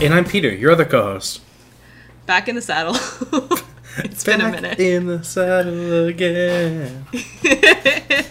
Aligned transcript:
And 0.00 0.14
I'm 0.14 0.24
Peter, 0.24 0.48
your 0.50 0.72
other 0.72 0.84
co-host. 0.86 1.42
back 2.24 2.48
in 2.48 2.54
the 2.54 2.62
saddle. 2.62 2.94
it's 3.98 4.24
been 4.24 4.40
a 4.40 4.44
Back 4.44 4.52
minute. 4.62 4.80
in 4.80 5.06
the 5.06 5.22
saddle 5.22 6.06
again. 6.06 7.04
it 7.12 8.26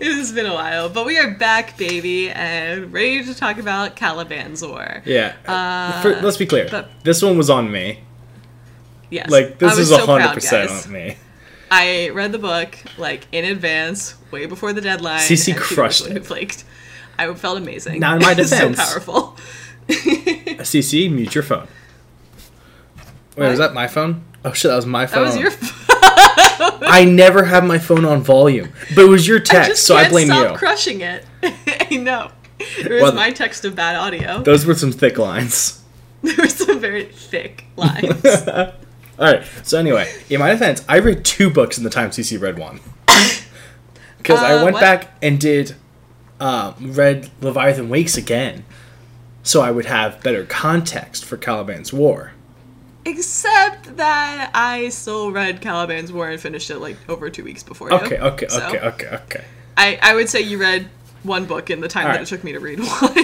has 0.00 0.32
been 0.32 0.46
a 0.46 0.54
while, 0.54 0.88
but 0.88 1.04
we 1.04 1.18
are 1.18 1.32
back, 1.34 1.76
baby, 1.76 2.30
and 2.30 2.90
ready 2.94 3.22
to 3.24 3.34
talk 3.34 3.58
about 3.58 3.94
Caliban's 3.94 4.62
War. 4.66 5.02
Yeah. 5.04 5.34
Uh, 5.46 6.00
For- 6.00 6.20
let's 6.22 6.38
be 6.38 6.46
clear. 6.46 6.66
but- 6.70 6.88
this 7.04 7.20
one 7.20 7.36
was 7.36 7.50
on 7.50 7.70
me. 7.70 8.00
Yes, 9.10 9.30
Like 9.30 9.58
this 9.58 9.76
is 9.78 9.88
so 9.90 9.98
hundred 10.06 10.22
proud, 10.24 10.34
percent 10.34 10.68
guys. 10.70 10.86
on 10.86 10.92
me. 10.92 11.16
I 11.70 12.08
read 12.08 12.32
the 12.32 12.38
book 12.38 12.76
like 12.96 13.26
in 13.32 13.44
advance, 13.44 14.14
way 14.30 14.46
before 14.46 14.72
the 14.72 14.80
deadline. 14.80 15.20
CC 15.20 15.54
crushed 15.56 16.06
it. 16.06 16.24
Flaked. 16.26 16.64
I 17.18 17.32
felt 17.34 17.58
amazing. 17.58 18.00
Now, 18.00 18.16
in 18.16 18.22
my 18.22 18.32
defense- 18.34 18.78
so 18.78 18.82
powerful. 18.84 19.36
CC, 20.58 21.10
mute 21.10 21.34
your 21.34 21.44
phone. 21.44 21.66
Wait, 23.36 23.44
What? 23.44 23.50
was 23.50 23.58
that 23.58 23.74
my 23.74 23.86
phone? 23.86 24.24
Oh 24.44 24.52
shit, 24.52 24.70
that 24.70 24.76
was 24.76 24.86
my 24.86 25.06
phone. 25.06 25.24
That 25.24 25.34
was 25.34 25.38
your. 25.38 25.50
phone. 25.50 26.82
I 26.88 27.04
never 27.04 27.44
have 27.44 27.64
my 27.64 27.78
phone 27.78 28.04
on 28.04 28.22
volume, 28.22 28.70
but 28.94 29.04
it 29.04 29.08
was 29.08 29.26
your 29.26 29.38
I 29.40 29.42
text, 29.44 29.70
just 29.70 29.86
so 29.86 29.96
I 29.96 30.08
blame 30.08 30.28
stop 30.28 30.52
you. 30.52 30.58
crushing 30.58 31.00
it. 31.02 31.24
I 31.42 31.96
know. 31.96 32.30
It 32.58 32.90
was 32.90 33.02
Well- 33.02 33.12
my 33.14 33.30
text 33.30 33.64
of 33.64 33.74
bad 33.74 33.96
audio. 33.96 34.42
Those 34.42 34.64
were 34.64 34.74
some 34.74 34.92
thick 34.92 35.18
lines. 35.18 35.82
There 36.22 36.34
were 36.38 36.48
some 36.48 36.80
very 36.80 37.04
thick 37.04 37.66
lines. 37.76 38.24
All 38.24 38.72
right. 39.18 39.44
So 39.62 39.78
anyway, 39.78 40.12
in 40.28 40.40
my 40.40 40.50
defense, 40.50 40.84
I 40.88 40.98
read 40.98 41.24
two 41.24 41.50
books 41.50 41.78
in 41.78 41.84
the 41.84 41.90
time 41.90 42.10
CC 42.10 42.40
read 42.40 42.58
one. 42.58 42.80
Because 44.18 44.40
I 44.40 44.54
Uh, 44.54 44.64
went 44.64 44.74
what? 44.74 44.80
back 44.80 45.12
and 45.22 45.38
did 45.38 45.76
um, 46.40 46.74
read 46.80 47.30
Leviathan 47.40 47.88
Wakes 47.88 48.16
again, 48.16 48.64
so 49.46 49.60
I 49.62 49.70
would 49.70 49.86
have 49.86 50.22
better 50.22 50.44
context 50.44 51.24
for 51.24 51.36
Caliban's 51.36 51.92
War. 51.92 52.32
Except 53.04 53.96
that 53.96 54.50
I 54.52 54.88
still 54.88 55.30
read 55.30 55.60
Caliban's 55.60 56.12
War 56.12 56.28
and 56.30 56.40
finished 56.40 56.70
it 56.70 56.78
like 56.80 56.96
over 57.08 57.30
two 57.30 57.44
weeks 57.44 57.62
before 57.62 57.90
you. 57.90 57.96
Okay. 57.98 58.18
Okay. 58.18 58.48
So, 58.48 58.66
Okay. 58.66 58.78
Okay. 58.80 59.06
Okay. 59.08 59.44
I, 59.76 59.98
I 60.02 60.14
would 60.14 60.28
say 60.28 60.40
you 60.40 60.58
read 60.58 60.88
one 61.22 61.44
book 61.44 61.70
in 61.70 61.80
the 61.80 61.88
time 61.88 62.04
that 62.04 62.10
Alright. 62.10 62.22
it 62.22 62.26
took 62.26 62.42
me 62.42 62.52
to 62.52 62.58
read 62.60 62.80
one. 62.80 63.14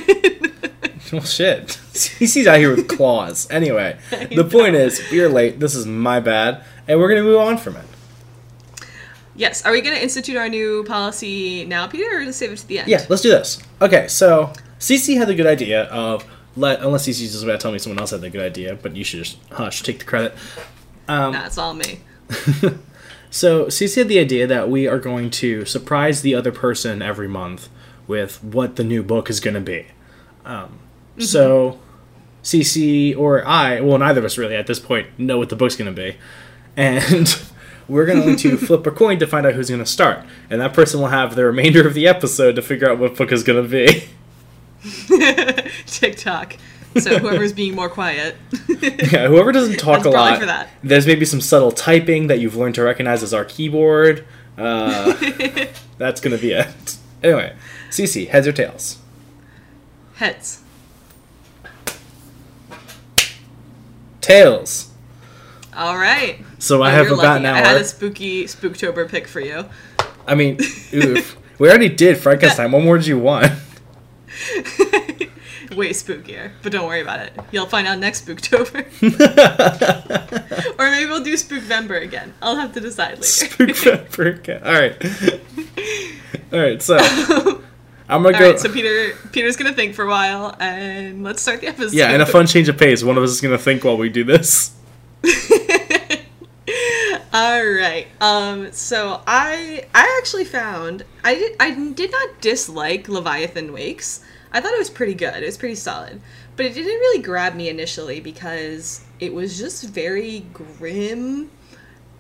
Well, 1.13 1.23
shit. 1.23 1.67
CC's 1.93 2.47
out 2.47 2.59
here 2.59 2.75
with 2.75 2.89
claws. 2.89 3.51
Anyway, 3.51 3.99
the 4.11 4.49
point 4.51 4.77
is, 4.77 5.03
we 5.11 5.21
are 5.21 5.29
late. 5.29 5.59
This 5.61 5.75
is 5.75 5.85
my 5.85 6.21
bad, 6.21 6.63
and 6.89 6.99
we're 7.01 7.09
gonna 7.09 7.23
move 7.25 7.41
on 7.41 7.59
from 7.59 7.77
it. 7.77 7.85
yes. 9.35 9.65
Are 9.67 9.73
we 9.73 9.81
going 9.81 9.97
to 9.97 10.03
institute 10.03 10.37
our 10.37 10.49
new 10.49 10.85
policy 10.85 11.65
now, 11.67 11.87
Peter, 11.87 12.19
or 12.21 12.25
to 12.25 12.33
save 12.33 12.53
it 12.53 12.59
to 12.59 12.67
the 12.69 12.79
end? 12.79 12.89
Yeah, 12.89 13.05
let's 13.09 13.23
do 13.23 13.31
this. 13.31 13.61
Okay, 13.83 14.07
so 14.09 14.53
CC 14.83 15.17
had 15.17 15.29
the 15.29 15.35
good 15.35 15.47
idea 15.47 15.85
of 15.85 16.25
let 16.57 16.81
unless 16.83 17.07
CC's 17.07 17.31
just 17.33 17.45
about 17.45 17.53
to 17.53 17.59
tell 17.59 17.73
me 17.73 17.79
someone 17.79 17.99
else 18.01 18.11
had 18.11 18.21
the 18.21 18.29
good 18.31 18.43
idea, 18.43 18.75
but 18.75 18.97
you 18.97 19.05
should 19.05 19.23
just 19.23 19.39
hush, 19.53 19.83
take 19.83 20.01
the 20.01 20.05
credit. 20.05 20.35
Um, 21.09 21.33
Nah, 21.33 21.47
it's 21.47 21.57
all 21.57 21.73
me. 21.75 22.01
So 23.31 23.67
CC 23.67 23.97
had 23.97 24.09
the 24.09 24.19
idea 24.19 24.47
that 24.47 24.69
we 24.69 24.87
are 24.87 24.99
going 24.99 25.31
to 25.31 25.65
surprise 25.65 26.21
the 26.21 26.35
other 26.35 26.53
person 26.53 27.01
every 27.01 27.29
month 27.29 27.71
with 28.07 28.45
what 28.45 28.77
the 28.77 28.85
new 28.85 29.03
book 29.03 29.31
is 29.31 29.41
going 29.41 29.55
to 29.55 29.61
be. 29.61 29.87
Um, 30.45 30.81
So 31.19 31.79
CC 32.43 33.17
or 33.17 33.43
I, 33.47 33.81
well, 33.81 33.97
neither 33.99 34.19
of 34.19 34.27
us 34.27 34.37
really 34.37 34.55
at 34.55 34.67
this 34.67 34.79
point 34.79 35.07
know 35.19 35.39
what 35.39 35.49
the 35.49 35.57
book's 35.57 35.77
going 35.77 35.95
to 35.95 35.99
be, 36.03 36.19
and 36.77 37.41
we're 37.89 38.05
going 38.05 38.37
to 38.37 38.57
flip 38.67 38.87
a 38.87 38.91
coin 38.91 39.19
to 39.21 39.27
find 39.27 39.47
out 39.47 39.55
who's 39.55 39.69
going 39.71 39.81
to 39.83 39.87
start, 39.87 40.27
and 40.51 40.61
that 40.61 40.75
person 40.75 41.01
will 41.01 41.09
have 41.09 41.35
the 41.35 41.45
remainder 41.47 41.87
of 41.87 41.95
the 41.95 42.07
episode 42.07 42.57
to 42.57 42.63
figure 42.63 42.91
out 42.91 42.99
what 42.99 43.17
book 43.17 43.33
is 43.33 43.43
going 43.43 43.63
to 43.63 43.69
be. 43.69 44.05
TikTok. 45.87 46.57
So 46.99 47.19
whoever's 47.19 47.53
being 47.53 47.75
more 47.75 47.89
quiet. 47.89 48.37
Yeah, 48.83 49.29
whoever 49.29 49.53
doesn't 49.53 49.79
talk 49.79 50.05
a 50.05 50.11
lot, 50.11 50.41
for 50.41 50.47
that. 50.47 50.69
there's 50.83 51.07
maybe 51.07 51.25
some 51.25 51.41
subtle 51.41 51.71
typing 51.71 52.27
that 52.27 52.41
you've 52.41 52.57
learned 52.57 52.75
to 52.75 52.83
recognize 52.83 53.23
as 53.23 53.33
our 53.33 53.45
keyboard. 53.45 54.25
Uh, 54.59 55.13
that's 55.99 56.21
gonna 56.21 56.37
be 56.39 56.53
it. 56.53 56.97
Anyway, 57.23 57.55
CC, 57.91 58.27
heads 58.29 58.47
or 58.49 58.53
tails? 58.53 58.99
Heads. 60.15 60.61
Tails. 64.21 64.91
All 65.77 65.97
right. 65.97 66.39
So 66.59 66.83
I 66.83 66.91
Oh, 66.91 66.95
have 66.97 67.07
about 67.07 67.17
lucky. 67.19 67.45
an 67.45 67.55
I 67.55 67.59
had 67.59 67.81
a 67.81 67.85
spooky 67.85 68.45
Spooktober 68.45 69.09
pick 69.09 69.27
for 69.27 69.41
you. 69.41 69.65
I 70.27 70.35
mean, 70.35 70.59
oof. 70.93 71.37
we 71.59 71.69
already 71.69 71.89
did 71.89 72.19
Frankenstein. 72.19 72.71
What 72.73 72.83
more 72.83 72.99
did 72.99 73.07
you 73.07 73.19
want? 73.19 73.53
Way 75.77 75.91
spookier, 75.91 76.53
but 76.63 76.73
don't 76.73 76.87
worry 76.87 77.01
about 77.01 77.21
it. 77.21 77.33
You'll 77.51 77.67
find 77.67 77.87
out 77.87 77.99
next 77.99 78.27
Spooktober. 78.27 78.85
or 80.79 80.91
maybe 80.91 81.09
we'll 81.11 81.23
do 81.25 81.35
Spookvember 81.35 82.03
again. 82.03 82.35
I'll 82.43 82.57
have 82.57 82.73
to 82.75 82.81
decide 82.81 83.13
later. 83.13 83.23
Spook 83.25 83.77
Pepper. 83.83 84.61
All 84.65 84.73
right. 84.73 84.97
All 86.53 86.59
right. 86.61 86.83
So 86.83 86.97
I'm 88.09 88.23
gonna 88.23 88.35
All 88.37 88.41
go. 88.41 88.51
right, 88.51 88.61
so 88.61 88.71
Peter, 88.71 89.17
Peter's 89.33 89.57
gonna 89.57 89.73
think 89.73 89.95
for 89.95 90.05
a 90.05 90.09
while, 90.09 90.55
and 90.61 91.23
let's 91.25 91.41
start 91.41 91.61
the 91.63 91.69
episode. 91.69 91.95
yeah, 91.95 92.11
and 92.11 92.21
a 92.21 92.27
fun 92.27 92.47
change 92.47 92.69
of 92.69 92.77
pace. 92.77 93.03
One 93.03 93.17
of 93.17 93.23
us 93.23 93.31
is 93.31 93.41
gonna 93.41 93.57
think 93.59 93.85
while 93.85 93.97
we 93.97 94.09
do 94.11 94.25
this. 94.25 94.73
All 97.33 97.65
right. 97.65 98.09
Um. 98.21 98.73
So 98.73 99.23
I 99.27 99.87
I 99.95 100.19
actually 100.21 100.45
found 100.45 101.05
I 101.25 101.35
did 101.35 101.57
I 101.59 101.71
did 101.71 102.13
not 102.13 102.41
dislike 102.43 103.09
Leviathan 103.09 103.73
Wakes. 103.73 104.21
I 104.53 104.61
thought 104.61 104.73
it 104.73 104.79
was 104.79 104.91
pretty 104.91 105.15
good. 105.15 105.43
It 105.43 105.47
was 105.47 105.57
pretty 105.57 105.77
solid, 105.77 106.21
but 106.57 106.67
it 106.67 106.75
didn't 106.75 106.93
really 106.93 107.23
grab 107.23 107.55
me 107.55 107.71
initially 107.71 108.21
because 108.21 109.03
it 109.19 109.33
was 109.33 109.57
just 109.57 109.85
very 109.85 110.41
grim 110.53 111.51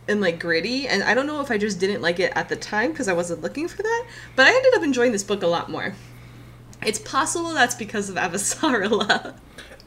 and 0.08 0.22
like 0.22 0.38
gritty. 0.40 0.88
And 0.88 1.02
I 1.02 1.12
don't 1.12 1.26
know 1.26 1.42
if 1.42 1.50
I 1.50 1.58
just 1.58 1.78
didn't 1.78 2.00
like 2.00 2.18
it 2.18 2.32
at 2.34 2.48
the 2.48 2.56
time 2.56 2.92
because 2.92 3.06
I 3.06 3.12
wasn't 3.12 3.42
looking 3.42 3.68
for 3.68 3.82
that. 3.82 4.06
But 4.34 4.46
I 4.46 4.54
ended 4.54 4.74
up 4.74 4.82
enjoying 4.82 5.12
this 5.12 5.24
book 5.24 5.42
a 5.42 5.46
lot 5.46 5.70
more. 5.70 5.94
It's 6.80 6.98
possible 6.98 7.52
that's 7.52 7.74
because 7.74 8.08
of 8.08 8.16
Avasarala. 8.16 9.34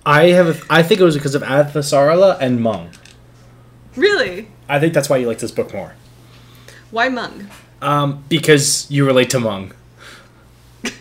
I 0.05 0.27
have. 0.27 0.63
I 0.69 0.83
think 0.83 1.01
it 1.01 1.03
was 1.03 1.15
because 1.15 1.33
of 1.33 1.41
Avasarala 1.41 2.37
and 2.39 2.61
Mung. 2.61 2.91
really? 3.95 4.49
I 4.67 4.79
think 4.79 4.93
that's 4.93 5.09
why 5.09 5.17
you 5.17 5.27
like 5.27 5.39
this 5.39 5.51
book 5.51 5.73
more. 5.73 5.95
Why 6.91 7.09
Mung? 7.09 7.47
Um, 7.81 8.23
because 8.29 8.89
you 8.89 9.05
relate 9.05 9.29
to 9.31 9.39
Mung 9.39 9.73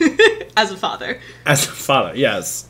As 0.57 0.71
a 0.71 0.77
father. 0.77 1.21
as 1.47 1.67
a 1.67 1.71
father. 1.71 2.13
Yes. 2.17 2.69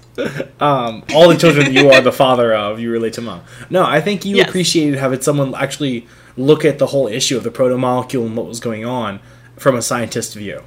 Um, 0.61 1.05
all 1.15 1.29
the 1.29 1.37
children 1.37 1.73
you 1.73 1.91
are 1.91 2.01
the 2.01 2.13
father 2.13 2.55
of, 2.55 2.79
you 2.81 2.91
relate 2.91 3.15
to 3.15 3.21
Mung. 3.21 3.43
No, 3.71 3.85
I 3.85 4.01
think 4.01 4.25
you 4.25 4.37
Yes. 4.37 4.49
appreciated 4.49 4.99
having 4.99 5.21
someone 5.21 5.55
actually 5.55 6.07
look 6.37 6.65
at 6.65 6.79
the 6.79 6.87
whole 6.87 7.07
issue 7.09 7.37
of 7.37 7.45
the 7.45 7.51
proto 7.51 7.77
molecule 7.77 8.25
and 8.27 8.37
what 8.37 8.47
was 8.47 8.61
going 8.61 8.85
on 8.85 9.21
from 9.57 9.77
a 9.77 9.83
scientist 9.83 10.35
view. 10.35 10.63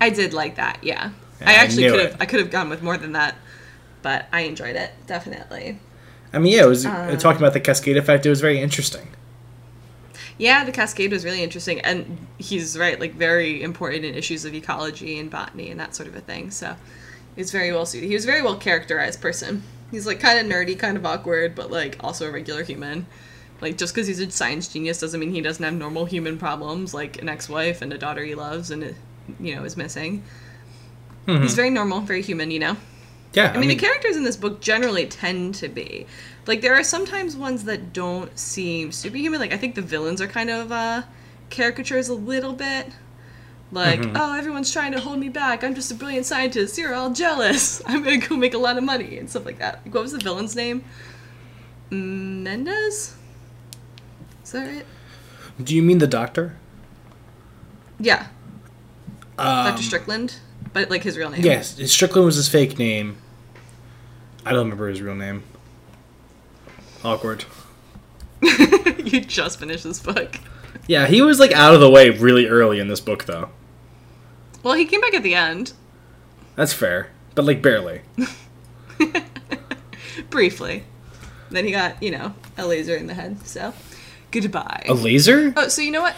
I 0.00 0.10
did 0.10 0.32
like 0.32 0.56
that, 0.56 0.78
yeah. 0.82 1.10
I 1.44 1.54
actually 1.54 1.88
could 1.90 2.00
have 2.00 2.16
I 2.20 2.26
could 2.26 2.40
have 2.40 2.50
gone 2.50 2.68
with 2.70 2.82
more 2.82 2.96
than 2.96 3.12
that, 3.12 3.36
but 4.02 4.26
I 4.32 4.42
enjoyed 4.42 4.76
it 4.76 4.90
definitely. 5.06 5.78
I 6.32 6.38
mean, 6.38 6.52
yeah, 6.52 6.64
it 6.64 6.68
was 6.68 6.86
Uh. 6.86 7.08
Um, 7.10 7.18
talking 7.18 7.40
about 7.40 7.52
the 7.52 7.60
cascade 7.60 7.96
effect. 7.96 8.26
It 8.26 8.30
was 8.30 8.40
very 8.40 8.60
interesting. 8.60 9.08
Yeah, 10.38 10.64
the 10.64 10.72
cascade 10.72 11.12
was 11.12 11.24
really 11.24 11.42
interesting, 11.42 11.80
and 11.80 12.26
he's 12.36 12.76
right, 12.76 13.00
like 13.00 13.14
very 13.14 13.62
important 13.62 14.04
in 14.04 14.14
issues 14.14 14.44
of 14.44 14.54
ecology 14.54 15.18
and 15.18 15.30
botany 15.30 15.70
and 15.70 15.80
that 15.80 15.94
sort 15.94 16.08
of 16.08 16.14
a 16.14 16.20
thing. 16.20 16.50
So 16.50 16.76
he's 17.36 17.50
very 17.50 17.72
well 17.72 17.86
suited. 17.86 18.06
He 18.08 18.14
was 18.14 18.24
a 18.24 18.26
very 18.26 18.42
well 18.42 18.56
characterized 18.56 19.20
person. 19.20 19.62
He's 19.90 20.06
like 20.06 20.20
kind 20.20 20.38
of 20.38 20.46
nerdy, 20.52 20.78
kind 20.78 20.96
of 20.96 21.06
awkward, 21.06 21.54
but 21.54 21.70
like 21.70 21.96
also 22.00 22.28
a 22.28 22.30
regular 22.30 22.64
human. 22.64 23.06
Like 23.62 23.78
just 23.78 23.94
because 23.94 24.06
he's 24.06 24.20
a 24.20 24.30
science 24.30 24.68
genius 24.68 25.00
doesn't 25.00 25.18
mean 25.18 25.30
he 25.32 25.40
doesn't 25.40 25.64
have 25.64 25.72
normal 25.72 26.04
human 26.04 26.36
problems, 26.36 26.92
like 26.92 27.22
an 27.22 27.28
ex-wife 27.30 27.80
and 27.80 27.92
a 27.92 27.98
daughter 27.98 28.22
he 28.22 28.34
loves 28.34 28.70
and 28.70 28.84
uh, 28.84 28.88
you 29.40 29.54
know 29.54 29.64
is 29.64 29.76
missing. 29.76 30.22
Mm-hmm. 31.26 31.42
He's 31.42 31.54
very 31.54 31.70
normal, 31.70 32.00
very 32.00 32.22
human, 32.22 32.50
you 32.50 32.58
know. 32.58 32.76
Yeah, 33.32 33.52
I 33.54 33.58
mean, 33.58 33.68
the 33.68 33.76
characters 33.76 34.16
in 34.16 34.24
this 34.24 34.36
book 34.36 34.60
generally 34.60 35.06
tend 35.06 35.56
to 35.56 35.68
be 35.68 36.06
like 36.46 36.60
there 36.62 36.74
are 36.74 36.82
sometimes 36.84 37.36
ones 37.36 37.64
that 37.64 37.92
don't 37.92 38.36
seem 38.38 38.92
superhuman. 38.92 39.40
Like 39.40 39.52
I 39.52 39.56
think 39.58 39.74
the 39.74 39.82
villains 39.82 40.20
are 40.22 40.26
kind 40.26 40.48
of 40.48 40.72
uh, 40.72 41.02
caricatures 41.50 42.08
a 42.08 42.14
little 42.14 42.52
bit. 42.52 42.92
Like, 43.72 44.00
oh, 44.14 44.32
everyone's 44.38 44.72
trying 44.72 44.92
to 44.92 45.00
hold 45.00 45.18
me 45.18 45.28
back. 45.28 45.64
I'm 45.64 45.74
just 45.74 45.90
a 45.90 45.94
brilliant 45.96 46.24
scientist. 46.24 46.78
You're 46.78 46.94
all 46.94 47.10
jealous. 47.10 47.82
I'm 47.86 48.02
gonna 48.04 48.18
go 48.18 48.36
make 48.36 48.54
a 48.54 48.58
lot 48.58 48.78
of 48.78 48.84
money 48.84 49.18
and 49.18 49.28
stuff 49.28 49.44
like 49.44 49.58
that. 49.58 49.80
Like, 49.84 49.92
what 49.92 50.02
was 50.04 50.12
the 50.12 50.18
villain's 50.18 50.54
name? 50.54 50.84
Mendez. 51.90 53.16
Is 54.44 54.52
that 54.52 54.66
right? 54.66 54.86
Do 55.62 55.74
you 55.74 55.82
mean 55.82 55.98
the 55.98 56.06
doctor? 56.06 56.56
Yeah, 57.98 58.26
Um, 59.38 59.64
Dr. 59.66 59.82
Strickland, 59.82 60.36
but 60.76 60.90
like 60.90 61.02
his 61.02 61.16
real 61.16 61.30
name. 61.30 61.42
Yes, 61.42 61.80
Strickland 61.90 62.26
was 62.26 62.36
his 62.36 62.50
fake 62.50 62.78
name. 62.78 63.16
I 64.44 64.50
don't 64.50 64.64
remember 64.64 64.90
his 64.90 65.00
real 65.00 65.14
name. 65.14 65.42
Awkward. 67.02 67.46
you 68.42 69.22
just 69.22 69.58
finished 69.58 69.84
this 69.84 70.00
book. 70.00 70.38
Yeah, 70.86 71.06
he 71.06 71.22
was 71.22 71.40
like 71.40 71.52
out 71.52 71.72
of 71.72 71.80
the 71.80 71.88
way 71.88 72.10
really 72.10 72.44
early 72.46 72.78
in 72.78 72.88
this 72.88 73.00
book, 73.00 73.24
though. 73.24 73.48
Well, 74.62 74.74
he 74.74 74.84
came 74.84 75.00
back 75.00 75.14
at 75.14 75.22
the 75.22 75.34
end. 75.34 75.72
That's 76.56 76.74
fair, 76.74 77.08
but 77.34 77.46
like 77.46 77.62
barely. 77.62 78.02
Briefly. 80.28 80.84
Then 81.50 81.64
he 81.64 81.70
got, 81.70 82.02
you 82.02 82.10
know, 82.10 82.34
a 82.58 82.66
laser 82.66 82.96
in 82.96 83.06
the 83.06 83.14
head. 83.14 83.46
So, 83.46 83.72
goodbye. 84.30 84.84
A 84.86 84.92
laser? 84.92 85.54
Oh, 85.56 85.68
so 85.68 85.80
you 85.80 85.90
know 85.90 86.02
what? 86.02 86.16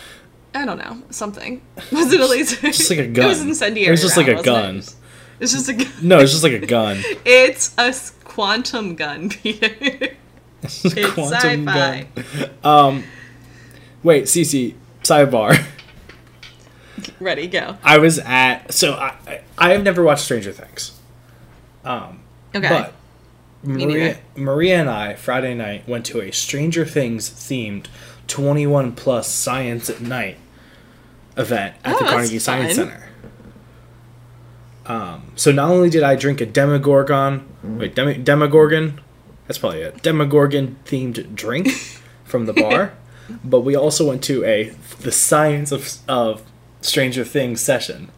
I 0.55 0.65
don't 0.65 0.79
know. 0.79 1.03
Something. 1.11 1.61
Was 1.93 2.13
it 2.13 2.21
a 2.21 2.27
laser? 2.27 2.61
Just 2.61 2.91
like 2.91 2.99
a 3.01 3.07
gun. 3.09 3.25
It 3.27 3.29
was 3.29 3.41
incendiary. 3.43 3.89
It 3.89 3.91
was 3.91 4.03
just 4.03 4.17
like 4.17 4.29
a 4.29 4.43
gun. 4.43 4.77
it? 4.79 4.95
It's 5.41 5.53
just 5.53 5.69
a 5.69 5.75
gun. 5.75 5.93
No, 6.03 6.19
it's 6.19 6.33
just 6.33 6.43
like 6.43 6.53
a 6.55 6.67
gun. 6.67 7.03
It's 7.25 7.75
a 7.79 7.93
quantum 8.25 8.95
gun, 8.97 9.29
Peter. 9.31 9.71
it's 10.63 10.85
It's 10.85 11.17
sci-fi. 11.19 12.09
Um, 12.65 13.05
wait, 14.03 14.25
Cece, 14.25 14.75
sidebar. 15.03 15.65
Ready, 17.21 17.47
go. 17.47 17.77
I 17.85 17.99
was 17.99 18.19
at 18.21 18.73
so 18.73 18.95
I 18.95 19.15
I- 19.27 19.41
I 19.57 19.71
have 19.73 19.83
never 19.85 20.03
watched 20.03 20.25
Stranger 20.25 20.53
Things. 20.53 20.93
Um, 21.85 22.21
Okay. 22.55 22.69
but 22.69 22.95
Maria. 23.63 24.19
Maria 24.37 24.81
and 24.81 24.91
I 24.91 25.15
Friday 25.15 25.55
night 25.55 25.87
went 25.89 26.07
to 26.07 26.21
a 26.21 26.31
Stranger 26.33 26.85
Things 26.85 27.29
themed 27.31 27.87
21 28.29 28.93
plus 28.93 29.29
Science 29.29 29.91
at 29.91 30.01
Night 30.01 30.39
event 31.37 31.75
at 31.85 31.97
Oh, 31.97 31.99
the 31.99 32.05
Carnegie 32.11 32.39
Science 32.39 32.77
fun. 32.77 32.89
Center. 32.89 33.05
Um, 34.87 35.33
so 35.37 35.53
not 35.53 35.71
only 35.71 35.91
did 35.91 36.03
I 36.03 36.17
drink 36.17 36.41
a 36.41 36.47
Demogorgon, 36.47 37.47
wait, 37.63 37.95
Demi, 37.95 38.15
Demogorgon, 38.19 39.01
that's 39.47 39.59
probably 39.59 39.81
it, 39.81 40.03
Demogorgon 40.03 40.79
themed 40.87 41.35
drink 41.35 41.69
from 42.25 42.47
the 42.47 42.55
bar, 42.55 42.95
but 43.45 43.61
we 43.61 43.77
also 43.77 44.09
went 44.09 44.23
to 44.25 44.45
a 44.45 44.71
the 45.01 45.13
Science 45.13 45.73
of 45.73 45.99
of 46.09 46.43
Stranger 46.81 47.25
Things 47.25 47.61
session. 47.61 48.11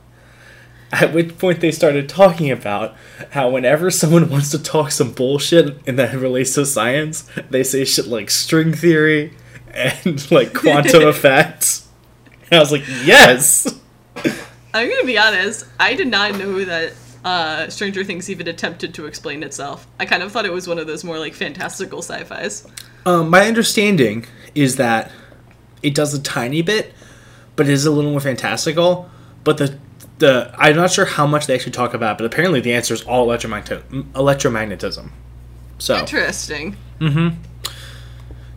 At 0.93 1.13
which 1.13 1.39
point 1.39 1.61
they 1.61 1.71
started 1.71 2.09
talking 2.09 2.51
about 2.51 2.97
how 3.31 3.49
whenever 3.51 3.91
someone 3.93 4.29
wants 4.29 4.51
to 4.51 4.59
talk 4.61 4.91
some 4.91 5.13
bullshit 5.13 5.77
and 5.87 5.97
that 5.99 6.15
relates 6.15 6.55
to 6.55 6.67
science, 6.67 7.31
they 7.49 7.63
say 7.63 7.85
shit 7.85 8.09
like 8.09 8.29
string 8.29 8.73
theory 8.73 9.33
and 9.75 10.31
like 10.31 10.55
quantum 10.55 11.03
effects. 11.09 11.89
And 12.51 12.55
I 12.55 12.61
was 12.61 12.73
like, 12.73 12.87
yes. 12.87 13.67
I'm 14.73 14.89
gonna 14.89 15.05
be 15.05 15.19
honest. 15.19 15.67
I 15.79 15.95
did 15.95 16.09
not 16.09 16.37
know 16.37 16.65
that 16.65 16.93
uh, 17.25 17.69
Stranger 17.69 18.05
Things 18.05 18.31
even 18.31 18.49
attempted 18.49 18.95
to 18.95 19.07
explain 19.07 19.43
itself. 19.43 19.87
I 19.99 20.07
kind 20.07 20.23
of 20.23 20.33
thought 20.33 20.47
it 20.47 20.53
was 20.53 20.67
one 20.67 20.79
of 20.79 20.87
those 20.87 21.05
more 21.05 21.19
like 21.19 21.35
fantastical 21.35 22.03
sci-fi's. 22.03 22.67
Um, 23.07 23.31
my 23.31 23.47
understanding 23.47 24.27
is 24.55 24.77
that 24.77 25.11
it 25.83 25.95
does 25.95 26.15
a 26.15 26.23
tiny 26.23 26.63
bit, 26.63 26.93
but 27.57 27.69
it 27.69 27.73
is 27.73 27.87
a 27.87 27.91
little 27.91 28.11
more 28.11 28.21
fantastical. 28.21 29.11
But 29.45 29.59
the 29.59 29.79
the 30.19 30.55
I'm 30.57 30.77
not 30.77 30.91
sure 30.91 31.05
how 31.05 31.27
much 31.27 31.47
they 31.47 31.55
actually 31.55 31.73
talk 31.73 31.95
about, 31.95 32.19
but 32.19 32.25
apparently 32.25 32.61
the 32.61 32.73
answer 32.73 32.95
is 32.95 33.03
all 33.03 33.25
electromagnet 33.25 33.89
electromagnetism. 33.91 35.11
So 35.79 35.99
Interesting. 35.99 36.77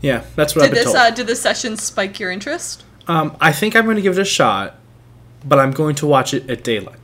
Yeah, 0.03 0.23
that's 0.35 0.55
what 0.55 0.61
Did 0.61 0.67
I've 0.67 0.73
been 0.75 0.83
this 0.83 0.94
told. 0.94 0.97
uh, 0.97 1.09
did 1.09 1.25
the 1.25 1.35
session 1.35 1.75
spike 1.77 2.19
your 2.19 2.29
interest? 2.29 2.83
Um, 3.07 3.35
I 3.41 3.51
think 3.51 3.75
I'm 3.75 3.85
going 3.85 3.95
to 3.95 4.01
give 4.03 4.15
it 4.17 4.21
a 4.21 4.25
shot, 4.25 4.75
but 5.44 5.57
I'm 5.57 5.71
going 5.71 5.95
to 5.95 6.05
watch 6.05 6.33
it 6.35 6.47
at 6.50 6.63
daylight 6.63 7.00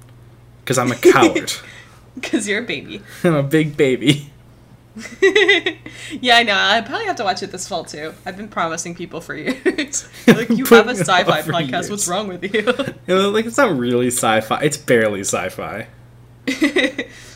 because 0.61 0.77
I'm 0.77 0.91
a 0.91 0.95
coward. 0.95 1.51
Because 2.15 2.49
you're 2.49 2.59
a 2.63 2.65
baby. 2.65 3.01
I'm 3.23 3.35
a 3.35 3.43
big 3.43 3.77
baby. 3.77 4.31
Yeah, 6.19 6.35
I 6.37 6.43
know. 6.43 6.55
I 6.55 6.81
probably 6.81 7.05
have 7.05 7.15
to 7.17 7.23
watch 7.23 7.41
it 7.43 7.51
this 7.51 7.65
fall 7.65 7.85
too. 7.85 8.13
I've 8.25 8.35
been 8.35 8.49
promising 8.49 8.93
people 8.95 9.21
for 9.21 9.35
years. 9.35 10.09
like 10.27 10.49
you 10.49 10.65
have 10.65 10.87
a 10.87 10.95
sci-fi 10.95 11.43
podcast. 11.43 11.69
years. 11.71 11.89
What's 11.89 12.07
wrong 12.09 12.27
with 12.27 12.43
you? 12.43 12.61
You 13.07 13.15
know, 13.15 13.29
like 13.29 13.45
it's 13.45 13.55
not 13.55 13.77
really 13.77 14.07
sci-fi. 14.07 14.59
It's 14.61 14.75
barely 14.75 15.21
sci-fi. 15.21 15.87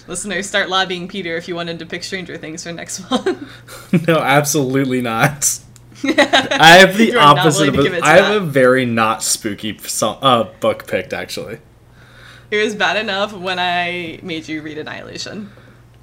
Listeners, 0.07 0.47
start 0.47 0.69
lobbying 0.69 1.07
Peter 1.07 1.38
if 1.38 1.47
you 1.47 1.55
wanted 1.55 1.79
to 1.79 1.85
pick 1.85 2.03
Stranger 2.03 2.38
Things 2.38 2.63
for 2.63 2.71
next 2.73 3.09
month. 3.09 3.27
no, 4.07 4.17
absolutely 4.17 5.01
not. 5.01 5.59
I 6.03 6.77
have 6.79 6.97
the 6.97 7.07
You 7.07 7.17
are 7.17 7.35
not 7.35 7.39
opposite 7.39 7.69
of 7.69 7.75
a, 7.75 8.00
I 8.03 8.17
have 8.17 8.41
a 8.41 8.45
very 8.45 8.85
not 8.85 9.23
spooky 9.23 9.77
song, 9.77 10.17
uh, 10.21 10.44
book 10.59 10.85
picked 10.85 11.13
actually. 11.13 11.59
it 12.51 12.57
was 12.61 12.75
bad 12.75 12.97
enough 12.97 13.31
when 13.31 13.57
I 13.57 14.19
made 14.21 14.50
you 14.50 14.61
read 14.61 14.77
Annihilation. 14.77 15.50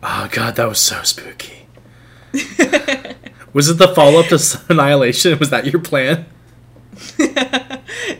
Oh 0.02 0.28
god, 0.32 0.56
that 0.56 0.66
was 0.66 0.80
so 0.80 1.02
spooky. 1.02 1.66
was 3.52 3.68
it 3.68 3.76
the 3.76 3.92
follow-up 3.94 4.28
to 4.28 4.60
Annihilation? 4.70 5.38
Was 5.38 5.50
that 5.50 5.66
your 5.66 5.82
plan? 5.82 6.24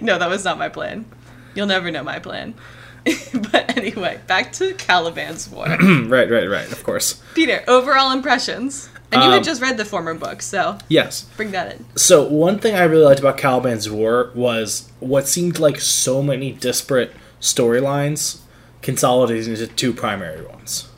No, 0.00 0.18
that 0.18 0.28
was 0.28 0.44
not 0.44 0.58
my 0.58 0.68
plan. 0.68 1.04
You'll 1.54 1.66
never 1.66 1.90
know 1.90 2.02
my 2.02 2.18
plan. 2.18 2.54
but 3.52 3.76
anyway, 3.76 4.20
back 4.26 4.52
to 4.55 4.75
Caliban's 4.75 5.49
War. 5.49 5.67
right, 6.06 6.31
right, 6.31 6.49
right. 6.49 6.70
Of 6.73 6.82
course. 6.85 7.20
Peter, 7.35 7.62
overall 7.69 8.12
impressions. 8.12 8.88
And 9.12 9.23
you 9.23 9.29
Um, 9.29 9.35
had 9.35 9.44
just 9.44 9.61
read 9.61 9.76
the 9.76 9.85
former 9.85 10.14
book, 10.14 10.41
so 10.41 10.79
Yes. 10.88 11.23
bring 11.37 11.50
that 11.50 11.73
in. 11.75 11.85
So 11.97 12.23
one 12.23 12.61
thing 12.61 12.76
I 12.76 12.85
really 12.85 13.05
liked 13.05 13.19
about 13.19 13.38
Caliban's 13.38 13.91
War 13.91 14.31
was 14.35 14.88
what 15.00 15.26
seemed 15.26 15.58
like 15.58 15.81
so 15.81 16.23
many 16.23 16.52
disparate 16.52 17.12
storylines 17.41 18.38
consolidated 18.82 19.49
into 19.49 19.67
two 19.67 19.93
primary 19.93 20.47
ones. 20.47 20.88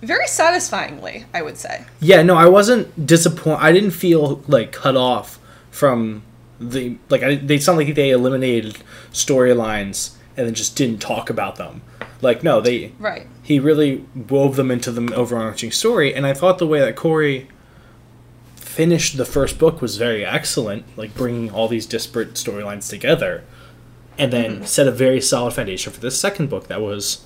Very 0.00 0.26
satisfyingly, 0.26 1.26
I 1.34 1.42
would 1.42 1.58
say. 1.58 1.84
Yeah, 2.00 2.22
no, 2.22 2.34
I 2.36 2.46
wasn't 2.48 3.06
disappointed. 3.06 3.62
I 3.62 3.72
didn't 3.72 3.90
feel 3.92 4.42
like 4.48 4.72
cut 4.72 4.96
off 4.96 5.38
from 5.70 6.22
the 6.60 6.96
like. 7.10 7.22
I, 7.22 7.34
they 7.36 7.58
sound 7.58 7.78
like 7.78 7.94
they 7.94 8.10
eliminated 8.10 8.76
storylines 9.12 10.12
and 10.36 10.46
then 10.46 10.54
just 10.54 10.76
didn't 10.76 11.00
talk 11.00 11.30
about 11.30 11.56
them. 11.56 11.82
Like 12.20 12.42
no, 12.42 12.60
they 12.60 12.92
Right. 12.98 13.26
he 13.42 13.58
really 13.58 14.04
wove 14.14 14.56
them 14.56 14.70
into 14.70 14.90
the 14.90 15.14
overarching 15.14 15.70
story, 15.70 16.14
and 16.14 16.26
I 16.26 16.32
thought 16.34 16.58
the 16.58 16.66
way 16.66 16.80
that 16.80 16.96
Corey 16.96 17.48
finished 18.56 19.16
the 19.16 19.24
first 19.24 19.58
book 19.58 19.80
was 19.80 19.96
very 19.98 20.24
excellent, 20.24 20.84
like 20.96 21.14
bringing 21.14 21.50
all 21.50 21.68
these 21.68 21.86
disparate 21.86 22.34
storylines 22.34 22.88
together, 22.88 23.44
and 24.18 24.32
then 24.32 24.56
mm-hmm. 24.56 24.64
set 24.64 24.88
a 24.88 24.90
very 24.90 25.20
solid 25.20 25.52
foundation 25.52 25.92
for 25.92 26.00
the 26.00 26.10
second 26.10 26.50
book 26.50 26.66
that 26.66 26.80
was 26.80 27.24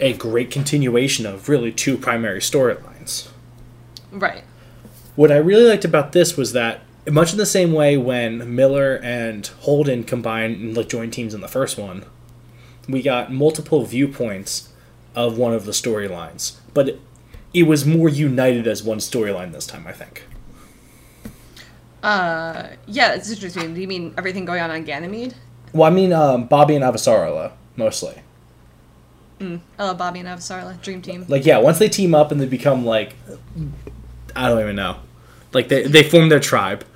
a 0.00 0.12
great 0.14 0.50
continuation 0.50 1.26
of 1.26 1.48
really 1.48 1.72
two 1.72 1.98
primary 1.98 2.40
storylines. 2.40 3.28
Right. 4.12 4.44
What 5.16 5.32
I 5.32 5.36
really 5.36 5.68
liked 5.68 5.84
about 5.84 6.12
this 6.12 6.36
was 6.36 6.52
that, 6.52 6.80
much 7.10 7.32
in 7.32 7.38
the 7.38 7.46
same 7.46 7.72
way 7.72 7.96
when 7.96 8.54
Miller 8.54 8.96
and 9.02 9.46
Holden 9.46 10.04
combined 10.04 10.56
and 10.56 10.76
like 10.76 10.88
joined 10.88 11.12
teams 11.12 11.34
in 11.34 11.40
the 11.40 11.48
first 11.48 11.76
one, 11.76 12.04
we 12.88 13.02
got 13.02 13.32
multiple 13.32 13.84
viewpoints 13.84 14.70
of 15.14 15.36
one 15.36 15.52
of 15.52 15.64
the 15.64 15.72
storylines, 15.72 16.56
but 16.74 16.88
it, 16.88 17.00
it 17.52 17.62
was 17.64 17.84
more 17.84 18.08
united 18.08 18.66
as 18.66 18.82
one 18.82 18.98
storyline 18.98 19.52
this 19.52 19.66
time. 19.66 19.86
I 19.86 19.92
think. 19.92 20.24
Uh, 22.02 22.68
yeah, 22.86 23.14
it's 23.14 23.30
interesting. 23.30 23.74
Do 23.74 23.80
you 23.80 23.88
mean 23.88 24.14
everything 24.16 24.44
going 24.44 24.60
on 24.60 24.70
on 24.70 24.84
Ganymede? 24.84 25.34
Well, 25.72 25.90
I 25.90 25.94
mean, 25.94 26.12
um, 26.12 26.46
Bobby 26.46 26.76
and 26.76 26.84
Avasarala 26.84 27.52
mostly. 27.76 28.22
I 29.40 29.60
love 29.78 29.98
Bobby 29.98 30.20
and 30.20 30.28
Avasarala, 30.28 30.80
Dream 30.82 31.00
Team. 31.00 31.24
Like, 31.28 31.46
yeah, 31.46 31.58
once 31.58 31.78
they 31.78 31.88
team 31.88 32.14
up 32.14 32.32
and 32.32 32.40
they 32.40 32.46
become 32.46 32.84
like, 32.84 33.14
I 34.34 34.48
don't 34.48 34.60
even 34.60 34.76
know, 34.76 34.96
like 35.52 35.68
they 35.68 35.82
they 35.86 36.02
form 36.02 36.28
their 36.28 36.40
tribe. 36.40 36.84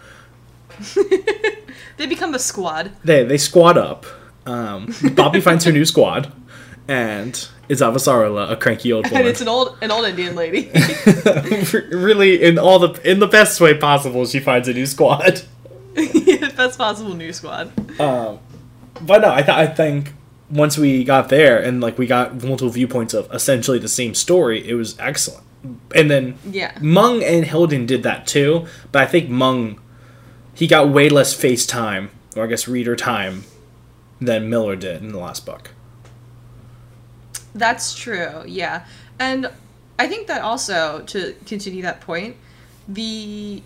They 1.99 2.07
become 2.07 2.35
a 2.35 2.39
squad. 2.39 2.91
they 3.05 3.23
they 3.23 3.39
squad 3.39 3.79
up. 3.79 4.07
Um, 4.47 4.95
Bobby 5.15 5.41
finds 5.41 5.65
her 5.65 5.73
new 5.73 5.85
squad, 5.85 6.33
and 6.89 7.49
it's 7.69 7.81
Avasarala, 7.81 8.51
a 8.51 8.57
cranky 8.57 8.93
old 8.93 9.07
woman. 9.07 9.21
And 9.21 9.29
it's 9.29 9.41
an 9.41 9.49
old 9.49 9.77
an 9.83 9.91
old 9.91 10.05
Indian 10.05 10.35
lady. 10.35 10.71
really, 11.97 12.43
in 12.43 12.59
all 12.59 12.79
the 12.79 13.11
in 13.11 13.21
the 13.21 13.27
best 13.29 13.61
way 13.61 13.75
possible, 13.75 14.27
she 14.27 14.41
finds 14.41 14.69
a 14.69 14.73
new 14.73 14.87
squad. 14.87 15.43
Best 15.95 16.79
possible 16.79 17.15
new 17.15 17.33
squad. 17.33 17.71
But 17.99 18.39
no, 19.21 19.31
I 19.33 19.43
th- 19.43 19.57
I 19.57 19.67
think 19.67 20.13
once 20.51 20.79
we 20.79 21.05
got 21.05 21.29
there 21.29 21.59
and 21.63 21.81
like 21.81 21.99
we 21.99 22.07
got 22.07 22.43
multiple 22.43 22.71
viewpoints 22.71 23.15
of 23.15 23.33
essentially 23.33 23.79
the 23.79 23.89
same 23.89 24.15
story, 24.15 24.67
it 24.67 24.75
was 24.75 24.99
excellent. 24.99 25.45
And 25.95 26.11
then 26.11 26.37
Yeah. 26.51 26.77
Mung 26.81 27.23
and 27.23 27.47
Holden 27.47 27.87
did 27.87 28.03
that 28.05 28.27
too, 28.27 28.67
but 28.91 29.03
I 29.03 29.07
think 29.07 29.29
Mung 29.29 29.79
he 30.55 30.67
got 30.67 30.89
way 30.89 31.09
less 31.09 31.33
face 31.35 31.65
time, 31.67 32.11
or 32.37 32.45
I 32.45 32.47
guess 32.47 32.69
reader 32.69 32.95
time, 32.97 33.45
than 34.25 34.49
Miller 34.49 34.77
did 34.77 35.03
in 35.03 35.13
the 35.13 35.19
last 35.19 35.47
book. 35.47 35.71
That's 37.55 37.95
true, 37.95 38.43
yeah. 38.47 38.87
And 39.19 39.51
I 39.99 40.09
think 40.09 40.27
that 40.29 40.43
also, 40.43 41.03
to 41.07 41.35
continue 41.47 41.83
that 41.83 42.01
point, 42.01 42.37
the 42.89 43.63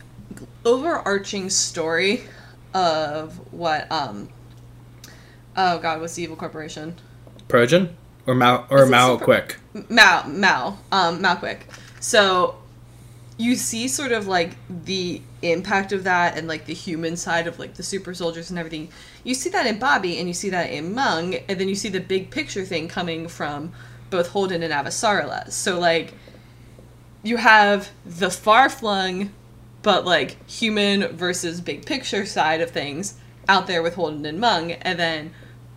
overarching 0.64 1.50
story 1.50 2.24
of 2.74 3.36
what, 3.52 3.90
um, 3.90 4.28
oh 5.56 5.78
god, 5.78 6.00
what's 6.00 6.14
the 6.14 6.24
evil 6.24 6.36
corporation? 6.36 6.96
Progen 7.48 7.90
or 8.26 8.34
Mao 8.34 8.66
or 8.70 8.86
Mao 8.86 9.12
super- 9.14 9.24
Quick. 9.24 9.56
Mao, 9.88 10.26
Mao, 10.26 10.78
um, 10.90 11.22
Mao 11.22 11.36
Quick. 11.36 11.68
So 12.00 12.56
you 13.38 13.54
see 13.54 13.88
sort 13.88 14.12
of 14.12 14.26
like 14.26 14.56
the 14.68 15.20
impact 15.42 15.92
of 15.92 16.04
that 16.04 16.36
and 16.36 16.48
like 16.48 16.66
the 16.66 16.74
human 16.74 17.16
side 17.16 17.46
of 17.46 17.58
like 17.58 17.74
the 17.74 17.82
super 17.82 18.14
soldiers 18.14 18.50
and 18.50 18.58
everything. 18.58 18.88
You 19.26 19.34
see 19.34 19.50
that 19.50 19.66
in 19.66 19.80
Bobby 19.80 20.18
and 20.18 20.28
you 20.28 20.34
see 20.34 20.50
that 20.50 20.70
in 20.70 20.94
Mung, 20.94 21.34
and 21.34 21.58
then 21.58 21.68
you 21.68 21.74
see 21.74 21.88
the 21.88 21.98
big 21.98 22.30
picture 22.30 22.64
thing 22.64 22.86
coming 22.86 23.26
from 23.26 23.72
both 24.08 24.28
Holden 24.28 24.62
and 24.62 24.72
Avasarala. 24.72 25.50
So 25.50 25.80
like 25.80 26.14
you 27.24 27.36
have 27.36 27.90
the 28.04 28.30
far 28.30 28.70
flung, 28.70 29.32
but 29.82 30.04
like 30.04 30.48
human 30.48 31.08
versus 31.16 31.60
big 31.60 31.84
picture 31.84 32.24
side 32.24 32.60
of 32.60 32.70
things 32.70 33.18
out 33.48 33.66
there 33.66 33.82
with 33.82 33.96
Holden 33.96 34.24
and 34.26 34.38
Mung, 34.38 34.70
and 34.70 34.96
then 34.96 35.32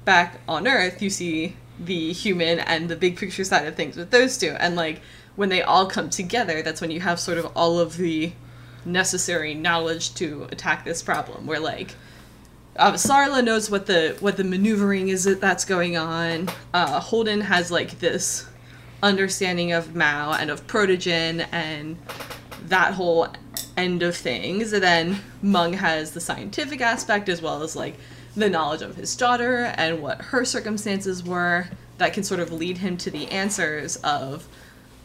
back 0.05 0.41
on 0.47 0.67
Earth 0.67 1.01
you 1.01 1.09
see 1.09 1.55
the 1.79 2.13
human 2.13 2.59
and 2.59 2.87
the 2.87 2.95
big 2.95 3.17
picture 3.17 3.43
side 3.43 3.65
of 3.65 3.75
things 3.75 3.97
with 3.97 4.11
those 4.11 4.37
two, 4.37 4.55
and 4.59 4.75
like 4.75 5.01
when 5.35 5.49
they 5.49 5.63
all 5.63 5.87
come 5.87 6.11
together, 6.11 6.61
that's 6.61 6.81
when 6.81 6.91
you 6.91 6.99
have 6.99 7.19
sort 7.19 7.39
of 7.39 7.47
all 7.55 7.79
of 7.79 7.97
the 7.97 8.31
necessary 8.85 9.55
knowledge 9.55 10.13
to 10.13 10.47
attack 10.51 10.85
this 10.85 11.01
problem. 11.01 11.47
Where 11.47 11.59
like 11.59 11.95
uh, 12.79 12.93
Sarla 12.93 13.43
knows 13.43 13.69
what 13.69 13.85
the 13.85 14.15
what 14.21 14.37
the 14.37 14.43
maneuvering 14.43 15.09
is 15.09 15.25
that 15.25 15.41
that's 15.41 15.65
going 15.65 15.97
on. 15.97 16.49
Uh, 16.73 16.99
Holden 16.99 17.41
has 17.41 17.69
like 17.71 17.99
this 17.99 18.47
understanding 19.03 19.71
of 19.73 19.95
Mao 19.95 20.33
and 20.33 20.49
of 20.49 20.65
protogen 20.65 21.47
and 21.51 21.97
that 22.67 22.93
whole 22.93 23.27
end 23.75 24.01
of 24.01 24.15
things. 24.15 24.73
And 24.73 24.81
then 24.81 25.21
Mung 25.41 25.73
has 25.73 26.11
the 26.11 26.21
scientific 26.21 26.81
aspect 26.81 27.29
as 27.29 27.41
well 27.41 27.63
as 27.63 27.75
like 27.75 27.95
the 28.35 28.49
knowledge 28.49 28.81
of 28.81 28.95
his 28.95 29.15
daughter 29.15 29.73
and 29.75 30.01
what 30.01 30.21
her 30.21 30.45
circumstances 30.45 31.23
were 31.23 31.67
that 31.97 32.13
can 32.13 32.23
sort 32.23 32.39
of 32.39 32.51
lead 32.51 32.77
him 32.77 32.95
to 32.97 33.11
the 33.11 33.27
answers 33.29 33.97
of 33.97 34.47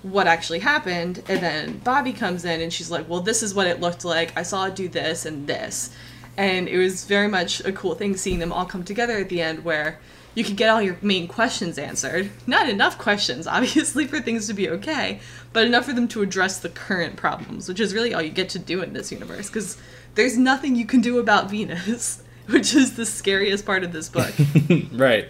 what 0.03 0.27
actually 0.27 0.61
happened. 0.61 1.23
And 1.29 1.41
then 1.41 1.79
Bobby 1.79 2.13
comes 2.13 2.45
in 2.45 2.61
and 2.61 2.73
she's 2.73 2.91
like, 2.91 3.09
Well, 3.09 3.21
this 3.21 3.43
is 3.43 3.53
what 3.53 3.67
it 3.67 3.81
looked 3.81 4.05
like. 4.05 4.37
I 4.37 4.43
saw 4.43 4.67
it 4.67 4.77
do 4.77 4.89
this 4.89 5.27
and 5.27 5.47
this. 5.47 5.91
And 6.37 6.69
it 6.69 6.79
was 6.79 7.05
very 7.05 7.29
much 7.29 7.61
a 7.61 7.73
cool 7.73 7.95
thing 7.95 8.17
seeing 8.17 8.39
them 8.39 8.53
all 8.53 8.65
come 8.65 8.85
together 8.85 9.19
at 9.19 9.29
the 9.29 9.41
end 9.41 9.65
where 9.65 10.01
you 10.35 10.43
could 10.43 10.57
get 10.57 10.69
all 10.69 10.83
your 10.83 10.97
main 11.01 11.29
questions 11.29 11.79
answered. 11.79 12.31
Not 12.47 12.69
enough 12.69 12.99
questions, 12.99 13.47
obviously, 13.47 14.07
for 14.07 14.21
things 14.21 14.47
to 14.49 14.55
be 14.55 14.69
okay, 14.69 15.21
but 15.53 15.67
enough 15.67 15.87
for 15.87 15.93
them 15.93 16.09
to 16.09 16.23
address 16.23 16.59
the 16.59 16.69
current 16.69 17.17
problems, 17.17 17.69
which 17.69 17.81
is 17.81 17.95
really 17.95 18.15
all 18.15 18.23
you 18.23 18.31
get 18.31 18.49
to 18.51 18.59
do 18.59 18.83
in 18.83 18.93
this 18.93 19.13
universe, 19.13 19.49
because 19.49 19.77
there's 20.15 20.37
nothing 20.37 20.77
you 20.77 20.87
can 20.87 21.01
do 21.01 21.19
about 21.19 21.51
Venus, 21.51 22.23
which 22.47 22.75
is 22.75 22.97
the 22.97 23.07
scariest 23.07 23.65
part 23.65 23.85
of 23.85 23.93
this 23.93 24.09
book. 24.09 24.33
right. 24.93 25.29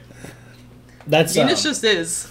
That's 1.06 1.34
Venus 1.34 1.64
um, 1.64 1.70
just 1.70 1.84
is. 1.84 2.30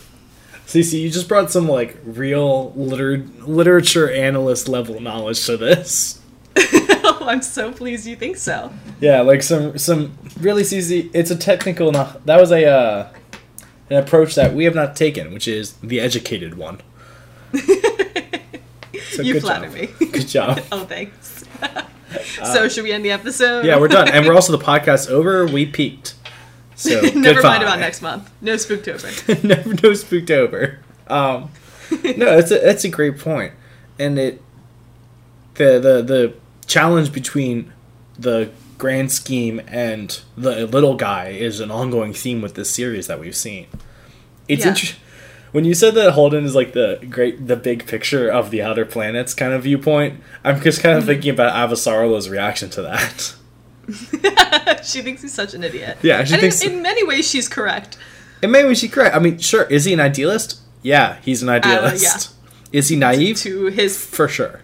Cece, 0.65 0.99
you 0.99 1.09
just 1.09 1.27
brought 1.27 1.51
some 1.51 1.67
like 1.67 1.97
real 2.03 2.71
liter- 2.73 3.25
literature 3.45 4.09
analyst 4.09 4.67
level 4.67 4.99
knowledge 4.99 5.45
to 5.45 5.57
this. 5.57 6.22
I'm 7.21 7.41
so 7.41 7.71
pleased 7.71 8.05
you 8.05 8.15
think 8.15 8.37
so. 8.37 8.71
Yeah, 8.99 9.21
like 9.21 9.41
some 9.43 9.77
some 9.77 10.17
really 10.39 10.63
Cece. 10.63 11.09
It's 11.13 11.31
a 11.31 11.35
technical. 11.35 11.91
No- 11.91 12.19
that 12.25 12.39
was 12.39 12.51
a 12.51 12.65
uh, 12.65 13.09
an 13.89 13.97
approach 13.97 14.35
that 14.35 14.53
we 14.53 14.65
have 14.65 14.75
not 14.75 14.95
taken, 14.95 15.33
which 15.33 15.47
is 15.47 15.73
the 15.83 15.99
educated 15.99 16.55
one. 16.57 16.81
So 19.13 19.21
you 19.21 19.39
flatter 19.39 19.65
job. 19.67 19.75
me. 19.75 20.07
Good 20.07 20.27
job. 20.27 20.59
oh, 20.71 20.85
thanks. 20.85 21.45
so, 22.43 22.67
should 22.67 22.83
we 22.83 22.91
end 22.91 23.05
the 23.05 23.11
episode? 23.11 23.65
Yeah, 23.65 23.79
we're 23.79 23.87
done, 23.87 24.07
and 24.07 24.25
we're 24.25 24.33
also 24.33 24.55
the 24.55 24.63
podcast 24.63 25.09
over. 25.09 25.45
We 25.45 25.65
peaked. 25.67 26.15
So 26.75 26.99
Never 27.01 27.11
goodbye. 27.35 27.41
mind 27.49 27.63
about 27.63 27.79
next 27.79 28.01
month. 28.01 28.31
No 28.41 28.55
Spooktober. 28.55 29.43
Never 29.43 29.69
no 29.69 29.91
spooktober. 29.91 30.77
Um, 31.07 31.51
no, 31.91 32.37
it's 32.37 32.49
a 32.51 32.59
that's 32.59 32.83
a 32.83 32.89
great 32.89 33.19
point, 33.19 33.53
and 33.99 34.17
it 34.17 34.41
the 35.55 35.79
the 35.79 36.01
the 36.01 36.33
challenge 36.65 37.11
between 37.11 37.71
the 38.17 38.51
grand 38.77 39.11
scheme 39.11 39.61
and 39.67 40.21
the 40.37 40.67
little 40.67 40.95
guy 40.95 41.29
is 41.29 41.59
an 41.59 41.71
ongoing 41.71 42.13
theme 42.13 42.41
with 42.41 42.55
this 42.55 42.69
series 42.69 43.07
that 43.07 43.19
we've 43.19 43.35
seen. 43.35 43.67
It's 44.47 44.63
Yeah. 44.63 44.71
interesting 44.71 44.99
when 45.53 45.65
you 45.65 45.73
said 45.73 45.93
that 45.93 46.11
Holden 46.11 46.43
is 46.43 46.55
like 46.55 46.73
the 46.73 46.99
great 47.09 47.47
the 47.47 47.55
big 47.55 47.87
picture 47.87 48.29
of 48.29 48.51
the 48.51 48.61
outer 48.61 48.85
planets 48.85 49.33
kind 49.33 49.53
of 49.53 49.63
viewpoint. 49.63 50.19
I'm 50.43 50.59
just 50.59 50.81
kind 50.81 50.97
of 50.97 51.03
mm-hmm. 51.03 51.11
thinking 51.11 51.31
about 51.31 51.53
Avasarala's 51.53 52.29
reaction 52.29 52.69
to 52.71 52.81
that. 52.81 53.35
she 54.83 55.01
thinks 55.01 55.21
he's 55.21 55.33
such 55.33 55.53
an 55.53 55.63
idiot. 55.63 55.99
Yeah, 56.01 56.23
she 56.23 56.33
and 56.33 56.41
thinks- 56.41 56.61
in, 56.61 56.73
in 56.73 56.81
many 56.81 57.05
ways 57.05 57.29
she's 57.29 57.47
correct. 57.47 57.97
And 58.41 58.51
maybe 58.51 58.75
she's 58.75 58.91
correct. 58.91 59.15
I 59.15 59.19
mean, 59.19 59.37
sure, 59.37 59.63
is 59.63 59.85
he 59.85 59.93
an 59.93 60.01
idealist? 60.01 60.59
Yeah, 60.81 61.17
he's 61.21 61.41
an 61.41 61.49
uh, 61.49 61.53
idealist. 61.53 62.03
Yeah. 62.03 62.79
Is 62.79 62.89
he 62.89 62.97
naive? 62.97 63.37
To 63.37 63.67
his 63.67 64.03
For 64.03 64.27
sure. 64.27 64.62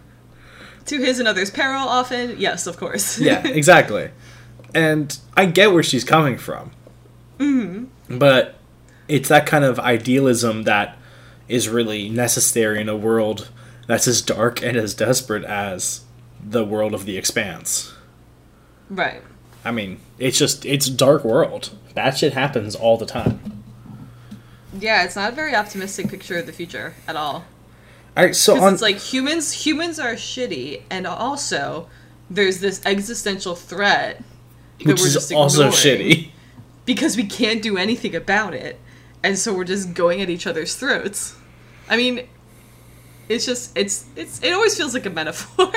To 0.90 0.98
his 1.00 1.20
and 1.20 1.28
others' 1.28 1.50
peril 1.52 1.82
often. 1.88 2.36
Yes, 2.40 2.68
of 2.68 2.78
course. 2.78 3.20
Yeah, 3.30 3.46
exactly. 3.48 4.10
and 4.74 5.18
I 5.36 5.46
get 5.46 5.72
where 5.74 5.84
she's 5.84 6.04
coming 6.04 6.38
from. 6.38 6.72
Mm-hmm. 7.40 8.18
But 8.18 8.56
it's 9.08 9.30
that 9.30 9.46
kind 9.46 9.64
of 9.64 9.80
idealism 9.80 10.64
that 10.64 10.98
is 11.48 11.68
really 11.70 12.10
necessary 12.10 12.80
in 12.82 12.90
a 12.90 12.96
world 12.98 13.50
that's 13.88 14.08
as 14.08 14.22
dark 14.22 14.62
and 14.62 14.78
as 14.78 14.94
desperate 14.94 15.44
as 15.46 16.02
the 16.44 16.64
world 16.64 16.94
of 16.94 17.06
the 17.06 17.18
expanse. 17.18 17.94
right. 18.90 19.22
I 19.66 19.72
mean, 19.72 20.00
it's 20.18 20.38
just 20.38 20.66
it's 20.66 20.88
a 20.88 20.92
dark 20.92 21.26
world. 21.26 21.72
That 21.94 22.18
shit 22.18 22.32
happens 22.34 22.76
all 22.76 22.98
the 22.98 23.06
time. 23.06 23.64
Yeah, 24.74 25.04
it's 25.04 25.18
not 25.18 25.34
a 25.34 25.36
very 25.36 25.54
optimistic 25.54 26.08
picture 26.10 26.38
of 26.38 26.46
the 26.46 26.54
future 26.54 26.94
at 27.08 27.16
all. 27.18 27.44
All 28.18 28.26
right, 28.26 28.36
so 28.36 28.62
on 28.62 28.74
it's 28.74 28.82
like 28.82 28.98
humans 28.98 29.52
humans 29.52 30.00
are 30.00 30.14
shitty 30.14 30.82
and 30.90 31.08
also 31.08 31.88
there's 32.30 32.60
this 32.60 32.82
existential 32.86 33.56
threat 33.56 34.22
that 34.80 34.88
which 34.88 35.02
we're 35.02 35.08
is 35.08 35.14
just 35.14 35.34
also 35.34 35.70
shitty. 35.70 36.32
because 36.86 37.18
we 37.18 37.24
can't 37.24 37.62
do 37.62 37.78
anything 37.78 38.16
about 38.16 38.54
it. 38.54 38.80
And 39.24 39.38
so 39.38 39.54
we're 39.54 39.66
just 39.66 39.94
going 39.94 40.22
at 40.22 40.30
each 40.30 40.48
other's 40.48 40.76
throats. 40.76 41.36
I 41.90 41.98
mean, 41.98 42.28
it's 43.28 43.46
just 43.46 43.78
it's 43.78 44.06
it's 44.16 44.42
it 44.42 44.54
always 44.54 44.78
feels 44.78 44.94
like 44.94 45.06
a 45.06 45.10
metaphor. 45.10 45.72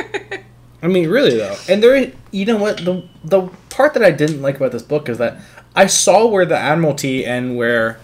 I 0.82 0.88
mean, 0.88 1.08
really 1.08 1.36
though, 1.36 1.56
and 1.68 1.82
there, 1.82 2.12
you 2.30 2.44
know 2.44 2.56
what 2.56 2.78
the 2.78 3.08
the 3.24 3.48
part 3.70 3.94
that 3.94 4.04
I 4.04 4.10
didn't 4.10 4.42
like 4.42 4.56
about 4.56 4.72
this 4.72 4.82
book 4.82 5.08
is 5.08 5.18
that 5.18 5.38
I 5.74 5.86
saw 5.86 6.26
where 6.26 6.44
the 6.44 6.56
Admiralty 6.56 7.24
and 7.24 7.56
where, 7.56 8.00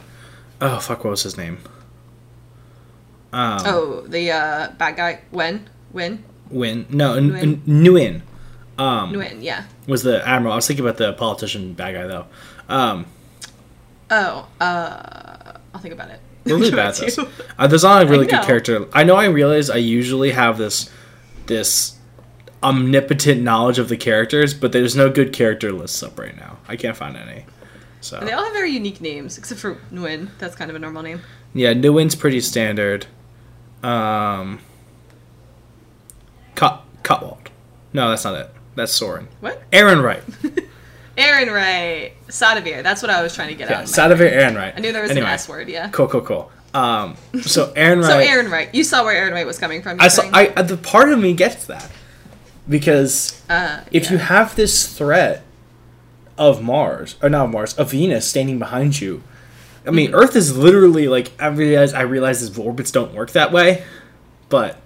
oh 0.61 0.79
fuck, 0.81 1.05
what 1.05 1.11
was 1.11 1.23
his 1.23 1.37
name? 1.37 1.59
Um, 3.33 3.63
oh, 3.67 4.01
the 4.07 4.31
uh, 4.31 4.71
bad 4.79 4.97
guy. 4.97 5.21
Wen. 5.31 5.69
When? 5.93 6.25
Win? 6.51 6.87
No, 6.91 7.15
Nguyen. 7.15 7.57
Nguyen. 7.67 8.21
Um, 8.79 9.13
Nguyen, 9.13 9.43
yeah. 9.43 9.65
was 9.87 10.03
the 10.03 10.27
admiral. 10.27 10.53
I 10.53 10.57
was 10.57 10.67
thinking 10.67 10.85
about 10.85 10.97
the 10.99 11.13
politician 11.13 11.75
bad 11.75 11.95
guy 11.95 12.07
though. 12.07 12.27
Um, 12.69 13.07
Oh, 14.11 14.49
uh, 14.61 15.59
I'll 15.75 15.81
think 15.81 15.93
about 15.93 16.11
it. 16.11 16.21
we're 16.45 16.57
really 16.59 16.71
bad 16.71 16.95
at 16.95 16.97
this. 16.97 17.19
Uh, 17.59 17.67
there's 17.67 17.83
not 17.85 18.03
a 18.03 18.07
really 18.07 18.27
good 18.27 18.43
character. 18.43 18.87
I 18.93 19.05
know. 19.05 19.17
I 19.17 19.27
realize 19.27 19.69
I 19.69 19.77
usually 19.77 20.31
have 20.31 20.57
this 20.59 20.91
this 21.47 21.97
omnipotent 22.63 23.43
knowledge 23.43 23.79
of 23.79 23.89
the 23.89 23.97
characters, 23.97 24.55
but 24.55 24.73
there's 24.73 24.97
no 24.97 25.11
good 25.11 25.33
character 25.33 25.73
lists 25.73 26.03
up 26.03 26.19
right 26.19 26.37
now. 26.37 26.59
I 26.67 26.77
can't 26.77 26.97
find 26.97 27.17
any. 27.17 27.45
So 28.01 28.21
They 28.21 28.33
all 28.33 28.45
have 28.45 28.53
very 28.53 28.71
unique 28.71 29.01
names, 29.01 29.39
except 29.39 29.61
for 29.61 29.75
Nguyen. 29.93 30.31
That's 30.39 30.55
kind 30.57 30.71
of 30.71 30.77
a 30.77 30.79
normal 30.79 31.03
name. 31.03 31.21
Yeah, 31.53 31.75
Nguyen's 31.75 32.15
pretty 32.15 32.41
standard. 32.41 33.07
Um, 33.83 34.61
Cut 36.55 36.83
Cottwald. 37.03 37.49
No, 37.93 38.11
that's 38.11 38.25
not 38.25 38.35
it. 38.35 38.51
That's 38.75 38.93
Soren. 38.93 39.29
What? 39.41 39.69
Errinwright. 39.71 40.23
Errinwright. 41.17 42.13
Sadavir. 42.29 42.83
That's 42.83 43.03
what 43.03 43.11
I 43.11 43.23
was 43.23 43.35
trying 43.35 43.49
to 43.49 43.55
get 43.55 43.71
Yeah, 43.71 43.79
out 43.79 43.85
of 43.85 43.91
my 43.91 44.27
Sadavir 44.27 44.33
Errinwright. 44.33 44.77
I 44.77 44.81
knew 44.81 44.93
there 44.93 45.03
was 45.03 45.11
anyway, 45.11 45.27
an 45.27 45.33
S 45.33 45.49
word, 45.49 45.69
yeah. 45.69 45.89
Cool, 45.91 46.09
cool, 46.09 46.21
cool. 46.21 46.51
Um, 46.75 47.17
so 47.43 47.73
Aaron 47.75 47.99
Wright. 48.01 48.09
So 48.09 48.19
Aaron 48.19 48.51
Wright. 48.51 48.75
You 48.75 48.85
saw 48.85 49.05
where 49.05 49.15
Errinwright 49.15 49.47
was 49.47 49.59
coming 49.59 49.83
from. 49.83 50.01
I 50.01 50.09
saw. 50.09 50.23
saying? 50.23 50.35
I 50.35 50.63
the 50.63 50.77
part 50.77 51.11
of 51.11 51.19
me 51.19 51.33
gets 51.33 51.67
that 51.67 51.91
because 52.69 53.43
uh, 53.49 53.83
if 53.91 54.05
yeah. 54.05 54.13
you 54.13 54.19
have 54.19 54.55
this 54.55 54.97
threat 54.97 55.43
of 56.37 56.63
Mars 56.63 57.17
or 57.23 57.29
not 57.29 57.51
Mars, 57.51 57.75
of 57.75 57.91
Venus 57.91 58.29
standing 58.29 58.59
behind 58.59 59.01
you, 59.01 59.23
I 59.87 59.91
mean, 59.91 60.09
Mm-hmm. 60.11 60.17
Earth 60.21 60.37
is 60.37 60.57
literally 60.57 61.09
like 61.09 61.33
I 61.41 61.47
realize 61.49 61.95
I 61.95 62.03
realize 62.03 62.41
his 62.41 62.57
orbits 62.59 62.91
don't 62.91 63.15
work 63.15 63.31
that 63.33 63.53
way, 63.53 63.85
but 64.49 64.81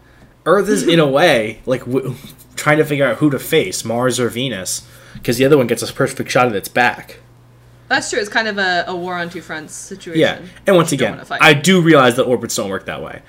Earth 0.46 0.68
is 0.68 0.86
in 0.86 0.98
a 1.00 1.06
way 1.18 1.60
like 1.66 1.84
w- 1.84 2.14
trying 2.56 2.78
to 2.78 2.84
figure 2.84 3.06
out 3.06 3.16
who 3.16 3.30
to 3.30 3.38
face, 3.38 3.84
Mars 3.84 4.20
or 4.20 4.28
Venus, 4.28 4.86
because 5.14 5.36
the 5.38 5.44
other 5.44 5.56
one 5.58 5.66
gets 5.66 5.82
a 5.82 5.92
perfect 5.92 6.30
shot 6.30 6.46
at 6.46 6.54
its 6.54 6.68
back. 6.68 7.18
That's 7.88 8.08
true. 8.08 8.18
It's 8.20 8.28
kind 8.30 8.48
of 8.48 8.56
a, 8.58 8.84
a 8.86 8.96
war 8.96 9.16
on 9.18 9.28
two 9.28 9.42
fronts 9.42 9.74
situation. 9.74 10.20
Yeah, 10.20 10.40
and 10.66 10.76
once 10.76 10.92
again. 10.92 11.20
I 11.40 11.52
do 11.52 11.82
realize 11.82 12.16
that 12.16 12.24
orbits 12.24 12.54
don't 12.56 12.70
work 12.70 12.86
that 12.86 13.02
way. 13.02 13.20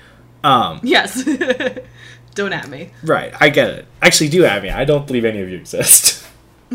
Um, 0.42 0.80
Yes. 0.82 1.22
Don't 2.34 2.52
at 2.52 2.68
me. 2.68 2.90
right, 3.04 3.32
I 3.40 3.48
get 3.48 3.68
it. 3.70 3.86
Actually, 4.02 4.28
do 4.30 4.42
have 4.42 4.62
me. 4.64 4.68
I 4.70 4.84
don't 4.84 5.06
believe 5.06 5.24
any 5.24 5.40
of 5.40 5.48
you 5.48 5.56
exist. 5.56 6.26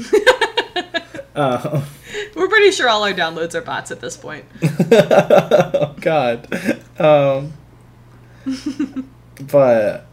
uh, 1.35 1.85
We're 2.35 2.47
pretty 2.47 2.71
sure 2.71 2.89
all 2.89 3.03
our 3.03 3.13
downloads 3.13 3.55
are 3.55 3.61
bots 3.61 3.91
at 3.91 4.01
this 4.01 4.17
point. 4.17 4.45
oh 4.63 5.95
God. 5.99 6.47
Um, 6.99 7.53
but 9.51 10.05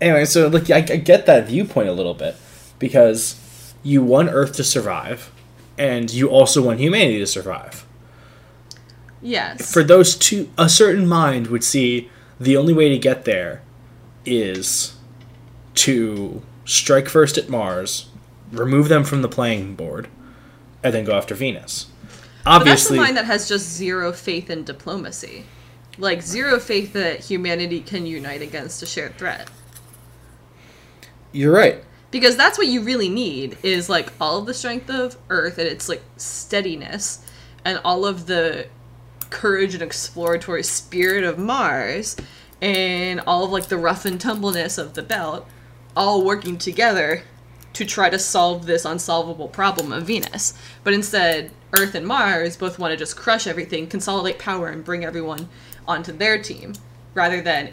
anyway, 0.00 0.24
so 0.24 0.48
like 0.48 0.70
I, 0.70 0.78
I 0.78 0.96
get 0.96 1.26
that 1.26 1.46
viewpoint 1.46 1.88
a 1.88 1.92
little 1.92 2.14
bit 2.14 2.36
because 2.78 3.74
you 3.82 4.02
want 4.02 4.30
Earth 4.32 4.54
to 4.54 4.64
survive, 4.64 5.32
and 5.76 6.12
you 6.12 6.28
also 6.28 6.62
want 6.62 6.80
humanity 6.80 7.18
to 7.18 7.26
survive. 7.26 7.86
Yes. 9.20 9.72
For 9.72 9.84
those 9.84 10.16
two, 10.16 10.50
a 10.58 10.68
certain 10.68 11.06
mind 11.06 11.46
would 11.48 11.62
see 11.62 12.10
the 12.40 12.56
only 12.56 12.72
way 12.72 12.88
to 12.88 12.98
get 12.98 13.24
there 13.24 13.62
is 14.26 14.96
to 15.74 16.42
strike 16.64 17.08
first 17.08 17.38
at 17.38 17.48
Mars, 17.48 18.08
remove 18.50 18.88
them 18.88 19.04
from 19.04 19.22
the 19.22 19.28
playing 19.28 19.76
board, 19.76 20.08
and 20.82 20.92
then 20.94 21.04
go 21.04 21.14
after 21.14 21.34
Venus. 21.34 21.86
But 22.44 22.64
that's 22.64 22.88
the 22.88 22.94
Obviously, 22.94 22.98
mind 22.98 23.16
that 23.16 23.26
has 23.26 23.48
just 23.48 23.68
zero 23.70 24.12
faith 24.12 24.50
in 24.50 24.64
diplomacy. 24.64 25.44
Like, 25.98 26.22
zero 26.22 26.58
faith 26.58 26.92
that 26.94 27.20
humanity 27.20 27.80
can 27.80 28.06
unite 28.06 28.42
against 28.42 28.82
a 28.82 28.86
shared 28.86 29.16
threat. 29.16 29.48
you're 31.32 31.52
right. 31.52 31.84
Because 32.10 32.36
that's 32.36 32.58
what 32.58 32.66
you 32.66 32.82
really 32.82 33.08
need 33.08 33.56
is 33.62 33.88
like 33.88 34.12
all 34.20 34.38
of 34.38 34.46
the 34.46 34.52
strength 34.52 34.90
of 34.90 35.16
Earth 35.30 35.56
and 35.56 35.66
its 35.66 35.88
like 35.88 36.02
steadiness 36.18 37.24
and 37.64 37.80
all 37.84 38.04
of 38.04 38.26
the 38.26 38.66
courage 39.30 39.72
and 39.72 39.82
exploratory 39.82 40.62
spirit 40.62 41.24
of 41.24 41.38
Mars 41.38 42.16
and 42.60 43.20
all 43.26 43.44
of 43.44 43.50
like 43.50 43.68
the 43.68 43.78
rough 43.78 44.04
and 44.04 44.20
tumbleness 44.20 44.76
of 44.76 44.92
the 44.92 45.02
belt 45.02 45.48
all 45.96 46.22
working 46.22 46.58
together 46.58 47.22
to 47.72 47.84
try 47.84 48.10
to 48.10 48.18
solve 48.18 48.66
this 48.66 48.84
unsolvable 48.84 49.48
problem 49.48 49.92
of 49.92 50.06
Venus. 50.06 50.54
But 50.84 50.94
instead, 50.94 51.50
Earth 51.72 51.94
and 51.94 52.06
Mars 52.06 52.56
both 52.56 52.78
want 52.78 52.92
to 52.92 52.96
just 52.96 53.16
crush 53.16 53.46
everything, 53.46 53.86
consolidate 53.86 54.38
power, 54.38 54.68
and 54.68 54.84
bring 54.84 55.04
everyone 55.04 55.48
onto 55.88 56.12
their 56.12 56.40
team, 56.40 56.74
rather 57.14 57.40
than 57.40 57.70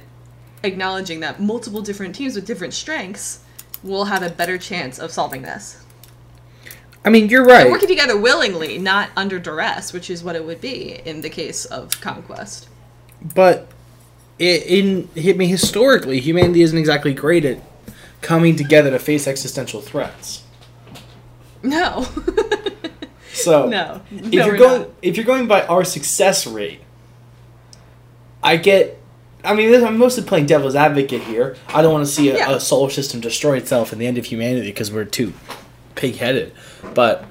acknowledging 0.63 1.20
that 1.20 1.41
multiple 1.41 1.82
different 1.82 2.15
teams 2.15 2.36
with 2.36 2.46
different 2.46 2.74
strengths 2.74 3.44
will 3.84 4.06
have 4.06 4.24
a 4.24 4.29
better 4.29 4.58
chance 4.58 5.00
of 5.00 5.12
solving 5.12 5.41
this. 5.41 5.86
I 7.06 7.10
mean, 7.10 7.29
you're 7.29 7.46
right. 7.46 7.70
Working 7.70 7.88
together 7.88 8.18
willingly, 8.18 8.77
not 8.77 9.10
under 9.15 9.39
duress, 9.39 9.94
which 9.94 10.10
is 10.10 10.22
what 10.24 10.36
it 10.36 10.46
would 10.46 10.60
be 10.60 11.00
in 11.06 11.22
the 11.22 11.29
case 11.29 11.63
of 11.65 12.00
conquest. 12.01 12.68
But 13.34 13.68
in, 14.38 15.08
I 15.15 15.34
mean, 15.34 15.50
historically, 15.50 16.20
humanity 16.20 16.62
isn't 16.62 16.77
exactly 16.77 17.13
great 17.13 17.46
at 17.46 17.62
coming 18.21 18.55
together 18.55 18.89
to 18.91 18.99
face 18.99 19.27
existential 19.27 19.81
threats. 19.81 20.43
No. 21.63 22.05
So 23.31 23.69
no. 23.69 24.01
if 24.11 24.33
you're 24.33 24.57
going 24.57 24.81
not. 24.81 24.89
if 25.01 25.15
you're 25.15 25.25
going 25.25 25.47
by 25.47 25.65
our 25.67 25.85
success 25.85 26.45
rate, 26.45 26.81
I 28.43 28.57
get. 28.57 28.99
I 29.45 29.53
mean, 29.53 29.71
this- 29.71 29.83
I'm 29.83 29.97
mostly 29.97 30.23
playing 30.23 30.47
devil's 30.47 30.75
advocate 30.75 31.21
here. 31.21 31.55
I 31.69 31.81
don't 31.81 31.93
want 31.93 32.05
to 32.05 32.11
see 32.11 32.29
a, 32.31 32.38
Yeah. 32.38 32.55
a 32.55 32.59
solar 32.59 32.89
system 32.89 33.21
destroy 33.21 33.55
itself 33.55 33.93
in 33.93 33.99
the 33.99 34.07
end 34.07 34.17
of 34.17 34.25
humanity 34.25 34.67
because 34.67 34.91
we're 34.91 35.05
too 35.05 35.31
pig-headed. 35.95 36.51
But 36.93 37.23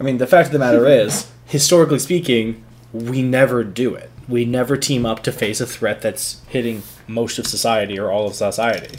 I 0.00 0.02
mean, 0.02 0.16
the 0.16 0.26
fact 0.26 0.46
of 0.46 0.52
the 0.52 0.58
matter 0.60 0.86
is, 1.04 1.30
historically 1.44 1.98
speaking, 1.98 2.64
we 2.92 3.20
never 3.20 3.64
do 3.64 3.94
it. 3.94 4.10
We 4.28 4.46
never 4.46 4.78
team 4.78 5.04
up 5.04 5.22
to 5.24 5.32
face 5.32 5.60
a 5.60 5.66
threat 5.66 6.00
that's 6.00 6.40
hitting 6.48 6.82
most 7.06 7.38
of 7.38 7.46
society 7.46 7.98
or 7.98 8.10
all 8.10 8.26
of 8.28 8.34
society. 8.34 8.96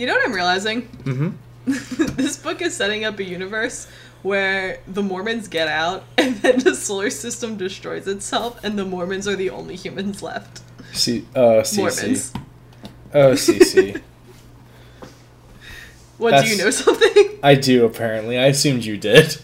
You 0.00 0.06
know 0.06 0.14
what 0.14 0.24
I'm 0.26 0.32
realizing? 0.32 0.88
Mm-hmm. 0.88 2.14
this 2.16 2.38
book 2.38 2.62
is 2.62 2.74
setting 2.74 3.04
up 3.04 3.18
a 3.18 3.22
universe 3.22 3.86
where 4.22 4.80
the 4.88 5.02
Mormons 5.02 5.46
get 5.46 5.68
out 5.68 6.04
and 6.16 6.36
then 6.36 6.60
the 6.60 6.74
solar 6.74 7.10
system 7.10 7.58
destroys 7.58 8.08
itself 8.08 8.64
and 8.64 8.78
the 8.78 8.86
Mormons 8.86 9.28
are 9.28 9.36
the 9.36 9.50
only 9.50 9.76
humans 9.76 10.22
left. 10.22 10.62
See, 10.94 11.26
uh, 11.36 11.60
CC. 11.60 11.76
Mormons. 11.76 12.32
Oh, 13.12 13.32
CC. 13.32 14.00
What, 16.16 16.44
do 16.44 16.50
you 16.50 16.58
know 16.58 16.70
something? 16.70 17.38
I 17.42 17.54
do 17.54 17.86
apparently. 17.86 18.38
I 18.38 18.46
assumed 18.46 18.84
you 18.84 18.98
did. 18.98 19.38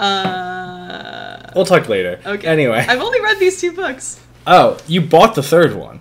Uh. 0.00 1.50
We'll 1.54 1.64
talk 1.64 1.88
later. 1.88 2.20
Okay. 2.26 2.46
Anyway. 2.46 2.84
I've 2.88 3.00
only 3.00 3.20
read 3.20 3.38
these 3.38 3.60
two 3.60 3.72
books. 3.72 4.20
Oh, 4.48 4.78
you 4.88 5.00
bought 5.00 5.36
the 5.36 5.44
third 5.44 5.76
one. 5.76 6.00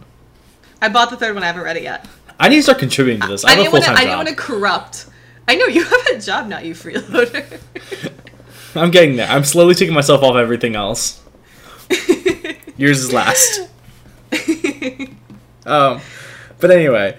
I 0.82 0.89
bought 0.89 1.12
the 1.12 1.17
third 1.17 1.36
one. 1.36 1.43
I 1.43 1.48
haven't 1.48 1.63
read 1.63 1.78
it 1.78 1.84
yet. 1.84 2.08
I 2.43 2.49
need 2.49 2.58
to 2.58 2.63
start 2.63 2.79
contributing 2.79 3.21
to 3.21 3.27
this. 3.27 3.45
I 3.45 3.51
I 3.51 3.51
have 3.51 3.60
a 3.60 3.63
full 3.63 3.71
want 3.73 3.84
to. 3.86 3.88
time 3.88 3.97
I 3.97 4.01
didn't 4.01 4.17
want 4.17 4.27
to 4.27 4.36
corrupt. 4.36 5.06
I 5.47 5.56
know 5.56 5.65
you 5.77 5.82
have 5.84 6.08
a 6.08 6.19
job 6.19 6.47
now, 6.47 6.60
you 6.60 6.73
freeloader. 6.73 7.60
I'm 8.75 8.91
getting 8.91 9.15
there. 9.15 9.29
I'm 9.29 9.45
slowly 9.45 9.75
taking 9.75 9.93
myself 9.93 10.23
off 10.23 10.36
everything 10.36 10.75
else. 10.75 11.21
Yours 12.77 12.99
is 12.99 13.13
last. 13.13 13.69
Um, 15.65 16.01
but 16.60 16.71
anyway, 16.71 17.17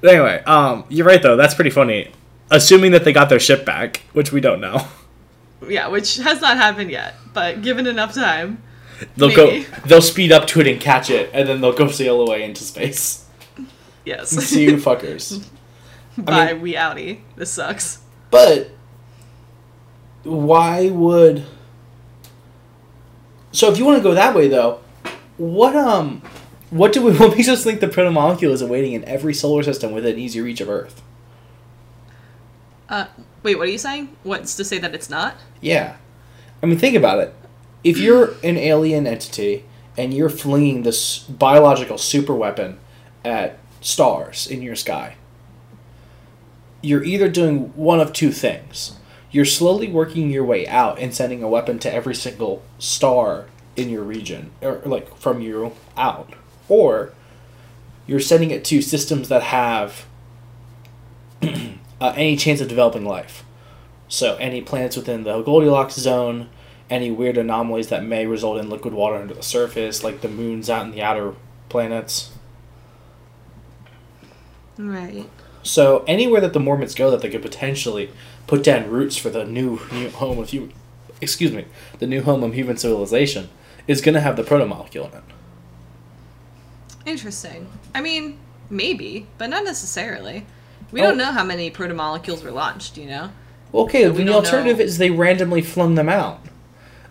but 0.00 0.14
anyway, 0.14 0.42
um, 0.46 0.84
you're 0.88 1.06
right 1.06 1.22
though. 1.22 1.36
That's 1.36 1.54
pretty 1.54 1.70
funny. 1.70 2.12
Assuming 2.50 2.92
that 2.92 3.04
they 3.04 3.12
got 3.12 3.28
their 3.28 3.40
ship 3.40 3.66
back, 3.66 4.02
which 4.14 4.32
we 4.32 4.40
don't 4.40 4.60
know, 4.62 4.86
yeah, 5.68 5.88
which 5.88 6.16
has 6.16 6.40
not 6.40 6.56
happened 6.56 6.90
yet, 6.90 7.16
but 7.34 7.60
given 7.60 7.86
enough 7.86 8.14
time, 8.14 8.62
they'll 9.18 9.28
Maybe. 9.28 9.64
go. 9.64 9.78
They'll 9.84 10.00
speed 10.00 10.32
up 10.32 10.46
to 10.48 10.60
it 10.60 10.66
and 10.66 10.80
catch 10.80 11.10
it, 11.10 11.28
and 11.34 11.46
then 11.46 11.60
they'll 11.60 11.74
go 11.74 11.88
sail 11.88 12.22
away 12.22 12.42
into 12.44 12.62
space. 12.62 13.26
Yes. 14.08 14.30
See 14.48 14.64
you 14.64 14.76
fuckers. 14.76 15.44
Bye, 16.18 16.54
mean- 16.54 16.62
we 16.62 16.74
outie. 16.74 17.20
This 17.36 17.50
sucks. 17.52 18.00
But 18.30 18.70
why 20.24 20.90
would 20.90 21.46
So 23.52 23.70
if 23.70 23.78
you 23.78 23.84
want 23.84 23.98
to 23.98 24.02
go 24.02 24.14
that 24.14 24.34
way 24.34 24.48
though, 24.48 24.80
what 25.36 25.74
um 25.76 26.22
what 26.70 26.92
do 26.92 27.02
we 27.02 27.12
what 27.16 27.36
makes 27.36 27.48
us 27.48 27.64
think 27.64 27.80
the 27.80 27.86
protomolecule 27.86 28.50
is 28.50 28.62
awaiting 28.62 28.92
in 28.92 29.04
every 29.04 29.34
solar 29.34 29.62
system 29.62 29.92
within 29.92 30.18
easy 30.18 30.40
reach 30.40 30.60
of 30.60 30.68
Earth? 30.68 31.02
Uh, 32.88 33.06
wait, 33.42 33.56
what 33.56 33.68
are 33.68 33.70
you 33.70 33.78
saying? 33.78 34.16
What's 34.22 34.56
to 34.56 34.64
say 34.64 34.78
that 34.78 34.94
it's 34.94 35.10
not? 35.10 35.36
Yeah. 35.60 35.96
I 36.62 36.66
mean 36.66 36.78
think 36.78 36.96
about 36.96 37.20
it. 37.20 37.34
If 37.84 37.98
you're 37.98 38.34
an 38.42 38.56
alien 38.56 39.06
entity 39.06 39.64
and 39.96 40.12
you're 40.12 40.30
flinging 40.30 40.82
this 40.82 41.18
biological 41.20 41.98
super 41.98 42.34
weapon 42.34 42.78
at 43.24 43.58
stars 43.88 44.46
in 44.46 44.60
your 44.60 44.76
sky, 44.76 45.16
you're 46.82 47.02
either 47.02 47.28
doing 47.28 47.74
one 47.74 48.00
of 48.00 48.12
two 48.12 48.30
things. 48.30 48.96
You're 49.30 49.44
slowly 49.44 49.88
working 49.88 50.30
your 50.30 50.44
way 50.44 50.66
out 50.66 50.98
and 50.98 51.14
sending 51.14 51.42
a 51.42 51.48
weapon 51.48 51.78
to 51.80 51.92
every 51.92 52.14
single 52.14 52.62
star 52.78 53.46
in 53.76 53.88
your 53.88 54.02
region, 54.02 54.50
or 54.60 54.80
like 54.84 55.16
from 55.16 55.40
you 55.40 55.72
out, 55.96 56.34
or 56.68 57.12
you're 58.06 58.20
sending 58.20 58.50
it 58.50 58.64
to 58.66 58.82
systems 58.82 59.28
that 59.28 59.42
have 59.44 60.06
uh, 61.42 62.12
any 62.16 62.36
chance 62.36 62.60
of 62.60 62.68
developing 62.68 63.04
life. 63.04 63.44
So 64.08 64.36
any 64.36 64.60
planets 64.60 64.96
within 64.96 65.24
the 65.24 65.42
Goldilocks 65.42 65.94
zone, 65.94 66.48
any 66.90 67.10
weird 67.10 67.36
anomalies 67.36 67.88
that 67.88 68.04
may 68.04 68.26
result 68.26 68.58
in 68.58 68.70
liquid 68.70 68.94
water 68.94 69.16
under 69.16 69.34
the 69.34 69.42
surface, 69.42 70.02
like 70.02 70.20
the 70.20 70.28
moons 70.28 70.70
out 70.70 70.86
in 70.86 70.92
the 70.92 71.02
outer 71.02 71.34
planets. 71.68 72.30
Right. 74.78 75.28
So 75.62 76.04
anywhere 76.06 76.40
that 76.40 76.52
the 76.52 76.60
Mormons 76.60 76.94
go, 76.94 77.10
that 77.10 77.20
they 77.20 77.28
could 77.28 77.42
potentially 77.42 78.10
put 78.46 78.62
down 78.62 78.88
roots 78.88 79.16
for 79.16 79.28
the 79.28 79.44
new, 79.44 79.80
new 79.92 80.08
home 80.10 80.38
of 80.38 80.48
human, 80.50 80.72
excuse 81.20 81.52
me, 81.52 81.66
the 81.98 82.06
new 82.06 82.22
home 82.22 82.42
of 82.44 82.54
human 82.54 82.76
civilization, 82.76 83.50
is 83.86 84.00
going 84.00 84.14
to 84.14 84.20
have 84.20 84.36
the 84.36 84.44
proto 84.44 84.64
molecule 84.66 85.06
in 85.08 85.12
it. 85.14 85.24
Interesting. 87.06 87.68
I 87.94 88.00
mean, 88.00 88.38
maybe, 88.70 89.26
but 89.38 89.48
not 89.50 89.64
necessarily. 89.64 90.46
We 90.92 91.00
Oh. 91.00 91.04
don't 91.08 91.18
know 91.18 91.32
how 91.32 91.44
many 91.44 91.70
proto 91.70 91.94
molecules 91.94 92.42
were 92.42 92.50
launched, 92.50 92.96
you 92.96 93.06
know? 93.06 93.30
Okay, 93.74 94.04
then 94.08 94.26
the 94.26 94.32
alternative 94.32 94.78
know. 94.78 94.84
is 94.84 94.98
they 94.98 95.10
randomly 95.10 95.60
flung 95.60 95.94
them 95.94 96.08
out. 96.08 96.40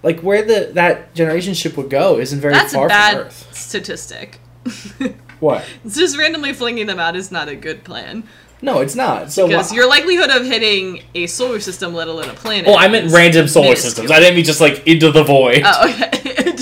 Like 0.03 0.21
where 0.21 0.41
the 0.43 0.71
that 0.73 1.13
generation 1.13 1.53
ship 1.53 1.75
would 1.77 1.89
go 1.89 2.17
isn't 2.19 2.39
very 2.39 2.53
That's 2.53 2.73
far 2.73 2.85
a 2.85 2.89
bad 2.89 3.11
from 3.17 3.25
Earth. 3.27 3.47
statistic. 3.55 4.39
What? 5.39 5.63
Just 5.87 6.17
randomly 6.17 6.53
flinging 6.53 6.87
them 6.87 6.99
out 6.99 7.15
is 7.15 7.31
not 7.31 7.47
a 7.47 7.55
good 7.55 7.83
plan. 7.83 8.23
No, 8.61 8.79
it's 8.79 8.95
not. 8.95 9.31
So 9.31 9.47
Because 9.47 9.69
why- 9.69 9.75
your 9.75 9.87
likelihood 9.87 10.31
of 10.31 10.43
hitting 10.45 11.03
a 11.13 11.27
solar 11.27 11.59
system, 11.59 11.93
let 11.93 12.07
alone 12.07 12.29
a 12.29 12.33
planet. 12.33 12.67
Oh, 12.67 12.75
I 12.75 12.87
meant 12.87 13.11
random 13.11 13.47
solar 13.47 13.65
minuscule. 13.67 13.89
systems. 13.91 14.11
I 14.11 14.19
didn't 14.19 14.35
mean 14.35 14.45
just 14.45 14.59
like 14.61 14.85
into 14.87 15.11
the 15.11 15.23
void. 15.23 15.61
Oh, 15.63 15.89
okay. 15.89 16.53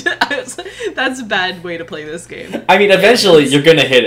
That's 0.94 1.20
a 1.20 1.24
bad 1.24 1.64
way 1.64 1.78
to 1.78 1.86
play 1.86 2.04
this 2.04 2.26
game. 2.26 2.64
I 2.68 2.78
mean, 2.78 2.92
eventually 2.92 3.46
you're 3.46 3.62
gonna 3.64 3.84
hit 3.86 4.04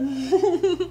it. 0.00 0.90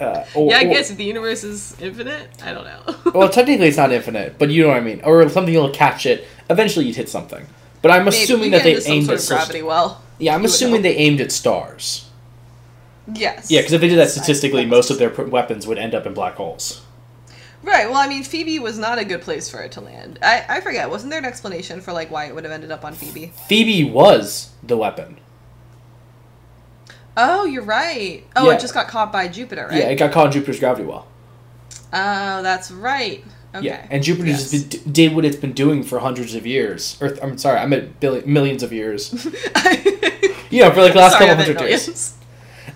Uh, 0.00 0.24
or- 0.36 0.48
Yeah, 0.50 0.58
I 0.58 0.64
or- 0.64 0.68
guess 0.74 0.92
if 0.92 0.96
the 0.96 1.02
universe 1.04 1.42
is 1.42 1.74
infinite, 1.80 2.28
I 2.44 2.52
don't 2.52 2.62
know. 2.64 2.94
Well, 3.12 3.28
technically 3.28 3.66
it's 3.66 3.76
not 3.76 3.90
infinite, 3.90 4.38
but 4.38 4.48
you 4.48 4.62
know 4.62 4.68
what 4.68 4.76
I 4.76 4.80
mean. 4.80 5.00
Or 5.02 5.28
something 5.28 5.52
you'll 5.52 5.70
catch 5.70 6.06
it. 6.06 6.24
Eventually 6.48 6.84
you'd 6.86 6.94
hit 6.94 7.08
something. 7.08 7.44
But 7.82 7.90
I'm 7.90 8.04
Maybe 8.04 8.18
assuming 8.18 8.44
you 8.44 8.50
that 8.58 8.62
they 8.62 8.70
into 8.74 8.82
some 8.82 8.92
aimed 8.92 9.04
sort 9.06 9.14
at 9.14 9.18
of 9.18 9.24
sus- 9.24 9.36
gravity 9.38 9.62
well. 9.62 10.00
Yeah, 10.18 10.34
I'm 10.34 10.44
assuming 10.44 10.82
they 10.82 10.96
aimed 10.96 11.20
at 11.20 11.30
stars. 11.32 12.08
Yes. 13.12 13.50
Yeah, 13.50 13.60
because 13.60 13.72
if 13.72 13.80
they 13.80 13.88
did 13.88 13.98
that 13.98 14.10
statistically, 14.10 14.64
that 14.64 14.68
most 14.70 14.90
of 14.90 14.98
their 14.98 15.10
weapons 15.10 15.66
would 15.66 15.78
end 15.78 15.94
up 15.94 16.06
in 16.06 16.14
black 16.14 16.34
holes. 16.34 16.82
Right. 17.62 17.88
Well, 17.88 17.98
I 17.98 18.08
mean, 18.08 18.22
Phoebe 18.22 18.58
was 18.58 18.78
not 18.78 18.98
a 18.98 19.04
good 19.04 19.22
place 19.22 19.48
for 19.50 19.60
it 19.62 19.72
to 19.72 19.80
land. 19.80 20.18
I, 20.22 20.44
I 20.48 20.60
forget. 20.60 20.90
Wasn't 20.90 21.10
there 21.10 21.18
an 21.18 21.24
explanation 21.24 21.80
for 21.80 21.92
like 21.92 22.10
why 22.10 22.26
it 22.26 22.34
would 22.34 22.44
have 22.44 22.52
ended 22.52 22.70
up 22.70 22.84
on 22.84 22.94
Phoebe? 22.94 23.32
Phoebe 23.48 23.84
was 23.84 24.50
the 24.62 24.76
weapon. 24.76 25.18
Oh, 27.16 27.44
you're 27.44 27.64
right. 27.64 28.24
Oh, 28.36 28.48
Yeah. 28.48 28.56
it 28.56 28.60
just 28.60 28.74
got 28.74 28.86
caught 28.86 29.10
by 29.12 29.26
Jupiter, 29.26 29.66
right? 29.68 29.78
Yeah, 29.78 29.88
it 29.88 29.96
got 29.96 30.12
caught 30.12 30.26
in 30.26 30.32
Jupiter's 30.32 30.60
gravity 30.60 30.84
well. 30.84 31.08
Oh, 31.92 32.42
that's 32.42 32.70
right. 32.70 33.24
Okay. 33.58 33.66
Yeah, 33.66 33.86
and 33.90 34.02
Jupiter 34.02 34.28
Yes. 34.28 34.50
just 34.50 34.84
been, 34.84 34.92
did 34.92 35.14
what 35.14 35.24
it's 35.24 35.36
been 35.36 35.52
doing 35.52 35.82
for 35.82 35.98
hundreds 36.00 36.34
of 36.34 36.46
years. 36.46 36.96
Or 37.00 37.16
I'm 37.22 37.36
sorry, 37.38 37.58
I 37.58 37.66
meant 37.66 38.00
billion, 38.00 38.32
millions 38.32 38.62
of 38.62 38.72
years. 38.72 39.12
You 40.50 40.62
know, 40.62 40.70
for 40.70 40.80
like 40.80 40.94
the 40.94 40.98
last 41.00 41.12
Sorry, 41.12 41.26
couple 41.26 41.44
hundred 41.44 41.60
years. 41.68 42.14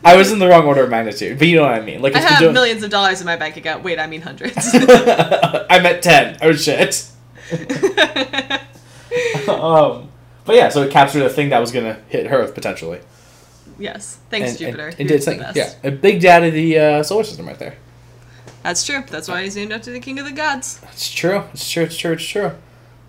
I 0.05 0.15
was 0.15 0.31
in 0.31 0.39
the 0.39 0.47
wrong 0.47 0.67
order 0.67 0.85
of 0.85 0.91
magnitude, 0.91 1.39
but 1.39 1.49
you 1.49 1.57
know 1.57 1.63
what 1.63 1.73
I 1.73 1.81
mean. 1.81 2.03
Like 2.03 2.15
I 2.15 2.19
have 2.19 2.39
doing- 2.39 2.53
millions 2.53 2.83
of 2.83 2.91
dollars 2.91 3.21
in 3.23 3.27
my 3.27 3.37
bank 3.37 3.57
account. 3.57 3.83
Wait, 3.83 3.99
I 3.99 4.07
mean 4.07 4.21
hundreds. 4.21 4.55
I 4.75 5.81
meant 5.83 6.03
ten. 6.03 6.37
Oh 6.43 6.53
shit. 6.53 7.09
um, 9.49 10.11
but 10.45 10.57
yeah, 10.57 10.69
so 10.69 10.83
it 10.83 10.91
captured 10.91 11.23
a 11.23 11.31
thing 11.31 11.49
that 11.51 11.61
was 11.61 11.73
gonna 11.73 11.99
hit 12.09 12.31
Earth 12.31 12.55
potentially. 12.55 13.01
yes. 13.79 14.19
Thanks, 14.31 14.51
and, 14.51 14.59
Jupiter. 14.59 14.89
And, 14.89 15.01
and 15.01 15.09
did 15.09 15.23
something. 15.23 15.47
Yeah, 15.55 15.73
a 15.83 15.91
big 15.91 16.21
dad 16.21 16.45
of 16.45 16.53
the 16.53 16.79
uh, 16.79 17.03
solar 17.03 17.25
system 17.25 17.47
right 17.47 17.59
there. 17.59 17.77
That's 18.63 18.85
true. 18.85 19.03
That's 19.09 19.29
why 19.29 19.43
he's 19.43 19.57
named 19.57 19.73
after 19.73 19.91
the 19.91 20.01
king 20.01 20.19
of 20.19 20.25
the 20.25 20.33
gods. 20.33 20.81
It's 20.93 21.11
true. 21.11 21.45
It's 21.53 21.69
true. 21.71 21.85
It's 21.85 21.97
true. 21.97 22.13
It's 22.13 22.25
true. 22.25 22.53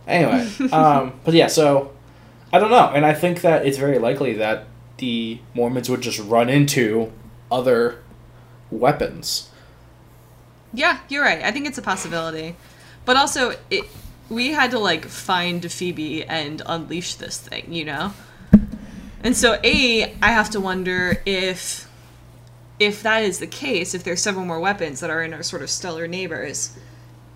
Anyway, 0.08 0.50
um, 0.72 1.20
but 1.24 1.34
yeah, 1.34 1.48
so 1.48 1.92
I 2.52 2.60
don't 2.60 2.72
know, 2.72 2.92
and 2.94 3.06
I 3.06 3.14
think 3.14 3.42
that 3.42 3.66
it's 3.66 3.78
very 3.78 4.00
likely 4.00 4.34
that 4.34 4.66
the 4.98 5.40
Mormons 5.54 5.90
would 5.90 6.02
just 6.02 6.20
run 6.20 6.50
into 6.50 7.12
other 7.52 8.04
weapons. 8.70 9.50
Yeah, 10.74 11.00
you're 11.08 11.24
right. 11.24 11.42
I 11.44 11.52
think 11.52 11.68
it's 11.68 11.78
a 11.78 11.84
possibility. 11.84 12.56
But 13.06 13.18
also, 13.18 13.56
it 13.70 13.86
we 14.30 14.52
had 14.54 14.72
to 14.72 14.80
like 14.80 15.06
find 15.06 15.72
Phoebe 15.72 16.24
and 16.24 16.62
unleash 16.66 17.16
this 17.16 17.40
thing, 17.40 17.72
you 17.72 17.86
know? 17.86 18.14
And 19.24 19.38
so 19.38 19.60
A, 19.64 20.16
I 20.22 20.32
have 20.32 20.50
to 20.52 20.60
wonder 20.60 21.22
if 21.26 21.90
if 22.84 23.04
that 23.04 23.24
is 23.24 23.40
the 23.40 23.48
case, 23.48 23.94
if 23.94 24.04
there's 24.04 24.22
several 24.22 24.46
more 24.46 24.60
weapons 24.60 25.00
that 25.00 25.10
are 25.10 25.24
in 25.24 25.34
our 25.34 25.44
sort 25.44 25.62
of 25.62 25.70
stellar 25.70 26.08
neighbors, 26.08 26.78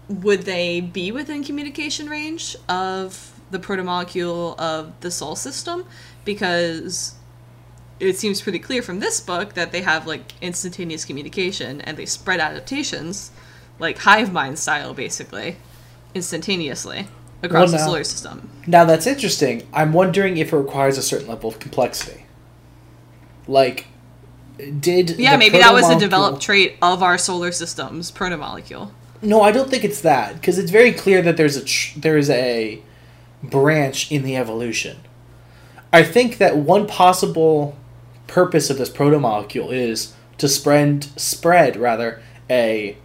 would 0.10 0.44
they 0.44 0.82
be 0.82 1.12
within 1.12 1.44
communication 1.44 2.10
range 2.10 2.56
of 2.70 3.40
the 3.52 3.60
protomolecule 3.60 4.58
of 4.60 5.00
the 5.02 5.12
Sol 5.12 5.36
system? 5.36 5.86
Because 6.26 7.16
it 8.00 8.18
seems 8.18 8.42
pretty 8.42 8.60
clear 8.60 8.82
from 8.82 9.00
this 9.00 9.20
book 9.20 9.54
that 9.54 9.72
they 9.72 9.82
have 9.82 10.06
like 10.06 10.34
instantaneous 10.42 11.04
communication 11.06 11.82
and 11.82 11.98
they 11.98 12.06
spread 12.06 12.40
adaptations, 12.40 13.32
like 13.80 14.00
hive 14.00 14.32
mind 14.32 14.60
style, 14.60 14.94
basically, 14.94 15.58
instantaneously 16.14 17.08
across 17.44 17.72
the 17.72 17.78
now- 17.78 17.86
solar 17.86 18.04
system. 18.04 18.50
Now 18.66 18.86
that's 18.86 19.08
interesting. 19.08 19.68
I'm 19.74 19.94
wondering 19.94 20.38
if 20.38 20.54
it 20.54 20.58
requires 20.58 20.98
a 20.98 21.04
certain 21.04 21.28
level 21.28 21.50
of 21.50 21.60
complexity. 21.60 22.26
Like, 23.48 23.88
did 24.58 25.18
Yeah, 25.20 25.38
maybe 25.38 25.58
that 25.60 25.74
was 25.74 25.90
a 25.90 26.00
developed 26.00 26.42
trait 26.42 26.78
of 26.82 27.04
our 27.04 27.18
solar 27.18 27.52
system's 27.52 28.12
protomolecule. 28.12 28.92
No, 29.22 29.42
I 29.42 29.52
don't 29.52 29.70
think 29.70 29.84
it's 29.84 30.02
that 30.02 30.36
because 30.36 30.60
it's 30.60 30.72
very 30.72 30.92
clear 30.92 31.22
that 31.22 31.38
there's 31.38 31.56
a 31.56 31.64
tr- 31.64 32.00
there 32.00 32.18
is 32.18 32.30
a 32.30 32.82
branch 33.44 34.12
in 34.12 34.24
the 34.24 34.36
evolution. 34.36 34.98
I 35.92 36.04
think 36.04 36.38
that 36.38 36.58
one 36.58 36.88
possible 36.88 37.78
purpose 38.28 38.70
of 38.70 38.78
this 38.78 38.90
protomolecule 38.90 39.72
is 39.72 40.14
to 40.38 40.48
spread 40.48 41.06
spread 41.20 41.78
rather 41.78 42.22
a 42.50 42.98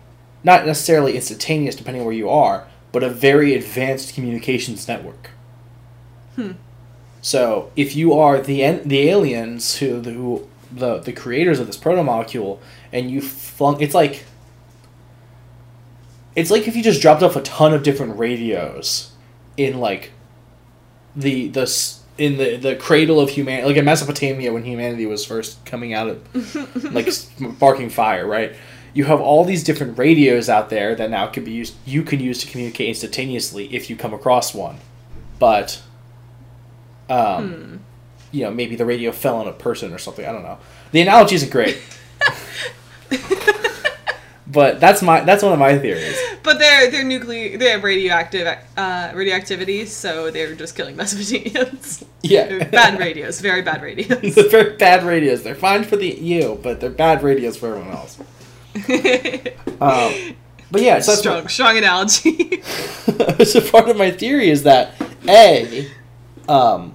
not 0.45 0.67
necessarily 0.67 1.15
instantaneous 1.15 1.77
depending 1.77 2.03
on 2.03 2.07
where 2.07 2.15
you 2.15 2.29
are, 2.29 2.67
but 2.91 3.03
a 3.03 3.09
very 3.09 3.55
advanced 3.55 4.15
communications 4.15 4.89
network. 4.89 5.31
hmm 6.37 6.53
So 7.21 7.71
if 7.77 7.95
you 7.97 8.13
are 8.15 8.41
the 8.41 8.81
the 8.85 9.09
aliens 9.09 9.77
who 9.77 10.01
the 10.01 10.13
who, 10.13 10.49
the 10.73 10.99
the 10.99 11.13
creators 11.13 11.59
of 11.61 11.67
this 11.67 11.77
proto 11.77 12.03
molecule, 12.03 12.61
and 12.93 13.11
you 13.11 13.21
flung 13.21 13.81
it's 13.81 13.95
like 13.95 14.25
it's 16.35 16.51
like 16.51 16.67
if 16.67 16.77
you 16.77 16.83
just 16.83 17.03
dropped 17.03 17.23
off 17.23 17.37
a 17.37 17.43
ton 17.43 17.75
of 17.75 17.83
different 17.83 18.19
radios 18.19 19.13
in 19.57 19.79
like 19.81 20.13
the 21.15 21.49
the 21.49 21.97
in 22.19 22.37
the 22.39 22.57
the 22.57 22.77
cradle 22.77 23.21
of 23.21 23.31
humanity 23.31 23.67
like 23.67 23.77
in 23.77 23.85
Mesopotamia 23.85 24.53
when 24.53 24.65
humanity 24.65 25.07
was 25.07 25.25
first 25.25 25.65
coming 25.65 25.93
out 25.95 26.09
of 26.09 26.85
like 26.93 27.11
sparking 27.11 27.91
fire 27.91 28.27
right? 28.27 28.55
You 28.95 29.05
have 29.05 29.21
all 29.21 29.45
these 29.45 29.65
different 29.65 29.97
radios 29.97 30.51
out 30.51 30.69
there 30.69 30.95
that 30.95 31.11
now 31.11 31.27
can 31.27 31.45
be 31.45 31.53
used 31.53 31.75
you 31.85 32.03
can 32.03 32.21
use 32.21 32.39
to 32.41 32.47
communicate 32.47 32.89
instantaneously 32.89 33.75
if 33.75 33.89
you 33.91 33.97
come 33.97 34.15
across 34.15 34.55
one. 34.55 34.79
But 35.39 35.83
um 37.09 37.85
you 38.33 38.43
know 38.45 38.51
maybe 38.51 38.75
the 38.77 38.85
radio 38.85 39.13
fell 39.13 39.37
on 39.37 39.47
a 39.47 39.53
person 39.53 39.93
or 39.93 39.99
something 39.99 40.27
i 40.27 40.33
don't 40.33 40.43
know 40.43 40.59
the 40.91 41.01
analogy 41.01 41.37
isn't 41.37 41.51
great 41.53 41.79
but 44.47 44.81
that's 44.81 45.03
my 45.03 45.21
that's 45.21 45.43
one 45.43 45.53
of 45.53 45.59
my 45.59 45.79
theories 45.79 46.19
But 46.43 46.59
they're 46.59 46.91
they're 46.91 47.05
nuclear. 47.05 47.57
They 47.57 47.71
have 47.71 47.85
radioactive 47.85 48.59
uh, 48.77 49.13
radioactivity, 49.15 49.87
so 49.87 50.31
they're 50.33 50.57
just 50.57 50.75
killing 50.75 50.97
Mesopotamians. 50.97 52.05
yeah 52.23 52.47
They're 52.49 52.65
bad 52.69 52.99
radios, 52.99 53.41
very 53.41 53.63
bad 53.63 53.81
radios. 53.81 54.35
they're 54.35 54.49
very 54.51 54.77
bad 54.77 55.05
radios 55.05 55.43
they're 55.45 55.55
fine 55.55 55.85
for 55.85 55.97
the 55.97 56.09
you 56.09 56.59
but 56.63 56.81
they're 56.81 56.91
bad 56.91 57.23
radios 57.23 57.57
for 57.57 57.69
everyone 57.77 57.93
else 57.93 58.19
um, 59.81 60.35
but 60.71 60.83
yeah 60.83 60.99
so 61.01 61.15
strong, 61.15 61.47
strong 61.49 61.79
analogy. 61.79 62.61
so 63.45 63.61
part 63.71 63.89
of 63.89 63.97
my 63.97 64.11
theory 64.11 64.51
is 64.51 64.65
that 64.65 64.95
a 65.29 65.89
um 66.49 66.95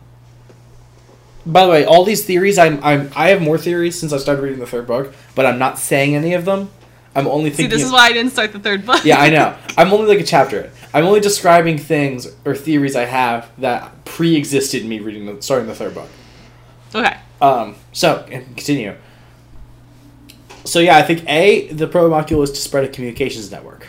by 1.53 1.65
the 1.65 1.71
way 1.71 1.85
all 1.85 2.03
these 2.03 2.25
theories 2.25 2.57
I'm, 2.57 2.83
I'm 2.83 3.09
i 3.15 3.29
have 3.29 3.41
more 3.41 3.57
theories 3.57 3.97
since 3.99 4.11
i 4.13 4.17
started 4.17 4.41
reading 4.41 4.59
the 4.59 4.67
third 4.67 4.85
book 4.87 5.13
but 5.35 5.45
i'm 5.45 5.57
not 5.57 5.79
saying 5.79 6.15
any 6.15 6.33
of 6.33 6.45
them 6.45 6.69
i'm 7.15 7.27
only 7.27 7.49
thinking. 7.49 7.71
See, 7.71 7.75
this 7.77 7.85
is 7.85 7.91
why 7.91 8.07
I 8.07 8.13
didn't 8.13 8.31
start 8.31 8.51
the 8.53 8.59
third 8.59 8.85
book. 8.85 9.03
yeah 9.05 9.19
i 9.19 9.29
know 9.29 9.55
i'm 9.77 9.91
only 9.93 10.07
like 10.07 10.19
a 10.19 10.27
chapter 10.27 10.71
i'm 10.93 11.05
only 11.05 11.19
describing 11.21 11.77
things 11.77 12.27
or 12.45 12.53
theories 12.55 12.95
i 12.95 13.05
have 13.05 13.49
that 13.59 14.05
pre-existed 14.05 14.85
me 14.85 14.99
reading 14.99 15.25
the 15.25 15.41
starting 15.41 15.67
the 15.67 15.75
third 15.75 15.93
book 15.95 16.09
Okay. 16.95 17.17
um, 17.41 17.75
so 17.91 18.23
continue. 18.29 18.95
So 20.63 20.79
yeah, 20.79 20.97
I 20.97 21.01
think 21.03 21.27
a 21.29 21.67
the 21.67 21.85
protomolecule 21.87 22.43
is 22.43 22.51
to 22.51 22.57
spread 22.61 22.83
a 22.85 22.87
communications 22.87 23.51
network. 23.51 23.87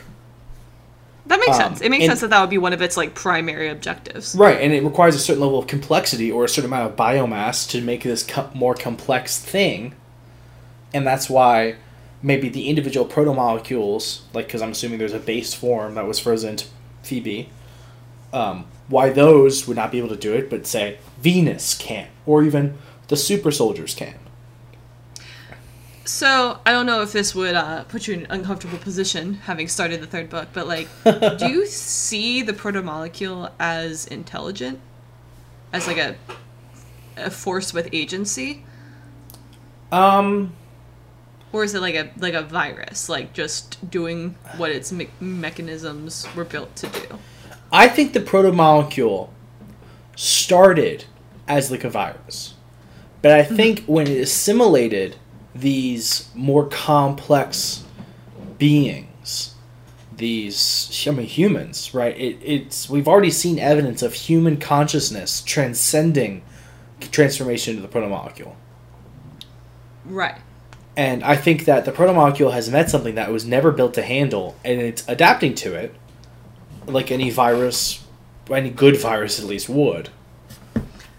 That 1.29 1.39
makes 1.41 1.57
Um, 1.59 1.63
sense. 1.63 1.81
It 1.83 1.91
makes 1.91 2.03
and- 2.05 2.11
sense 2.11 2.21
that 2.23 2.31
that 2.31 2.41
would 2.41 2.51
be 2.51 2.59
one 2.59 2.73
of 2.73 2.83
its 2.83 2.97
like 2.97 3.15
primary 3.15 3.69
objectives. 3.69 4.35
Right, 4.35 4.61
and 4.61 4.73
it 4.73 4.83
requires 4.83 5.15
a 5.15 5.19
certain 5.19 5.43
level 5.43 5.59
of 5.59 5.67
complexity 5.67 6.31
or 6.33 6.45
a 6.45 6.49
certain 6.49 6.71
amount 6.73 6.91
of 6.91 6.97
biomass 6.97 7.69
to 7.71 7.81
make 7.81 8.03
this 8.03 8.23
co- 8.23 8.51
more 8.55 8.75
complex 8.75 9.39
thing, 9.39 9.95
and 10.93 11.07
that's 11.07 11.29
why 11.31 11.75
maybe 12.23 12.49
the 12.49 12.69
individual 12.69 13.07
protomolecules, 13.07 14.21
like 14.33 14.47
because 14.47 14.61
I'm 14.63 14.73
assuming 14.73 14.99
there's 14.99 15.13
a 15.13 15.19
base 15.21 15.55
form 15.55 15.95
that 15.95 16.07
was 16.07 16.19
frozen 16.19 16.57
to 16.57 16.65
Phoebe, 17.03 17.49
um, 18.33 18.65
why 18.89 19.11
those 19.11 19.69
would 19.69 19.77
not 19.77 19.93
be 19.93 19.99
able 19.99 20.09
to 20.09 20.17
do 20.17 20.33
it, 20.35 20.51
but 20.51 20.67
say 20.67 20.97
Venus 21.21 21.75
can, 21.75 22.09
or 22.27 22.43
even 22.43 22.77
the 23.09 23.17
super 23.17 23.51
soldiers 23.51 23.95
can. 23.95 24.15
So 26.09 26.59
I 26.65 26.73
don't 26.73 26.87
know 26.87 27.03
if 27.03 27.13
this 27.13 27.35
would 27.35 27.55
uh, 27.55 27.85
put 27.85 28.09
you 28.09 28.15
in 28.15 28.21
an 28.25 28.31
uncomfortable 28.31 28.79
position, 28.79 29.35
having 29.35 29.69
started 29.69 30.01
the 30.01 30.07
third 30.07 30.31
book, 30.31 30.49
but 30.55 30.67
like, 30.67 30.89
do 31.05 31.47
you 31.47 31.67
see 32.07 32.41
the 32.41 32.55
protomolecule 32.55 33.51
as 33.61 34.07
intelligent, 34.07 34.81
as 35.71 35.87
like 35.87 35.99
a 35.99 36.17
a 37.19 37.31
force 37.31 37.75
with 37.75 37.91
agency, 37.93 38.65
Um. 39.93 40.55
or 41.53 41.63
is 41.63 41.75
it 41.75 41.83
like 41.83 41.95
a 41.95 42.11
like 42.17 42.33
a 42.33 42.41
virus, 42.43 43.11
like 43.11 43.35
just 43.35 43.91
doing 43.91 44.35
what 44.57 44.71
its 44.71 44.91
me- 44.91 45.11
mechanisms 45.21 46.27
were 46.35 46.45
built 46.45 46.75
to 46.77 46.87
do? 46.87 47.19
I 47.71 47.87
think 47.87 48.15
the 48.15 48.21
protomolecule 48.21 49.29
started 50.17 51.05
as 51.47 51.71
like 51.71 51.85
a 51.85 51.91
virus. 51.91 52.55
But 53.21 53.33
I 53.33 53.43
think 53.43 53.85
when 53.85 54.07
it 54.07 54.17
assimilated 54.19 55.17
these 55.61 56.29
more 56.35 56.67
complex 56.67 57.85
beings, 58.59 59.55
these 60.17 61.07
I 61.07 61.11
mean 61.11 61.27
humans, 61.27 61.95
right? 61.95 62.17
It, 62.19 62.39
it's 62.43 62.91
we've 62.91 63.09
already 63.09 63.31
seen 63.31 63.59
evidence 63.59 64.03
of 64.03 64.15
human 64.15 64.57
consciousness 64.59 65.43
transcending 65.43 66.43
transformation 67.01 67.77
into 67.77 67.87
the 67.87 67.93
protomolecule. 67.93 68.55
Right. 70.05 70.37
And 70.97 71.23
I 71.23 71.37
think 71.37 71.67
that 71.67 71.85
the 71.85 71.93
protomolecule 71.93 72.53
has 72.53 72.69
met 72.69 72.91
something 72.91 73.15
that 73.15 73.29
it 73.29 73.33
was 73.33 73.45
never 73.45 73.71
built 73.71 73.95
to 73.95 74.03
handle, 74.03 74.57
and 74.65 74.81
it's 74.81 75.09
adapting 75.09 75.55
to 75.57 75.75
it, 75.75 75.95
like 76.87 77.13
any 77.13 77.31
virus, 77.31 78.05
any 78.51 78.71
good 78.71 78.97
virus 78.97 79.39
at 79.39 79.47
least 79.47 79.69
would. 79.69 80.11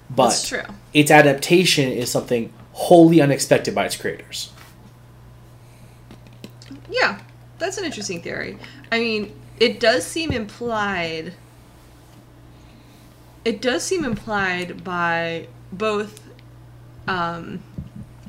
But 0.10 0.52
its 0.94 1.12
adaptation 1.12 1.90
is 1.90 2.12
something 2.12 2.52
wholly 2.80 3.20
unexpected 3.22 3.76
by 3.76 3.86
its 3.86 3.98
creators. 3.98 4.52
Yeah, 6.90 7.20
that's 7.58 7.78
an 7.78 7.84
interesting 7.84 8.22
theory. 8.22 8.58
I 8.90 9.00
mean, 9.00 9.38
it 9.60 9.82
does 9.82 10.06
seem 10.06 10.32
implied. 10.32 11.34
It 13.44 13.62
does 13.62 13.84
seem 13.84 14.06
implied 14.06 14.84
by 14.84 15.48
both 15.74 16.22
um, 17.08 17.62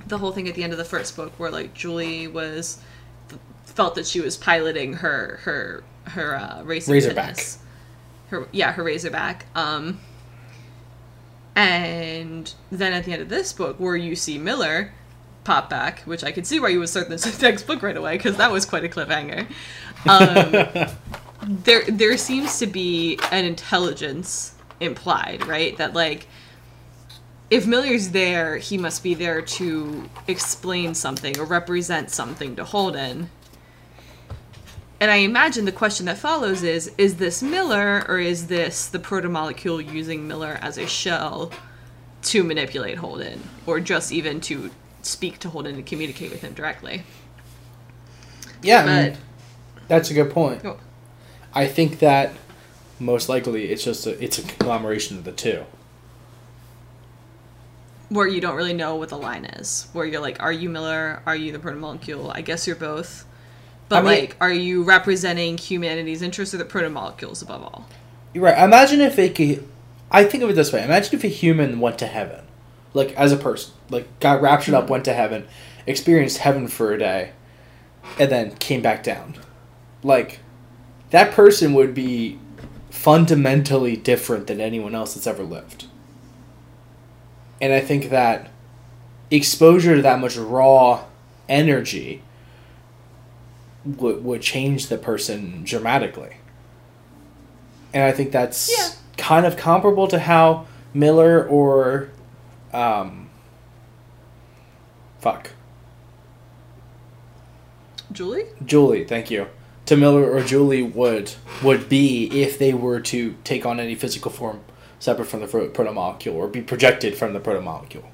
the 0.08 0.18
whole 0.18 0.32
thing 0.32 0.48
at 0.48 0.56
the 0.56 0.64
end 0.64 0.72
of 0.72 0.78
the 0.78 0.84
first 0.84 1.14
book, 1.14 1.32
where 1.38 1.50
like 1.50 1.72
Julie 1.72 2.26
was 2.26 2.82
felt 3.64 3.94
that 3.94 4.06
she 4.06 4.20
was 4.20 4.36
piloting 4.36 4.94
her 4.94 5.38
her 5.44 5.84
her 6.06 6.34
uh, 6.34 6.62
racing 6.64 6.92
Razorback. 6.92 7.36
fitness. 7.36 7.58
Her 8.28 8.48
yeah, 8.50 8.72
her 8.72 8.82
Razorback. 8.82 9.46
Um, 9.54 10.00
and 11.60 12.54
then 12.72 12.94
at 12.94 13.04
the 13.04 13.12
end 13.12 13.20
of 13.20 13.28
this 13.28 13.52
book, 13.52 13.78
where 13.78 13.94
you 13.94 14.16
see 14.16 14.38
Miller, 14.38 14.94
pop 15.44 15.68
back, 15.68 16.00
which 16.04 16.24
I 16.24 16.32
could 16.32 16.46
see 16.46 16.58
why 16.58 16.68
you 16.68 16.78
would 16.78 16.88
start 16.88 17.10
this 17.10 17.42
next 17.42 17.64
book 17.64 17.82
right 17.82 17.96
away 17.96 18.16
because 18.16 18.38
that 18.38 18.50
was 18.50 18.64
quite 18.64 18.82
a 18.82 18.88
cliffhanger. 18.88 19.46
Um, 20.08 20.88
there, 21.64 21.82
there 21.82 22.16
seems 22.16 22.58
to 22.60 22.66
be 22.66 23.18
an 23.30 23.44
intelligence 23.44 24.54
implied, 24.80 25.46
right? 25.46 25.76
That 25.76 25.92
like, 25.92 26.28
if 27.50 27.66
Miller's 27.66 28.08
there, 28.10 28.56
he 28.56 28.78
must 28.78 29.02
be 29.02 29.12
there 29.12 29.42
to 29.42 30.08
explain 30.28 30.94
something 30.94 31.38
or 31.38 31.44
represent 31.44 32.10
something 32.10 32.56
to 32.56 32.64
Holden. 32.64 33.28
And 35.00 35.10
I 35.10 35.16
imagine 35.16 35.64
the 35.64 35.72
question 35.72 36.06
that 36.06 36.18
follows 36.18 36.62
is 36.62 36.92
is 36.98 37.16
this 37.16 37.42
Miller 37.42 38.04
or 38.08 38.18
is 38.18 38.48
this 38.48 38.86
the 38.88 38.98
protomolecule 38.98 39.84
using 39.90 40.28
Miller 40.28 40.58
as 40.60 40.76
a 40.78 40.86
shell 40.86 41.52
to 42.22 42.44
manipulate 42.44 42.98
Holden 42.98 43.42
or 43.66 43.80
just 43.80 44.12
even 44.12 44.40
to 44.42 44.70
speak 45.02 45.38
to 45.40 45.48
Holden 45.48 45.76
and 45.76 45.86
communicate 45.86 46.30
with 46.30 46.42
him 46.42 46.52
directly? 46.52 47.04
Yeah, 48.62 48.84
I 48.84 49.02
mean, 49.10 49.18
that's 49.88 50.10
a 50.10 50.14
good 50.14 50.30
point. 50.30 50.64
Oh. 50.64 50.78
I 51.54 51.66
think 51.66 51.98
that 52.00 52.32
most 52.98 53.28
likely 53.28 53.70
it's 53.72 53.84
just 53.84 54.06
a, 54.06 54.22
it's 54.22 54.38
a 54.38 54.42
conglomeration 54.42 55.16
of 55.18 55.24
the 55.24 55.32
two. 55.32 55.64
where 58.10 58.26
you 58.26 58.40
don't 58.40 58.56
really 58.56 58.74
know 58.74 58.96
what 58.96 59.08
the 59.08 59.16
line 59.18 59.44
is, 59.44 59.88
where 59.92 60.04
you're 60.04 60.20
like, 60.20 60.42
are 60.42 60.52
you 60.52 60.68
Miller? 60.68 61.22
Are 61.26 61.36
you 61.36 61.52
the 61.52 61.58
protomolecule? 61.58 62.30
I 62.34 62.42
guess 62.42 62.66
you're 62.66 62.76
both. 62.76 63.24
But 63.90 63.98
I 63.98 64.02
mean- 64.02 64.20
like, 64.20 64.36
are 64.40 64.52
you 64.52 64.84
representing 64.84 65.58
humanity's 65.58 66.22
interests 66.22 66.54
or 66.54 66.58
the 66.58 66.64
protomolecules 66.64 67.42
above 67.42 67.62
all? 67.62 67.86
You're 68.32 68.44
right. 68.44 68.64
Imagine 68.64 69.00
if 69.00 69.18
it 69.18 69.34
could. 69.34 69.68
I 70.12 70.24
think 70.24 70.44
of 70.44 70.50
it 70.50 70.52
this 70.54 70.72
way. 70.72 70.82
Imagine 70.82 71.16
if 71.16 71.24
a 71.24 71.28
human 71.28 71.80
went 71.80 71.98
to 71.98 72.06
heaven, 72.06 72.44
like 72.94 73.12
as 73.14 73.32
a 73.32 73.36
person, 73.36 73.74
like 73.90 74.20
got 74.20 74.40
raptured 74.40 74.74
up, 74.74 74.84
hmm. 74.84 74.92
went 74.92 75.04
to 75.06 75.12
heaven, 75.12 75.46
experienced 75.86 76.38
heaven 76.38 76.68
for 76.68 76.92
a 76.92 76.98
day, 76.98 77.32
and 78.18 78.30
then 78.30 78.54
came 78.56 78.80
back 78.80 79.02
down. 79.02 79.36
Like, 80.04 80.38
that 81.10 81.32
person 81.32 81.74
would 81.74 81.92
be 81.92 82.38
fundamentally 82.90 83.96
different 83.96 84.46
than 84.46 84.60
anyone 84.60 84.94
else 84.94 85.14
that's 85.14 85.26
ever 85.26 85.42
lived. 85.42 85.86
And 87.60 87.72
I 87.72 87.80
think 87.80 88.10
that 88.10 88.50
exposure 89.32 89.96
to 89.96 90.02
that 90.02 90.20
much 90.20 90.36
raw 90.36 91.04
energy 91.48 92.22
would 93.84 94.24
would 94.24 94.42
change 94.42 94.86
the 94.88 94.98
person 94.98 95.62
dramatically. 95.64 96.36
And 97.94 98.04
I 98.04 98.12
think 98.12 98.30
that's 98.32 98.70
Yeah. 98.70 98.90
kind 99.16 99.44
of 99.46 99.56
comparable 99.56 100.06
to 100.08 100.18
how 100.18 100.66
Miller 100.94 101.46
or 101.48 102.08
um 102.72 103.28
fuck. 105.18 105.50
Julie? 108.12 108.46
Julie, 108.64 109.04
thank 109.04 109.30
you. 109.30 109.46
To 109.86 109.96
Miller 109.96 110.30
or 110.30 110.42
Julie 110.42 110.82
would 110.82 111.32
would 111.62 111.88
be 111.88 112.42
if 112.42 112.58
they 112.58 112.72
were 112.74 113.00
to 113.00 113.34
take 113.44 113.64
on 113.66 113.80
any 113.80 113.94
physical 113.94 114.30
form 114.30 114.60
separate 114.98 115.26
from 115.26 115.40
the 115.40 115.46
pro- 115.46 115.68
protomolecule 115.68 116.34
or 116.34 116.46
be 116.48 116.60
projected 116.60 117.16
from 117.16 117.32
the 117.32 117.40
protomolecule. 117.40 118.04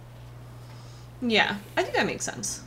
Yeah, 1.23 1.57
I 1.77 1.83
think 1.83 1.97
that 1.97 2.07
makes 2.07 2.25
sense. 2.25 2.61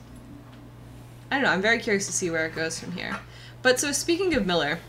I 1.31 1.35
don't 1.35 1.43
know. 1.43 1.51
I'm 1.51 1.61
very 1.61 1.79
curious 1.79 2.05
to 2.07 2.13
see 2.13 2.29
where 2.29 2.45
it 2.45 2.55
goes 2.55 2.79
from 2.79 2.93
here. 2.93 3.19
But 3.61 3.79
so 3.79 3.91
speaking 3.91 4.33
of 4.33 4.45
Miller, 4.45 4.79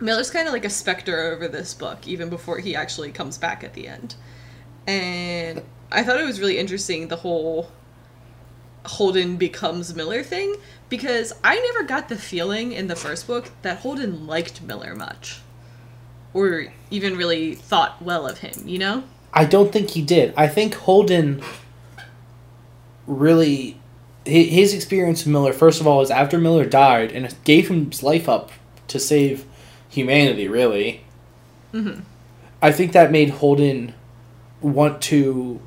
Miller's 0.00 0.30
kind 0.30 0.46
of 0.46 0.52
like 0.52 0.64
a 0.64 0.70
specter 0.70 1.32
over 1.32 1.48
this 1.48 1.74
book, 1.74 2.06
even 2.06 2.28
before 2.28 2.58
he 2.58 2.76
actually 2.76 3.10
comes 3.10 3.38
back 3.38 3.64
at 3.64 3.74
the 3.74 3.88
end. 3.88 4.14
And 4.86 5.62
I 5.90 6.02
thought 6.02 6.20
it 6.20 6.24
was 6.24 6.40
really 6.40 6.58
interesting 6.58 7.08
the 7.08 7.16
whole 7.16 7.70
Holden 8.86 9.36
becomes 9.36 9.94
Miller 9.94 10.22
thing 10.22 10.56
because 10.88 11.32
I 11.42 11.56
never 11.56 11.82
got 11.82 12.08
the 12.08 12.16
feeling 12.16 12.72
in 12.72 12.86
the 12.86 12.96
first 12.96 13.26
book 13.26 13.50
that 13.62 13.78
Holden 13.78 14.26
liked 14.26 14.62
Miller 14.62 14.94
much, 14.94 15.40
or 16.32 16.72
even 16.90 17.16
really 17.16 17.54
thought 17.54 18.00
well 18.00 18.26
of 18.26 18.38
him. 18.38 18.66
You 18.66 18.78
know? 18.78 19.04
I 19.32 19.44
don't 19.44 19.72
think 19.72 19.90
he 19.90 20.02
did. 20.02 20.32
I 20.36 20.48
think 20.48 20.74
Holden 20.74 21.42
really 23.06 23.77
his 24.28 24.74
experience 24.74 25.24
with 25.24 25.32
Miller 25.32 25.52
first 25.52 25.80
of 25.80 25.86
all 25.86 26.00
is 26.02 26.10
after 26.10 26.38
Miller 26.38 26.64
died 26.64 27.12
and 27.12 27.34
gave 27.44 27.68
him 27.68 27.90
his 27.90 28.02
life 28.02 28.28
up 28.28 28.50
to 28.88 28.98
save 28.98 29.44
humanity 29.88 30.48
really. 30.48 31.02
Mhm. 31.72 32.02
I 32.62 32.72
think 32.72 32.92
that 32.92 33.10
made 33.12 33.30
Holden 33.30 33.94
want 34.60 35.00
to 35.02 35.60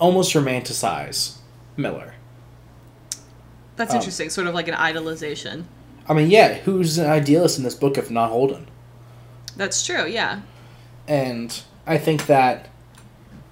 almost 0.00 0.34
romanticize 0.34 1.36
Miller. 1.76 2.14
That's 3.76 3.92
Um, 3.92 3.98
interesting. 3.98 4.30
Sort 4.30 4.46
of 4.46 4.54
like 4.54 4.68
an 4.68 4.74
idolization. 4.74 5.64
I 6.08 6.14
mean, 6.14 6.30
yeah, 6.30 6.54
who's 6.54 6.98
an 6.98 7.08
idealist 7.10 7.58
in 7.58 7.64
this 7.64 7.74
book 7.74 7.98
if 7.98 8.10
not 8.10 8.30
Holden? 8.30 8.66
That's 9.56 9.84
true. 9.84 10.06
Yeah. 10.06 10.40
And 11.06 11.60
I 11.86 11.98
think 11.98 12.26
that 12.26 12.68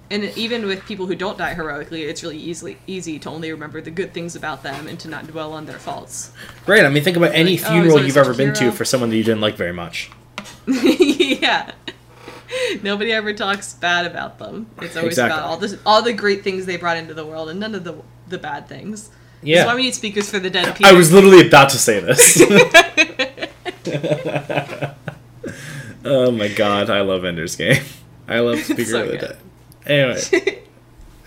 and 0.09 0.23
even 0.37 0.65
with 0.65 0.85
people 0.85 1.05
who 1.05 1.15
don't 1.15 1.37
die 1.37 1.53
heroically, 1.53 2.03
it's 2.03 2.23
really 2.23 2.37
easily 2.37 2.77
easy 2.87 3.19
to 3.19 3.29
only 3.29 3.51
remember 3.51 3.81
the 3.81 3.91
good 3.91 4.13
things 4.13 4.35
about 4.35 4.63
them 4.63 4.87
and 4.87 4.99
to 5.01 5.09
not 5.09 5.27
dwell 5.27 5.53
on 5.53 5.65
their 5.65 5.79
faults. 5.79 6.31
right. 6.65 6.85
I 6.85 6.89
mean, 6.89 7.03
think 7.03 7.17
about 7.17 7.33
any 7.33 7.57
Like, 7.57 7.65
oh, 7.65 7.69
funeral 7.71 7.91
always 7.97 8.07
you've 8.07 8.17
ever 8.17 8.33
been 8.33 8.53
to 8.55 8.71
for 8.71 8.85
someone 8.85 9.09
that 9.09 9.17
you 9.17 9.23
didn't 9.23 9.41
like 9.41 9.55
very 9.55 9.73
much. 9.73 10.09
yeah. 10.67 11.71
Nobody 12.81 13.11
ever 13.11 13.33
talks 13.33 13.73
bad 13.73 14.05
about 14.05 14.39
them. 14.39 14.67
It's 14.81 14.95
always 14.95 15.13
Exactly. 15.13 15.37
about 15.37 15.49
all 15.49 15.57
the 15.57 15.79
all 15.85 16.01
the 16.01 16.13
great 16.13 16.43
things 16.43 16.65
they 16.65 16.77
brought 16.77 16.97
into 16.97 17.13
the 17.13 17.25
world 17.25 17.49
and 17.49 17.59
none 17.59 17.75
of 17.75 17.83
the 17.83 17.95
the 18.27 18.37
bad 18.37 18.67
things. 18.67 19.09
Yeah. 19.43 19.57
That's 19.57 19.67
why 19.67 19.75
we 19.75 19.81
need 19.83 19.95
speakers 19.95 20.29
for 20.29 20.39
the 20.39 20.49
dead. 20.49 20.75
Peter. 20.75 20.89
I 20.89 20.93
was 20.93 21.11
literally 21.11 21.45
about 21.45 21.69
to 21.71 21.77
say 21.77 21.99
this. 21.99 22.41
oh 26.05 26.31
my 26.31 26.47
god, 26.47 26.89
I 26.89 27.01
love 27.01 27.25
Ender's 27.25 27.55
Game. 27.55 27.83
I 28.27 28.39
love 28.39 28.59
Speaker 28.59 28.85
so 28.85 29.01
of 29.03 29.11
the 29.11 29.17
good. 29.17 29.27
Dead. 29.27 29.37
Anyway, 29.87 30.63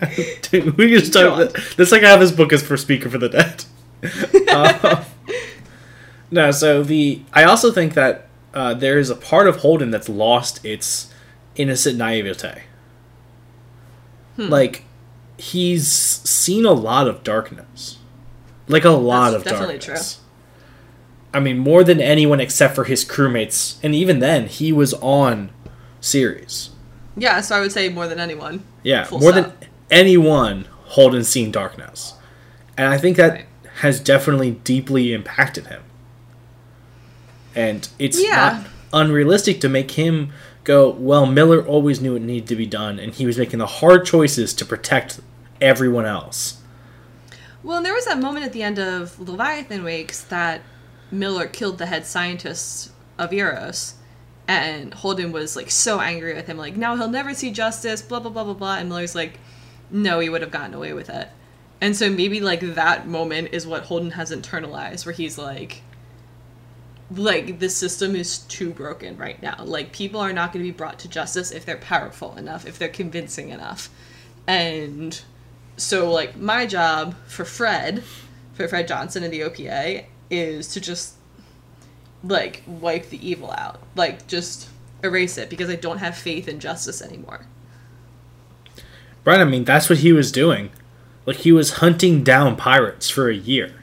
Dude, 0.41 0.77
we 0.77 0.89
just 0.89 1.13
talk. 1.13 1.31
on. 1.31 1.49
This 1.77 1.91
like 1.91 2.03
how 2.03 2.17
this 2.17 2.31
book 2.31 2.53
is 2.53 2.63
for 2.63 2.77
Speaker 2.77 3.09
for 3.09 3.17
the 3.17 3.29
Dead. 3.29 3.65
Um, 4.51 5.05
no, 6.31 6.51
so 6.51 6.83
the 6.83 7.21
I 7.33 7.43
also 7.43 7.71
think 7.71 7.93
that 7.93 8.27
uh, 8.53 8.73
there 8.73 8.97
is 8.99 9.09
a 9.09 9.15
part 9.15 9.47
of 9.47 9.57
Holden 9.57 9.91
that's 9.91 10.09
lost 10.09 10.63
its 10.65 11.13
innocent 11.55 11.97
naivete. 11.97 12.63
Hmm. 14.35 14.49
Like 14.49 14.83
he's 15.37 15.87
seen 15.89 16.65
a 16.65 16.71
lot 16.73 17.07
of 17.07 17.23
darkness, 17.23 17.99
like 18.67 18.83
a 18.83 18.89
lot 18.89 19.31
That's 19.31 19.35
of 19.35 19.43
definitely 19.51 19.77
darkness. 19.77 20.19
I 21.33 21.39
mean, 21.39 21.59
more 21.59 21.83
than 21.83 22.01
anyone 22.01 22.41
except 22.41 22.75
for 22.75 22.83
his 22.83 23.05
crewmates, 23.05 23.77
and 23.83 23.95
even 23.95 24.19
then, 24.19 24.47
he 24.47 24.73
was 24.73 24.93
on 24.95 25.51
series. 26.01 26.71
Yeah, 27.15 27.41
so 27.41 27.55
I 27.55 27.59
would 27.59 27.71
say 27.71 27.89
more 27.89 28.07
than 28.07 28.19
anyone. 28.19 28.63
Yeah, 28.83 29.07
more 29.11 29.31
stop. 29.31 29.33
than 29.59 29.69
anyone, 29.89 30.65
Holden 30.85 31.23
seen 31.23 31.51
darkness, 31.51 32.13
and 32.77 32.87
I 32.87 32.97
think 32.97 33.17
that 33.17 33.31
Right. 33.31 33.45
has 33.81 33.99
definitely 33.99 34.51
deeply 34.63 35.13
impacted 35.13 35.67
him. 35.67 35.81
And 37.55 37.87
it's 37.99 38.21
Yeah. 38.21 38.63
not 38.93 39.01
unrealistic 39.01 39.59
to 39.61 39.69
make 39.69 39.91
him 39.91 40.31
go, 40.63 40.89
well, 40.89 41.25
Miller 41.25 41.65
always 41.65 42.01
knew 42.01 42.15
it 42.15 42.21
needed 42.21 42.47
to 42.49 42.55
be 42.55 42.65
done, 42.65 42.99
and 42.99 43.13
he 43.13 43.25
was 43.25 43.37
making 43.37 43.59
the 43.59 43.65
hard 43.67 44.05
choices 44.05 44.53
to 44.53 44.65
protect 44.65 45.19
everyone 45.59 46.05
else. 46.05 46.55
Well, 47.63 47.77
and 47.77 47.85
there 47.85 47.93
was 47.93 48.05
that 48.05 48.19
moment 48.19 48.45
at 48.45 48.53
the 48.53 48.63
end 48.63 48.79
of 48.79 49.19
Leviathan 49.19 49.83
Wakes 49.83 50.19
that 50.21 50.61
Miller 51.11 51.47
killed 51.47 51.77
the 51.77 51.85
head 51.87 52.05
scientist 52.05 52.91
of 53.17 53.33
Eros, 53.33 53.95
and 54.51 54.93
Holden 54.93 55.31
was 55.31 55.55
like 55.55 55.71
so 55.71 55.99
angry 55.99 56.33
with 56.33 56.47
him, 56.47 56.57
like 56.57 56.75
now 56.75 56.95
he'll 56.95 57.07
never 57.07 57.33
see 57.33 57.51
justice, 57.51 58.01
blah 58.01 58.19
blah 58.19 58.31
blah 58.31 58.43
blah 58.43 58.53
blah. 58.53 58.75
And 58.77 58.89
Miller's 58.89 59.15
like, 59.15 59.39
no, 59.89 60.19
he 60.19 60.29
would 60.29 60.41
have 60.41 60.51
gotten 60.51 60.73
away 60.73 60.93
with 60.93 61.09
it. 61.09 61.29
And 61.79 61.95
so 61.95 62.09
maybe 62.09 62.41
like 62.41 62.61
that 62.61 63.07
moment 63.07 63.49
is 63.51 63.65
what 63.65 63.83
Holden 63.83 64.11
has 64.11 64.31
internalized, 64.31 65.05
where 65.05 65.13
he's 65.13 65.37
like, 65.37 65.81
like 67.09 67.59
the 67.59 67.69
system 67.69 68.15
is 68.15 68.39
too 68.39 68.71
broken 68.71 69.17
right 69.17 69.41
now. 69.41 69.63
Like 69.63 69.91
people 69.91 70.19
are 70.19 70.33
not 70.33 70.53
going 70.53 70.63
to 70.63 70.71
be 70.71 70.75
brought 70.75 70.99
to 70.99 71.07
justice 71.07 71.51
if 71.51 71.65
they're 71.65 71.77
powerful 71.77 72.35
enough, 72.37 72.65
if 72.65 72.77
they're 72.77 72.89
convincing 72.89 73.49
enough, 73.49 73.89
and 74.47 75.21
so 75.77 76.11
like 76.11 76.37
my 76.37 76.65
job 76.65 77.15
for 77.25 77.45
Fred, 77.45 78.03
for 78.53 78.67
Fred 78.67 78.87
Johnson 78.87 79.23
and 79.23 79.33
the 79.33 79.41
OPA 79.41 80.05
is 80.29 80.67
to 80.69 80.81
just 80.81 81.15
like 82.23 82.63
wipe 82.67 83.09
the 83.09 83.27
evil 83.27 83.51
out. 83.51 83.79
Like 83.95 84.27
just 84.27 84.69
erase 85.03 85.37
it 85.37 85.49
because 85.49 85.69
I 85.69 85.75
don't 85.75 85.97
have 85.97 86.15
faith 86.17 86.47
in 86.47 86.59
justice 86.59 87.01
anymore. 87.01 87.45
Right? 89.23 89.39
I 89.39 89.43
mean, 89.43 89.63
that's 89.63 89.89
what 89.89 89.99
he 89.99 90.13
was 90.13 90.31
doing. 90.31 90.71
Like, 91.25 91.37
he 91.37 91.51
was 91.51 91.73
hunting 91.73 92.23
down 92.23 92.55
pirates 92.55 93.09
for 93.09 93.29
a 93.29 93.35
year. 93.35 93.73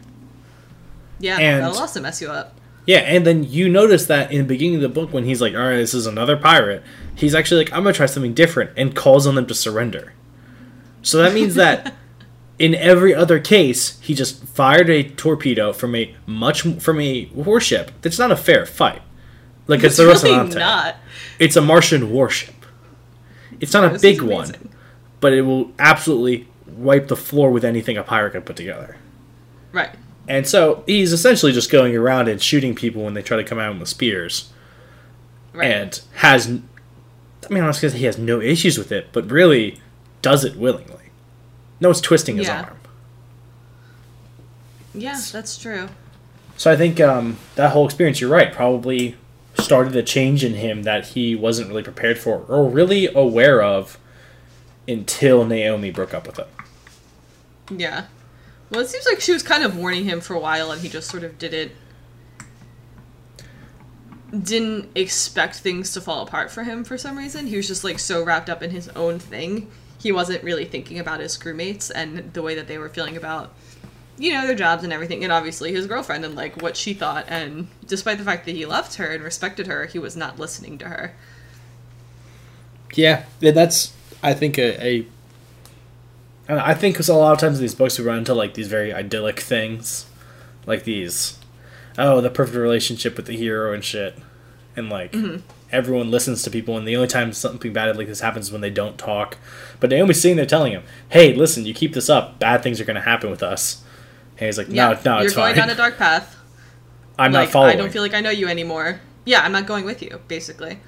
Yeah, 1.21 1.39
And- 1.39 1.63
that'll 1.63 1.79
also 1.79 2.01
mess 2.01 2.21
you 2.21 2.29
up. 2.29 2.55
Yeah, 2.87 3.01
and 3.01 3.27
then 3.27 3.45
you 3.45 3.69
notice 3.69 4.07
that 4.07 4.33
in 4.33 4.39
the 4.39 4.45
beginning 4.45 4.77
of 4.77 4.81
the 4.81 4.89
book 4.89 5.13
when 5.13 5.25
he's 5.25 5.43
like, 5.43 5.53
all 5.55 5.61
right, 5.61 5.77
this 5.77 5.93
is 5.93 6.07
another 6.07 6.39
pirate, 6.39 6.83
he's 7.15 7.35
actually 7.35 7.65
like, 7.65 7.73
I'm 7.73 7.85
to 7.85 7.93
try 7.93 8.07
something 8.07 8.33
different 8.33 8.71
and 8.79 8.97
calls 8.97 9.27
on 9.27 9.35
them 9.35 9.47
to 9.47 9.55
surrender. 9.55 10.15
So 11.03 11.19
that 11.23 11.35
means 11.35 11.55
that 11.57 11.95
In 12.59 12.75
every 12.75 13.15
other 13.15 13.39
case, 13.39 14.01
he 14.01 14.15
just 14.15 14.45
fired 14.45 14.91
a 14.91 15.05
torpedo 15.05 15.73
from 15.73 15.95
a 15.95 16.15
much 16.27 16.63
from 16.63 17.01
a 17.01 17.27
warship. 17.33 17.93
That's 18.03 18.19
not 18.19 18.33
a 18.33 18.37
fair 18.37 18.67
fight. 18.67 19.01
Like 19.69 19.79
it's, 19.85 19.99
It's 19.99 20.23
the 20.23 20.29
really 20.29 20.55
not. 20.55 20.97
It's 21.39 21.55
a 21.57 21.61
Martian 21.61 22.11
warship. 22.11 22.55
It's 23.61 23.73
not 23.73 23.95
a 23.95 23.99
big 23.99 24.23
one, 24.23 24.55
but 25.21 25.33
it 25.33 25.43
will 25.43 25.73
absolutely 25.79 26.49
wipe 26.67 27.09
the 27.09 27.17
floor 27.17 27.51
with 27.51 27.65
anything 27.65 27.97
a 27.97 28.03
pirate 28.03 28.33
can 28.33 28.43
put 28.43 28.57
together. 28.57 28.97
Right. 29.73 29.91
And 30.27 30.47
so 30.47 30.83
he's 30.87 31.13
essentially 31.13 31.53
just 31.53 31.71
going 31.71 31.95
around 31.97 32.29
and 32.29 32.41
shooting 32.43 32.75
people 32.75 33.03
when 33.05 33.15
they 33.15 33.23
try 33.23 33.37
to 33.37 33.45
come 33.45 33.59
at 33.59 33.71
him 33.71 33.79
with 33.81 33.89
spears, 33.89 34.53
Right. 35.53 35.71
and 35.71 36.01
has, 36.17 36.47
I 36.49 37.53
mean, 37.55 37.65
I 37.65 37.67
was 37.67 37.81
gonna 37.81 37.93
say 37.93 37.99
he 37.99 38.05
has 38.05 38.19
no 38.19 38.41
issues 38.41 38.77
with 38.79 38.93
it, 38.93 39.09
but 39.13 39.31
really 39.31 39.81
does 40.23 40.45
it 40.45 40.57
willingly. 40.57 40.95
No 41.81 41.89
one's 41.89 42.01
twisting 42.01 42.37
his 42.37 42.47
Yeah. 42.49 42.63
arm. 42.63 42.77
yeah, 44.95 45.21
that's 45.33 45.57
true. 45.59 45.89
So 46.57 46.71
I 46.73 46.77
think 46.77 47.01
um, 47.01 47.37
that 47.55 47.71
whole 47.73 47.85
experience, 47.85 48.21
you're 48.21 48.31
right, 48.31 48.53
probably 48.53 49.15
started 49.61 49.95
a 49.97 50.03
change 50.03 50.43
in 50.45 50.55
him 50.55 50.83
that 50.85 51.09
he 51.09 51.35
wasn't 51.37 51.69
really 51.69 51.83
prepared 51.83 52.19
for 52.19 52.45
or 52.49 52.69
really 52.69 53.07
aware 53.13 53.63
of 53.63 53.99
until 54.89 55.45
Naomi 55.45 55.91
broke 55.91 56.15
up 56.15 56.27
with 56.27 56.39
him. 56.39 56.47
Yeah. 57.79 58.05
Well, 58.71 58.81
it 58.81 58.89
seems 58.89 59.07
like 59.07 59.21
she 59.21 59.33
was 59.33 59.43
kind 59.43 59.63
of 59.63 59.77
warning 59.77 60.05
him 60.05 60.21
for 60.21 60.35
a 60.35 60.41
while, 60.41 60.71
and 60.73 60.81
he 60.81 60.89
just 60.89 61.09
sort 61.11 61.23
of 61.25 61.39
didn't 61.39 61.73
didn't 64.43 64.91
expect 64.95 65.57
things 65.57 65.93
to 65.95 66.01
fall 66.03 66.23
apart 66.23 66.51
for 66.51 66.63
him 66.65 66.85
for 66.85 66.99
some 66.99 67.17
reason. 67.17 67.47
He 67.47 67.57
was 67.57 67.67
just 67.67 67.83
like 67.83 67.99
so 67.99 68.23
wrapped 68.23 68.51
up 68.51 68.63
in 68.63 68.71
his 68.71 68.89
own 68.91 69.19
thing. 69.19 69.71
He 69.99 70.13
wasn't 70.13 70.45
really 70.45 70.65
thinking 70.65 70.99
about 70.99 71.21
his 71.21 71.37
crewmates 71.37 71.91
and 71.95 72.33
the 72.33 72.43
way 72.43 72.55
that 72.55 72.69
they 72.69 72.79
were 72.79 72.89
feeling 72.89 73.17
about 73.17 73.53
you 74.17 74.33
know 74.33 74.47
their 74.47 74.57
jobs 74.57 74.83
and 74.83 74.93
everything 74.93 75.23
and 75.23 75.33
obviously 75.33 75.73
his 75.73 75.87
girlfriend 75.87 76.25
and 76.25 76.35
like 76.35 76.61
what 76.61 76.77
she 76.77 76.93
thought 76.93 77.25
and 77.29 77.69
despite 77.87 78.19
the 78.19 78.25
fact 78.25 78.47
that 78.47 78.55
he 78.57 78.67
loved 78.67 78.95
her 78.95 79.07
and 79.13 79.23
respected 79.23 79.67
her, 79.69 79.87
he 79.87 79.99
was 79.99 80.17
not 80.17 80.39
listening 80.39 80.77
to 80.79 80.87
her. 80.87 81.15
Yeah, 82.95 83.25
that's 83.41 83.93
I 84.23 84.35
think 84.35 84.59
a, 84.59 85.07
and 86.49 86.59
I 86.59 86.75
think 86.75 86.97
'cause 86.97 87.09
a 87.09 87.15
lot 87.15 87.33
of 87.33 87.39
times 87.39 87.59
in 87.59 87.63
these 87.63 87.75
books 87.75 87.99
we 87.99 88.05
run 88.05 88.19
into 88.19 88.35
like 88.35 88.55
these 88.55 88.69
very 88.69 88.93
idyllic 88.93 89.41
things, 89.41 90.07
like 90.67 90.85
these, 90.85 91.39
oh 91.97 92.21
the 92.21 92.31
perfect 92.31 92.57
relationship 92.57 93.17
with 93.17 93.27
the 93.27 93.37
hero 93.37 93.73
and 93.73 93.85
shit, 93.85 94.19
and 94.75 94.89
like 94.89 95.13
mm-hmm. 95.13 95.43
Everyone 95.71 96.11
listens 96.11 96.43
to 96.43 96.51
people, 96.51 96.77
and 96.77 96.87
the 96.87 96.97
only 96.97 97.09
time 97.09 97.33
something 97.33 97.73
bad 97.73 97.97
like 97.97 98.07
this 98.07 98.21
happens 98.21 98.47
is 98.47 98.53
when 98.53 98.61
they 98.61 98.71
don't 98.71 98.99
talk. 98.99 99.37
But 99.81 99.91
Naomi's 99.91 100.21
sitting 100.21 100.37
there 100.37 100.47
telling 100.47 100.73
him, 100.73 100.83
"Hey, 101.11 101.35
listen, 101.35 101.67
you 101.67 101.75
keep 101.75 101.95
this 101.95 102.09
up, 102.09 102.39
bad 102.39 102.63
things 102.63 102.81
are 102.81 102.85
going 102.85 102.97
to 102.97 103.03
happen 103.03 103.31
with 103.31 103.43
us." 103.43 103.83
And 104.39 104.47
he's 104.47 104.59
like, 104.59 104.69
"No, 104.69 104.91
Yeah, 104.91 105.01
no, 105.05 105.19
it's 105.19 105.35
fine. 105.35 105.49
you're 105.49 105.55
going 105.55 105.57
down 105.57 105.71
a 105.71 105.75
dark 105.75 105.99
path. 105.99 106.37
I'm 107.19 107.33
like, 107.33 107.47
not 107.47 107.53
following." 107.53 107.75
I 107.75 107.77
don't 107.77 107.91
feel 107.93 108.03
like 108.03 108.15
I 108.15 108.21
know 108.21 108.31
you 108.31 108.49
anymore. 108.49 109.01
Yeah, 109.25 109.41
I'm 109.43 109.53
not 109.53 109.67
going 109.67 109.85
with 109.85 110.03
you, 110.03 110.21
basically. 110.29 110.81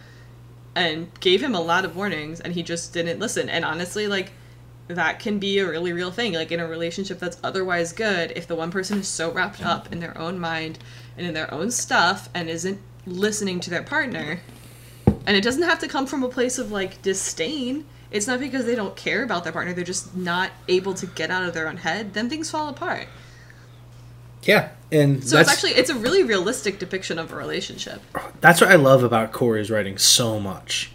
And 0.75 1.11
gave 1.21 1.43
him 1.43 1.55
a 1.55 1.61
lot 1.61 1.85
of 1.85 1.97
warnings, 1.97 2.41
and 2.41 2.55
he 2.55 2.63
just 2.63 2.93
didn't 2.93 3.19
listen. 3.19 3.49
And 3.51 3.65
honestly, 3.65 4.07
like, 4.07 4.33
that 4.87 5.19
can 5.19 5.39
be 5.39 5.59
a 5.59 5.69
really 5.69 5.93
real 5.93 6.11
thing. 6.13 6.33
Like, 6.33 6.53
in 6.53 6.61
a 6.61 6.67
relationship 6.67 7.19
that's 7.19 7.39
otherwise 7.43 7.93
good, 7.93 8.33
if 8.37 8.47
the 8.47 8.55
one 8.55 8.71
person 8.71 8.99
is 8.99 9.09
so 9.09 9.31
wrapped 9.33 9.65
up 9.65 9.93
in 9.93 9.99
their 9.99 10.17
own 10.17 10.39
mind 10.39 10.79
and 11.19 11.27
in 11.27 11.35
their 11.35 11.53
own 11.53 11.71
stuff 11.71 12.29
and 12.35 12.49
isn't 12.49 12.81
listening 13.05 13.59
to 13.61 13.69
their 13.71 13.83
partner, 13.83 14.41
and 15.27 15.37
it 15.37 15.43
doesn't 15.43 15.63
have 15.63 15.79
to 15.81 15.89
come 15.89 16.07
from 16.07 16.23
a 16.23 16.29
place 16.29 16.59
of, 16.59 16.71
like, 16.73 17.03
disdain. 17.03 17.85
It's 18.11 18.27
not 18.27 18.41
because 18.41 18.65
they 18.67 18.75
don't 18.75 18.97
care 18.97 19.23
about 19.23 19.45
their 19.45 19.53
partner, 19.53 19.73
they're 19.73 19.85
just 19.85 20.17
not 20.17 20.51
able 20.69 20.95
to 20.95 21.07
get 21.07 21.31
out 21.31 21.45
of 21.45 21.55
their 21.55 21.69
own 21.69 21.77
head, 21.79 22.13
then 22.15 22.29
things 22.29 22.51
fall 22.51 22.69
apart. 22.69 23.07
yeah, 24.43 24.71
and 24.91 25.23
So 25.23 25.39
it's 25.39 25.49
actually 25.51 25.73
it's 25.73 25.91
a 25.91 25.95
really 25.95 26.23
realistic 26.23 26.79
depiction 26.79 27.19
of 27.19 27.33
a 27.33 27.37
relationship. 27.37 28.01
that's 28.41 28.61
what 28.61 28.71
I 28.71 28.75
love 28.75 29.05
about 29.05 29.33
Corey's 29.33 29.71
writing 29.71 29.99
so 29.99 30.41
much. 30.41 30.93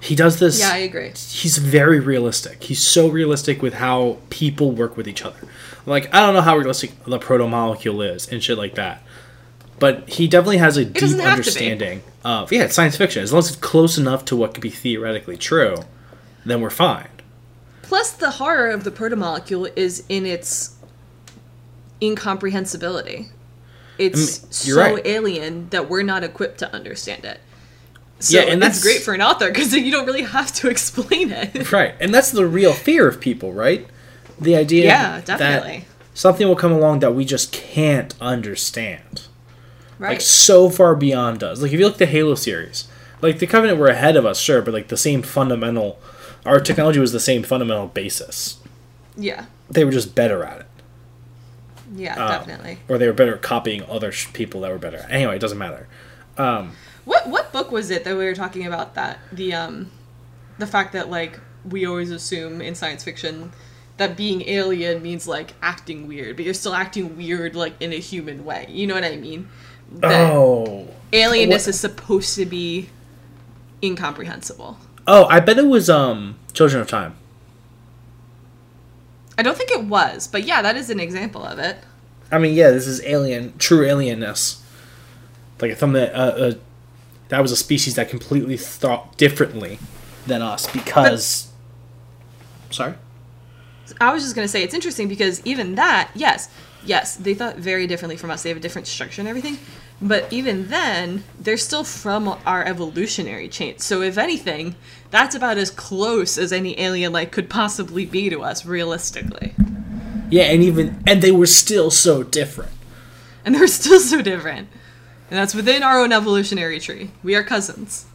He 0.00 0.14
does 0.16 0.38
this. 0.38 0.58
Mm. 0.58 0.60
Yeah, 0.60 0.72
I 0.74 0.78
agree. 0.78 1.08
he's 1.10 1.58
very 1.58 2.00
realistic. 2.00 2.62
He's 2.64 2.80
so 2.80 3.08
realistic 3.08 3.60
with 3.62 3.74
how 3.74 4.18
people 4.30 4.70
work 4.72 4.96
with 4.96 5.06
each 5.08 5.24
other. 5.24 5.38
Like 5.86 6.12
I 6.14 6.20
don't 6.20 6.34
know 6.34 6.40
how 6.40 6.56
realistic 6.56 6.92
the 7.04 7.18
protomolecule 7.18 8.14
is 8.14 8.26
and 8.28 8.42
shit 8.42 8.56
like 8.58 8.74
that, 8.76 9.02
but 9.78 10.08
he 10.08 10.28
definitely 10.28 10.58
has 10.58 10.76
a 10.76 10.84
deep 10.84 10.96
to 10.96 11.16
be. 11.16 11.22
understanding 11.22 12.02
of 12.24 12.52
yeah, 12.52 12.64
it's 12.64 12.74
science 12.74 12.96
fiction. 12.96 13.22
As 13.22 13.32
long 13.32 13.40
as 13.40 13.48
it's 13.48 13.56
close 13.56 13.98
enough 13.98 14.24
to 14.26 14.36
what 14.36 14.54
could 14.54 14.62
be 14.62 14.70
theoretically 14.70 15.36
true, 15.36 15.76
then 16.44 16.60
we're 16.60 16.70
fine. 16.70 17.08
Plus, 17.82 18.12
the 18.12 18.32
horror 18.32 18.70
of 18.70 18.84
the 18.84 18.90
protomolecule 18.90 19.72
is 19.76 20.04
in 20.08 20.26
its 20.26 20.76
incomprehensibility. 22.02 23.28
It's 23.98 24.38
mm, 24.38 24.42
I 24.42 24.44
mean, 24.44 24.52
so 24.52 24.94
right. 24.94 25.06
alien 25.06 25.68
that 25.70 25.88
we're 25.88 26.02
not 26.02 26.22
equipped 26.22 26.58
to 26.58 26.72
understand 26.74 27.24
it. 27.24 27.40
So 28.20 28.38
Yeah, 28.38 28.44
and 28.46 28.62
that's 28.62 28.82
great 28.82 29.02
for 29.02 29.14
an 29.14 29.22
author 29.22 29.48
because 29.48 29.72
you 29.74 29.90
don't 29.90 30.06
really 30.06 30.22
have 30.22 30.52
to 30.54 30.68
explain 30.70 31.32
it. 31.32 31.72
Right, 31.72 31.94
and 32.00 32.12
that's 32.14 32.30
the 32.30 32.46
real 32.46 32.72
fear 32.72 33.08
of 33.08 33.20
people, 33.20 33.52
right? 33.52 33.86
The 34.40 34.54
idea 34.56 34.84
Yeah, 34.86 35.20
that 35.20 35.38
definitely. 35.38 35.86
something 36.14 36.46
will 36.46 36.56
come 36.56 36.72
along 36.72 37.00
that 37.00 37.14
we 37.14 37.24
just 37.24 37.52
can't 37.52 38.14
understand. 38.20 39.22
Right. 39.98 40.10
like 40.10 40.20
so 40.20 40.68
far 40.70 40.94
beyond 40.94 41.42
us. 41.42 41.60
Like 41.60 41.72
if 41.72 41.78
you 41.78 41.84
look 41.86 41.94
at 41.94 41.98
the 41.98 42.06
Halo 42.06 42.34
series, 42.34 42.88
like 43.20 43.38
the 43.38 43.46
Covenant 43.46 43.78
were 43.78 43.88
ahead 43.88 44.16
of 44.16 44.24
us, 44.26 44.38
sure, 44.40 44.62
but 44.62 44.72
like 44.74 44.88
the 44.88 44.96
same 44.96 45.22
fundamental, 45.22 45.98
our 46.46 46.60
technology 46.60 46.98
was 47.00 47.12
the 47.12 47.20
same 47.20 47.42
fundamental 47.42 47.88
basis. 47.88 48.58
yeah. 49.16 49.46
They 49.70 49.84
were 49.84 49.90
just 49.92 50.14
better 50.14 50.44
at 50.44 50.60
it, 50.60 50.66
Yeah, 51.94 52.14
Um, 52.14 52.28
definitely. 52.30 52.78
or 52.88 52.96
they 52.96 53.06
were 53.06 53.12
better 53.12 53.34
at 53.34 53.42
copying 53.42 53.82
other 53.84 54.10
sh- 54.12 54.32
people 54.32 54.62
that 54.62 54.70
were 54.70 54.78
better. 54.78 55.06
Anyway, 55.10 55.36
it 55.36 55.40
doesn't 55.40 55.58
matter. 55.58 55.86
What 57.04 57.28
what 57.28 57.52
book 57.52 57.70
was 57.70 57.90
it 57.90 58.04
that 58.04 58.16
we 58.16 58.24
were 58.24 58.34
talking 58.34 58.66
about 58.66 58.94
that 58.94 59.18
the 59.32 59.54
um 59.54 59.90
the 60.58 60.66
fact 60.66 60.92
that 60.92 61.10
like 61.10 61.38
we 61.68 61.84
always 61.86 62.10
assume 62.10 62.60
in 62.60 62.74
science 62.74 63.02
fiction 63.04 63.52
that 63.96 64.16
being 64.16 64.48
alien 64.48 65.02
means 65.02 65.26
like 65.26 65.54
acting 65.60 66.06
weird, 66.06 66.36
but 66.36 66.44
you're 66.44 66.54
still 66.54 66.74
acting 66.74 67.16
weird 67.16 67.54
like 67.56 67.74
in 67.80 67.92
a 67.92 67.98
human 67.98 68.44
way. 68.44 68.66
You 68.70 68.86
know 68.86 68.94
what 68.94 69.04
I 69.04 69.16
mean? 69.16 69.48
That 69.92 70.30
Oh, 70.32 70.86
alienness 71.12 71.48
what- 71.50 71.68
is 71.68 71.80
supposed 71.80 72.34
to 72.36 72.44
be 72.46 72.88
incomprehensible. 73.82 74.78
oh, 75.06 75.24
I 75.26 75.40
bet 75.40 75.58
it 75.58 75.66
was 75.66 75.88
um 75.88 76.36
Children 76.52 76.82
of 76.82 76.88
Time. 76.88 77.14
I 79.36 79.42
don't 79.42 79.56
think 79.56 79.70
it 79.70 79.84
was, 79.84 80.26
but 80.26 80.44
yeah, 80.44 80.62
that 80.62 80.76
is 80.76 80.90
an 80.90 80.98
example 80.98 81.44
of 81.44 81.58
it. 81.58 81.76
I 82.30 82.38
mean, 82.38 82.54
yeah, 82.54 82.70
this 82.70 82.86
is 82.86 83.00
alien, 83.04 83.56
true 83.58 83.86
alienness. 83.86 84.58
Like 85.60 85.76
something 85.78 86.00
that 86.00 86.14
uh, 86.14 86.18
uh, 86.18 86.52
that 87.28 87.40
was 87.40 87.52
a 87.52 87.56
species 87.56 87.94
that 87.94 88.08
completely 88.08 88.56
thought 88.56 89.16
differently 89.16 89.78
than 90.26 90.42
us 90.42 90.66
because. 90.70 91.48
Sorry. 92.70 92.94
I 94.00 94.12
was 94.12 94.22
just 94.22 94.34
gonna 94.34 94.48
say 94.48 94.62
it's 94.62 94.74
interesting 94.74 95.08
because 95.08 95.40
even 95.46 95.74
that, 95.76 96.10
yes, 96.14 96.48
yes, 96.84 97.16
they 97.16 97.34
thought 97.34 97.56
very 97.56 97.86
differently 97.86 98.16
from 98.16 98.30
us. 98.30 98.42
They 98.42 98.48
have 98.48 98.58
a 98.58 98.60
different 98.60 98.86
structure 98.86 99.20
and 99.20 99.28
everything, 99.28 99.58
but 100.00 100.32
even 100.32 100.68
then, 100.68 101.24
they're 101.38 101.56
still 101.56 101.84
from 101.84 102.38
our 102.46 102.64
evolutionary 102.64 103.48
chain. 103.48 103.78
So 103.78 104.02
if 104.02 104.16
anything, 104.16 104.76
that's 105.10 105.34
about 105.34 105.58
as 105.58 105.70
close 105.70 106.38
as 106.38 106.52
any 106.52 106.78
alien 106.78 107.12
like 107.12 107.32
could 107.32 107.50
possibly 107.50 108.06
be 108.06 108.30
to 108.30 108.42
us, 108.42 108.64
realistically. 108.64 109.54
Yeah, 110.30 110.44
and 110.44 110.62
even 110.62 111.02
and 111.06 111.22
they 111.22 111.32
were 111.32 111.46
still 111.46 111.90
so 111.90 112.22
different. 112.22 112.72
And 113.44 113.54
they're 113.54 113.66
still 113.66 114.00
so 114.00 114.22
different. 114.22 114.68
And 115.30 115.38
that's 115.38 115.54
within 115.54 115.82
our 115.82 115.98
own 115.98 116.12
evolutionary 116.12 116.80
tree. 116.80 117.10
We 117.22 117.34
are 117.34 117.42
cousins. 117.42 118.06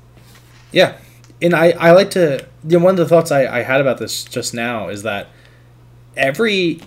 Yeah, 0.71 0.97
and 1.41 1.53
I 1.53 1.71
I 1.71 1.91
like 1.91 2.11
to 2.11 2.47
you 2.67 2.79
know 2.79 2.85
one 2.85 2.91
of 2.91 2.97
the 2.97 3.07
thoughts 3.07 3.31
I 3.31 3.45
I 3.45 3.63
had 3.63 3.81
about 3.81 3.97
this 3.97 4.23
just 4.23 4.53
now 4.53 4.89
is 4.89 5.03
that 5.03 5.27
every 6.15 6.81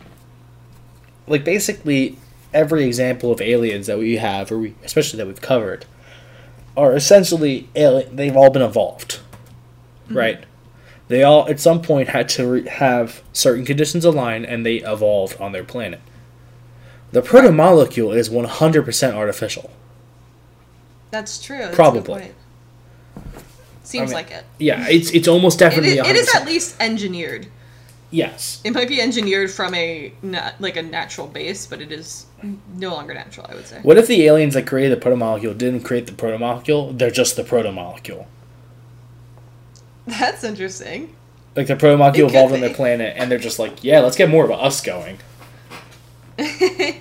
like 1.27 1.45
basically 1.45 2.19
every 2.55 2.85
example 2.85 3.33
of 3.33 3.41
aliens 3.41 3.87
that 3.87 3.99
we 3.99 4.17
have 4.17 4.51
or 4.51 4.59
we 4.59 4.75
especially 4.85 5.17
that 5.19 5.27
we've 5.27 5.41
covered 5.41 5.85
are 6.77 6.95
essentially 6.95 7.69
alien 7.75 8.15
they've 8.17 8.37
all 8.37 8.51
been 8.51 8.63
evolved 8.63 9.21
mm-hmm. 10.07 10.17
right 10.17 10.45
they 11.09 11.23
all 11.23 11.49
at 11.49 11.61
some 11.61 11.81
point 11.81 12.09
had 12.09 12.29
to 12.29 12.47
re- 12.47 12.69
have 12.69 13.23
certain 13.33 13.65
conditions 13.65 14.05
align 14.05 14.45
and 14.45 14.65
they 14.65 14.77
evolved 14.77 15.41
on 15.41 15.53
their 15.53 15.65
planet 15.65 16.01
the 17.13 17.23
protomolecule 17.23 18.15
is 18.17 18.29
100% 18.29 19.15
artificial 19.15 19.71
That's 21.11 21.41
true. 21.41 21.59
That's 21.59 21.75
Probably. 21.75 22.33
Seems 23.85 24.03
I 24.03 24.05
mean, 24.07 24.15
like 24.15 24.31
it. 24.33 24.45
yeah 24.59 24.89
it's 24.89 25.11
it's 25.13 25.29
almost 25.29 25.61
definitely 25.61 25.99
is, 25.99 26.07
it 26.07 26.17
is 26.17 26.35
at 26.35 26.45
least 26.45 26.75
engineered. 26.81 27.47
Yes 28.17 28.61
It 28.65 28.73
might 28.73 28.89
be 28.89 29.01
engineered 29.01 29.51
from 29.51 29.75
a 29.75 30.13
like 30.59 30.77
a 30.77 30.83
natural 30.83 31.27
base, 31.27 31.67
but 31.67 31.81
it 31.81 31.93
is 31.93 32.27
no 32.75 32.91
longer 32.93 33.15
natural. 33.15 33.47
I 33.49 33.55
would 33.55 33.67
say. 33.67 33.81
What 33.83 33.99
if 33.99 34.07
the 34.07 34.25
aliens 34.25 34.55
that 34.55 34.67
created 34.67 34.99
the 34.99 35.05
protomolecule 35.05 35.57
didn't 35.57 35.83
create 35.83 36.07
the 36.07 36.13
protomolecule? 36.13 36.97
They're 36.99 37.11
just 37.11 37.37
the 37.37 37.43
protomolecule. 37.43 38.27
That's 40.07 40.45
interesting. 40.45 41.15
Like 41.55 41.67
the 41.67 41.75
protomolecule 41.75 42.29
evolved 42.29 42.53
on 42.55 42.61
be. 42.61 42.67
their 42.67 42.75
planet, 42.75 43.15
and 43.17 43.31
they're 43.31 43.39
just 43.39 43.59
like, 43.59 43.83
yeah, 43.83 44.01
let's 44.01 44.17
get 44.17 44.29
more 44.29 44.45
of 44.45 44.51
us 44.51 44.81
going. 44.81 45.19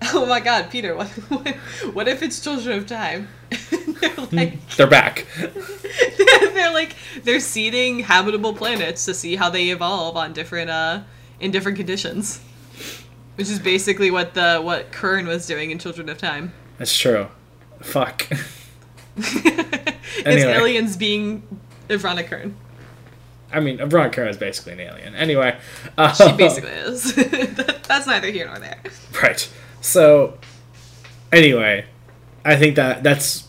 oh 0.14 0.26
my 0.26 0.40
god, 0.40 0.70
Peter, 0.70 0.94
what, 0.94 1.08
what, 1.08 1.48
what 1.92 2.08
if 2.08 2.22
it's 2.22 2.40
Children 2.40 2.78
of 2.78 2.86
Time? 2.86 3.28
they're 3.70 4.14
like 4.30 4.68
They're 4.76 4.86
back. 4.86 5.26
they're 6.18 6.72
like 6.72 6.94
they're 7.24 7.40
seeding 7.40 8.00
habitable 8.00 8.54
planets 8.54 9.04
to 9.06 9.14
see 9.14 9.36
how 9.36 9.50
they 9.50 9.70
evolve 9.70 10.16
on 10.16 10.32
different 10.32 10.70
uh 10.70 11.00
in 11.40 11.50
different 11.50 11.76
conditions. 11.78 12.40
Which 13.36 13.48
is 13.48 13.58
basically 13.58 14.10
what 14.10 14.34
the 14.34 14.60
what 14.62 14.92
Kern 14.92 15.26
was 15.26 15.46
doing 15.46 15.70
in 15.70 15.78
Children 15.78 16.08
of 16.08 16.18
Time. 16.18 16.52
That's 16.76 16.96
true. 16.96 17.28
Fuck. 17.80 18.26
it's 19.16 20.44
aliens 20.44 20.96
being 20.96 21.42
Avrana 21.88 22.26
Kern. 22.26 22.56
I 23.52 23.60
mean, 23.60 23.78
Veronica 23.88 24.16
Kern 24.16 24.28
is 24.28 24.36
basically 24.36 24.74
an 24.74 24.80
alien. 24.80 25.14
Anyway, 25.14 25.56
uh, 25.96 26.12
She 26.12 26.32
basically 26.36 26.70
is. 26.70 27.14
That's 27.14 28.06
neither 28.06 28.28
here 28.28 28.46
nor 28.46 28.58
there. 28.58 28.78
right. 29.22 29.48
So, 29.80 30.38
anyway, 31.32 31.86
I 32.44 32.56
think 32.56 32.76
that 32.76 33.02
that's 33.02 33.48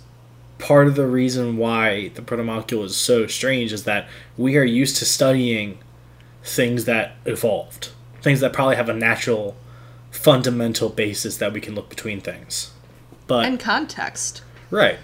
part 0.57 0.87
of 0.87 0.95
the 0.95 1.07
reason 1.07 1.57
why 1.57 2.09
the 2.09 2.21
protomolecule 2.21 2.83
is 2.83 2.95
so 2.95 3.27
strange 3.27 3.73
is 3.73 3.85
that 3.85 4.07
we 4.37 4.57
are 4.57 4.63
used 4.63 4.97
to 4.97 5.05
studying 5.05 5.79
things 6.43 6.85
that 6.85 7.13
evolved, 7.25 7.89
things 8.21 8.41
that 8.41 8.53
probably 8.53 8.75
have 8.75 8.89
a 8.89 8.93
natural, 8.93 9.55
fundamental 10.11 10.89
basis 10.89 11.37
that 11.37 11.53
we 11.53 11.61
can 11.61 11.75
look 11.75 11.89
between 11.89 12.19
things. 12.19 12.71
But 13.27 13.45
And 13.45 13.59
context. 13.59 14.41
Right. 14.69 14.97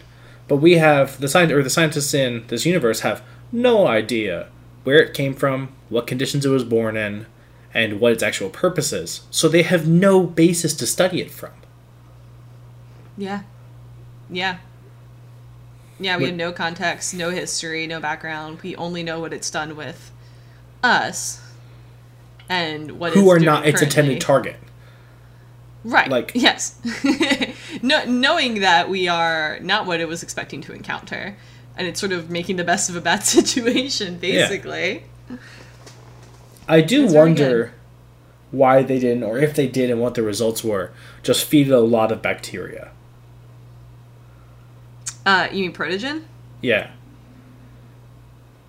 But 0.47 0.57
we 0.57 0.73
have 0.73 1.19
the 1.19 1.27
science 1.27 1.51
or 1.51 1.63
the 1.63 1.69
scientists 1.69 2.13
in 2.13 2.45
this 2.47 2.65
universe 2.65 2.99
have 2.99 3.23
no 3.51 3.87
idea 3.87 4.49
where 4.83 4.99
it 5.01 5.13
came 5.13 5.33
from, 5.33 5.69
what 5.89 6.05
conditions 6.05 6.45
it 6.45 6.49
was 6.49 6.63
born 6.63 6.97
in, 6.97 7.25
and 7.75 7.99
what 7.99 8.13
its 8.13 8.23
actual 8.23 8.49
purpose 8.49 8.91
is. 8.93 9.21
So 9.29 9.47
they 9.49 9.61
have 9.63 9.85
no 9.87 10.23
basis 10.23 10.73
to 10.75 10.87
study 10.87 11.19
it 11.21 11.29
from. 11.29 11.51
Yeah. 13.17 13.41
Yeah. 14.29 14.57
Yeah, 15.99 16.15
we 16.17 16.23
What- 16.23 16.27
have 16.29 16.37
no 16.37 16.51
context, 16.51 17.13
no 17.13 17.29
history, 17.29 17.85
no 17.85 17.99
background. 17.99 18.59
We 18.63 18.75
only 18.77 19.03
know 19.03 19.19
what 19.19 19.33
it's 19.33 19.49
done 19.51 19.75
with 19.75 20.11
us 20.81 21.41
and 22.49 22.93
what 22.93 23.13
Who 23.13 23.29
it's 23.31 23.41
are 23.41 23.45
not 23.45 23.67
its 23.67 23.81
intended 23.81 24.21
target. 24.21 24.55
Right. 25.83 26.09
like- 26.09 26.31
yes. 26.33 26.75
no, 27.81 28.05
knowing 28.05 28.61
that 28.61 28.89
we 28.89 29.07
are 29.07 29.59
not 29.61 29.85
what 29.85 29.99
it 29.99 30.07
was 30.07 30.23
expecting 30.23 30.61
to 30.61 30.73
encounter, 30.73 31.37
and 31.77 31.87
it's 31.87 31.99
sort 31.99 32.11
of 32.13 32.29
making 32.29 32.55
the 32.55 32.63
best 32.63 32.89
of 32.89 32.95
a 32.95 33.01
bad 33.01 33.23
situation, 33.23 34.17
basically. 34.17 35.03
I 36.67 36.81
do 36.81 37.03
That's 37.03 37.13
wonder 37.13 37.73
why 38.51 38.83
they 38.83 38.99
didn't, 38.99 39.23
or 39.23 39.37
if 39.37 39.55
they 39.55 39.67
did, 39.67 39.89
and 39.89 39.99
what 39.99 40.15
the 40.15 40.23
results 40.23 40.63
were. 40.63 40.91
Just 41.23 41.45
feed 41.45 41.67
it 41.67 41.73
a 41.73 41.79
lot 41.79 42.11
of 42.11 42.21
bacteria. 42.21 42.91
Uh, 45.25 45.47
you 45.51 45.63
mean 45.63 45.73
protogen? 45.73 46.23
Yeah. 46.61 46.91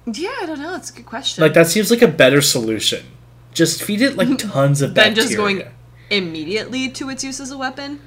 Yeah, 0.07 0.35
I 0.41 0.47
don't 0.47 0.61
know. 0.61 0.75
It's 0.77 0.91
a 0.91 0.95
good 0.95 1.07
question. 1.07 1.43
Like, 1.43 1.55
that 1.55 1.67
seems 1.67 1.91
like 1.91 2.03
a 2.03 2.09
better 2.09 2.41
solution. 2.41 3.05
Just 3.53 3.83
feed 3.83 4.01
it, 4.01 4.17
like, 4.17 4.39
tons 4.39 4.83
of 4.83 4.95
bacteria. 4.95 5.15
Than 5.15 5.15
bacteria. 5.15 5.15
just 5.15 5.37
going 5.37 5.63
immediately 6.11 6.89
to 6.91 7.11
its 7.11 7.25
use 7.25 7.41
as 7.41 7.51
a 7.51 7.59
weapon. 7.59 8.01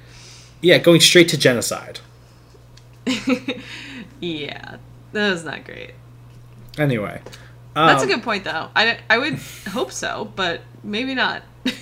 Yeah, 0.61 0.77
going 0.77 1.01
straight 1.01 1.29
to 1.29 1.37
genocide. 1.37 1.99
Yeah, 4.19 4.77
that 5.13 5.29
was 5.31 5.45
not 5.45 5.63
great. 5.63 5.91
Anyway. 6.77 7.21
That's 7.87 8.03
a 8.03 8.05
um, 8.05 8.11
good 8.11 8.23
point, 8.23 8.43
though. 8.43 8.69
I, 8.75 8.99
I 9.09 9.17
would 9.17 9.39
hope 9.69 9.91
so, 9.91 10.31
but 10.35 10.61
maybe 10.83 11.13
not. 11.15 11.43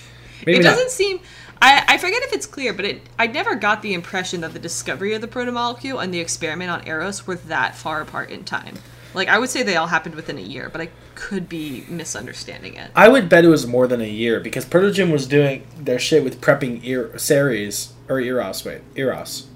Maybe 0.45 0.59
it 0.59 0.63
doesn't 0.63 0.91
seem. 0.91 1.19
I, 1.61 1.83
I 1.87 1.97
forget 1.97 2.21
if 2.23 2.33
it's 2.33 2.45
clear, 2.45 2.73
but 2.73 2.85
it 2.85 3.01
I 3.17 3.27
never 3.27 3.55
got 3.55 3.81
the 3.81 3.93
impression 3.93 4.41
that 4.41 4.53
the 4.53 4.59
discovery 4.59 5.13
of 5.13 5.21
the 5.21 5.27
protomolecule 5.27 6.01
and 6.01 6.13
the 6.13 6.19
experiment 6.19 6.69
on 6.69 6.87
Eros 6.87 7.25
were 7.25 7.35
that 7.35 7.75
far 7.75 8.01
apart 8.01 8.29
in 8.29 8.43
time. 8.43 8.75
Like 9.13 9.27
I 9.27 9.39
would 9.39 9.49
say 9.49 9.63
they 9.63 9.75
all 9.75 9.87
happened 9.87 10.15
within 10.15 10.37
a 10.37 10.41
year, 10.41 10.69
but 10.69 10.81
I 10.81 10.89
could 11.15 11.49
be 11.49 11.83
misunderstanding 11.89 12.75
it. 12.75 12.91
I 12.95 13.09
would 13.09 13.29
bet 13.29 13.43
it 13.43 13.47
was 13.47 13.65
more 13.65 13.87
than 13.87 14.01
a 14.01 14.07
year 14.07 14.39
because 14.39 14.65
Protogen 14.65 15.11
was 15.11 15.25
doing 15.25 15.65
their 15.79 15.97
shit 15.97 16.23
with 16.23 16.39
prepping 16.39 16.83
Ir- 16.83 17.17
Ceres 17.17 17.93
or 18.07 18.19
Eros. 18.19 18.63
Wait, 18.63 18.81
Eros. 18.95 19.47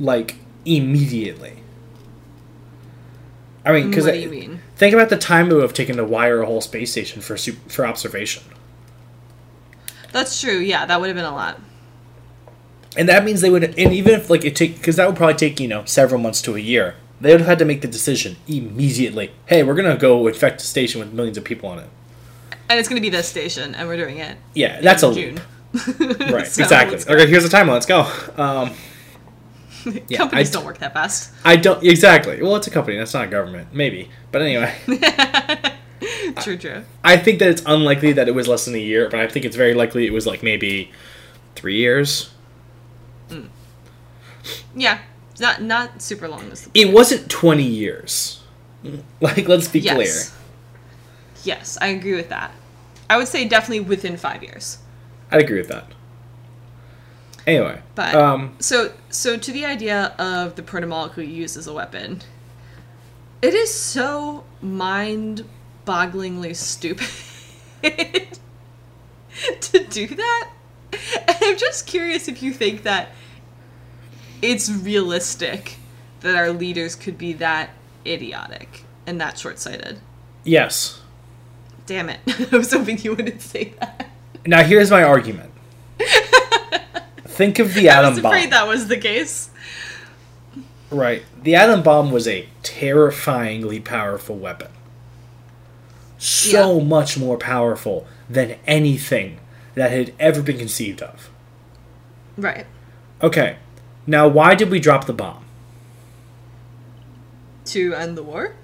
Like 0.00 0.36
immediately. 0.64 1.62
I 3.64 3.72
mean, 3.72 3.90
because 3.90 4.06
What 4.06 4.14
do 4.14 4.20
you 4.20 4.30
mean? 4.30 4.60
Think 4.78 4.94
about 4.94 5.10
the 5.10 5.18
time 5.18 5.50
it 5.50 5.54
would 5.54 5.62
have 5.62 5.74
taken 5.74 5.96
to 5.96 6.04
wire 6.04 6.40
a 6.40 6.46
whole 6.46 6.60
space 6.60 6.90
station 6.92 7.20
for 7.20 7.36
su- 7.36 7.56
for 7.68 7.86
observation, 7.86 8.42
That's 10.12 10.40
true. 10.40 10.58
Yeah, 10.58 10.86
that 10.86 11.00
would 11.00 11.08
have 11.08 11.16
been 11.16 11.24
a 11.24 11.34
lot. 11.34 11.60
and 12.96 13.08
that 13.08 13.24
means 13.24 13.40
they 13.42 13.50
would. 13.50 13.64
And 13.64 13.92
even 13.92 14.14
if 14.14 14.30
like 14.30 14.44
it 14.44 14.56
take, 14.56 14.78
because 14.78 14.96
that 14.96 15.06
would 15.06 15.16
probably 15.16 15.34
take 15.36 15.60
you 15.60 15.68
know 15.68 15.84
several 15.84 16.20
months 16.20 16.40
to 16.42 16.56
a 16.56 16.60
year. 16.60 16.94
They 17.20 17.32
would 17.32 17.40
have 17.40 17.48
had 17.48 17.58
to 17.58 17.64
make 17.64 17.80
the 17.82 17.88
decision 17.88 18.36
immediately. 18.46 19.32
Hey, 19.46 19.64
we're 19.64 19.74
gonna 19.74 19.96
go 19.96 20.26
infect 20.28 20.60
a 20.62 20.64
station 20.64 21.00
with 21.00 21.12
millions 21.12 21.36
of 21.36 21.44
people 21.44 21.68
on 21.68 21.80
it. 21.80 21.88
And 22.70 22.78
it's 22.78 22.88
going 22.88 23.00
to 23.00 23.02
be 23.02 23.08
this 23.08 23.26
station, 23.26 23.74
and 23.74 23.88
we're 23.88 23.96
doing 23.96 24.18
it. 24.18 24.36
Yeah, 24.52 24.80
that's 24.82 25.02
a 25.02 25.12
June. 25.14 25.40
right. 25.98 26.46
So 26.46 26.62
exactly. 26.62 26.98
Okay, 26.98 27.26
here's 27.26 27.48
the 27.48 27.56
timeline. 27.56 27.72
Let's 27.72 27.86
go. 27.86 28.00
Um, 28.36 28.72
Yeah, 30.08 30.18
Companies 30.18 30.50
I- 30.50 30.52
don't 30.52 30.64
work 30.64 30.78
that 30.78 30.92
fast. 30.92 31.32
I 31.44 31.56
don't 31.56 31.82
exactly. 31.84 32.42
Well, 32.42 32.56
it's 32.56 32.66
a 32.66 32.70
company. 32.70 32.96
That's 32.98 33.14
not 33.14 33.24
a 33.24 33.30
government. 33.30 33.72
Maybe, 33.72 34.10
but 34.32 34.42
anyway, 34.42 34.74
true, 36.40 36.56
true. 36.56 36.84
I 37.04 37.16
think 37.16 37.38
that 37.38 37.48
it's 37.48 37.62
unlikely 37.66 38.12
that 38.14 38.28
it 38.28 38.34
was 38.34 38.48
less 38.48 38.64
than 38.64 38.74
a 38.74 38.78
year, 38.78 39.08
but 39.10 39.20
I 39.20 39.28
think 39.28 39.44
it's 39.44 39.56
very 39.56 39.74
likely 39.74 40.06
it 40.06 40.12
was 40.12 40.26
like 40.26 40.42
maybe 40.42 40.90
three 41.54 41.76
years. 41.76 42.30
Hmm. 43.30 43.46
Yeah, 44.74 44.98
not 45.40 45.62
not 45.62 46.02
super 46.02 46.28
long. 46.28 46.52
It 46.74 46.92
wasn't 46.92 47.30
twenty 47.30 47.66
years. 47.66 48.42
Like, 49.20 49.48
let's 49.48 49.66
be 49.68 49.80
yes. 49.80 50.32
Yes, 51.44 51.76
I 51.80 51.88
agree 51.88 52.14
with 52.14 52.28
that. 52.28 52.52
I 53.10 53.16
would 53.16 53.26
say 53.28 53.46
definitely 53.48 53.80
within 53.80 54.16
five 54.16 54.42
years. 54.42 54.78
I'd 55.30 55.42
agree 55.42 55.58
with 55.58 55.68
that. 55.68 55.92
Anyway, 57.48 57.80
But 57.94 58.14
um, 58.14 58.54
so 58.58 58.92
so 59.08 59.38
to 59.38 59.52
the 59.52 59.64
idea 59.64 60.14
of 60.18 60.54
the 60.56 60.62
protomolecule 60.62 61.26
used 61.26 61.56
as 61.56 61.66
a 61.66 61.72
weapon, 61.72 62.20
it 63.40 63.54
is 63.54 63.72
so 63.72 64.44
mind-bogglingly 64.60 66.54
stupid 66.54 67.08
to 69.62 69.84
do 69.84 70.08
that. 70.08 70.50
And 70.92 71.36
I'm 71.40 71.56
just 71.56 71.86
curious 71.86 72.28
if 72.28 72.42
you 72.42 72.52
think 72.52 72.82
that 72.82 73.12
it's 74.42 74.70
realistic 74.70 75.76
that 76.20 76.34
our 76.36 76.50
leaders 76.50 76.94
could 76.94 77.16
be 77.16 77.32
that 77.34 77.70
idiotic 78.04 78.84
and 79.06 79.18
that 79.22 79.38
short-sighted. 79.38 80.00
yes. 80.44 81.00
Damn 81.86 82.10
it! 82.10 82.20
I 82.52 82.56
was 82.58 82.70
hoping 82.70 82.98
you 82.98 83.14
wouldn't 83.14 83.40
say 83.40 83.72
that. 83.80 84.10
Now 84.44 84.62
here's 84.64 84.90
my 84.90 85.02
argument. 85.02 85.50
Think 87.38 87.60
of 87.60 87.72
the 87.74 87.88
atom 87.88 88.02
bomb. 88.02 88.04
I 88.04 88.10
was 88.10 88.20
bomb. 88.20 88.32
afraid 88.32 88.50
that 88.50 88.66
was 88.66 88.88
the 88.88 88.96
case. 88.96 89.50
Right. 90.90 91.22
The 91.40 91.54
atom 91.54 91.84
bomb 91.84 92.10
was 92.10 92.26
a 92.26 92.48
terrifyingly 92.64 93.78
powerful 93.78 94.36
weapon. 94.36 94.68
So 96.18 96.78
Yeah. 96.78 96.84
much 96.84 97.16
more 97.16 97.36
powerful 97.38 98.08
than 98.28 98.56
anything 98.66 99.38
that 99.76 99.92
had 99.92 100.12
ever 100.18 100.42
been 100.42 100.58
conceived 100.58 101.00
of. 101.00 101.30
Right. 102.36 102.66
Okay. 103.22 103.58
Now, 104.04 104.26
why 104.26 104.56
did 104.56 104.68
we 104.68 104.80
drop 104.80 105.06
the 105.06 105.12
bomb? 105.12 105.44
To 107.66 107.94
end 107.94 108.16
the 108.18 108.24
war. 108.24 108.54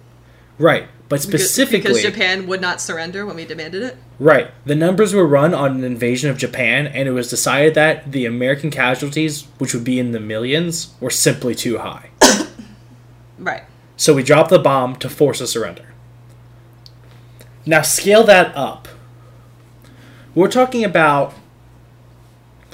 Right. 0.58 0.88
But 1.08 1.20
Because- 1.20 1.44
specifically, 1.50 2.00
because 2.00 2.02
Japan 2.02 2.46
would 2.46 2.60
not 2.62 2.80
surrender 2.80 3.26
when 3.26 3.36
we 3.36 3.44
demanded 3.44 3.82
it. 3.82 3.96
right. 4.18 4.50
The 4.64 4.74
numbers 4.74 5.12
were 5.14 5.26
run 5.26 5.52
on 5.52 5.72
an 5.76 5.84
invasion 5.84 6.30
of 6.30 6.38
Japan, 6.38 6.86
and 6.86 7.06
it 7.06 7.12
was 7.12 7.28
decided 7.28 7.74
that 7.74 8.10
the 8.10 8.24
American 8.24 8.70
casualties, 8.70 9.44
which 9.58 9.74
would 9.74 9.84
be 9.84 9.98
in 9.98 10.12
the 10.12 10.20
millions, 10.20 10.88
were 11.00 11.10
simply 11.10 11.54
too 11.54 11.78
high. 11.78 12.10
Right. 13.38 13.64
So 13.96 14.14
we 14.14 14.22
dropped 14.22 14.50
the 14.50 14.58
bomb 14.58 14.96
to 14.96 15.08
force 15.10 15.40
a 15.40 15.46
surrender. 15.46 15.86
Now 17.66 17.82
scale 17.82 18.24
that 18.24 18.56
up. 18.56 18.88
We're 20.34 20.50
talking 20.50 20.84
about 20.84 21.34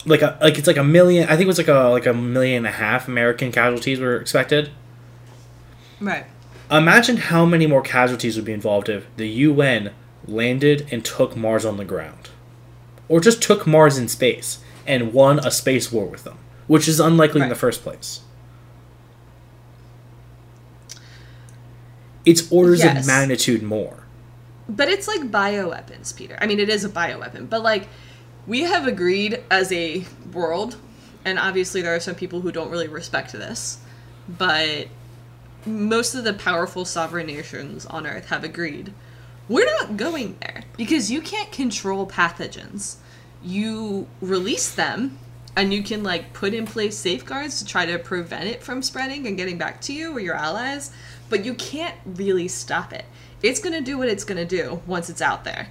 like 0.07 0.23
a 0.23 0.39
like 0.41 0.59
it's 0.59 0.67
like 0.67 0.77
a 0.77 0.85
million. 0.85 1.25
I 1.25 1.33
think 1.33 1.43
it 1.43 1.47
was 1.47 1.59
like 1.59 1.69
a 1.69 1.89
like 1.91 2.07
a 2.07 2.13
million 2.15 2.59
and 2.59 2.67
a 2.67 2.71
half 2.79 3.09
American 3.09 3.51
casualties 3.53 4.01
were 4.01 4.17
expected. 4.17 4.71
Right. 6.01 6.27
Imagine 6.71 7.17
how 7.17 7.45
many 7.45 7.67
more 7.67 7.83
casualties 7.83 8.37
would 8.37 8.45
be 8.45 8.53
involved 8.53 8.89
if 8.89 9.07
the 9.17 9.27
UN 9.29 9.93
landed 10.27 10.87
and 10.93 11.05
took 11.05 11.37
Mars 11.37 11.65
on 11.65 11.77
the 11.79 11.85
ground, 11.85 12.31
or 13.09 13.21
just 13.21 13.43
took 13.43 13.67
Mars 13.67 13.99
in 13.99 14.07
space 14.09 14.59
and 14.87 15.13
won 15.13 15.39
a 15.41 15.51
space 15.51 15.91
war 15.91 16.07
with 16.07 16.23
them, 16.25 16.39
which 16.69 16.87
is 16.87 17.01
unlikely 17.01 17.41
in 17.43 17.49
the 17.49 17.55
first 17.55 17.83
place. 17.83 18.21
It's 22.25 22.51
orders 22.53 22.81
Yes. 22.81 23.01
of 23.01 23.07
magnitude 23.07 23.63
more. 23.63 23.97
but 24.69 24.89
it's 24.89 25.09
like 25.09 25.23
bioweapons, 25.33 26.15
Peter. 26.15 26.39
I 26.41 26.47
mean, 26.47 26.61
it 26.61 26.69
is 26.69 26.85
a 26.85 26.89
bioweapon, 26.89 27.51
but 27.51 27.61
like 27.63 27.89
we 28.47 28.61
have 28.61 28.87
agreed 28.87 29.43
as 29.51 29.73
a 29.73 30.05
world, 30.33 30.77
and 31.25 31.41
obviously 31.41 31.83
there 31.83 31.93
are 31.93 31.99
some 31.99 32.15
people 32.15 32.41
who 32.43 32.53
don't 32.53 32.71
really 32.71 32.87
respect 32.87 33.33
this, 33.33 33.79
but 34.29 34.87
most 35.67 36.15
of 36.15 36.25
the 36.25 36.33
powerful 36.33 36.85
sovereign 36.85 37.27
nations 37.27 37.87
on 37.87 38.07
Earth 38.07 38.27
have 38.27 38.45
agreed 38.45 38.93
we're 39.51 39.67
not 39.67 39.97
going 39.97 40.37
there 40.41 40.63
because 40.77 41.11
you 41.11 41.21
can't 41.21 41.51
control 41.51 42.07
pathogens. 42.07 42.97
You 43.43 44.07
release 44.21 44.73
them 44.73 45.19
and 45.57 45.75
you 45.75 45.83
can 45.83 46.05
like 46.05 46.33
put 46.33 46.55
in 46.55 46.67
place 46.67 46.97
safeguards 46.97 47.59
to 47.59 47.67
try 47.67 47.85
to 47.85 47.99
prevent 47.99 48.45
it 48.45 48.63
from 48.63 48.81
spreading 48.81 49.27
and 49.27 49.37
getting 49.37 49.59
back 49.59 49.81
to 49.83 49.93
you 49.93 50.17
or 50.17 50.21
your 50.21 50.37
allies, 50.37 50.93
but 51.29 51.45
you 51.45 51.55
can't 51.55 51.97
really 52.07 52.47
stop 52.47 52.93
it. 52.93 53.05
It's 53.43 53.59
going 53.59 53.75
to 53.75 53.81
do 53.81 53.99
what 53.99 54.09
it's 54.09 54.23
going 54.23 54.39
to 54.39 54.45
do 54.45 54.83
once 54.87 55.11
it's 55.11 55.21
out 55.21 55.43
there. 55.43 55.67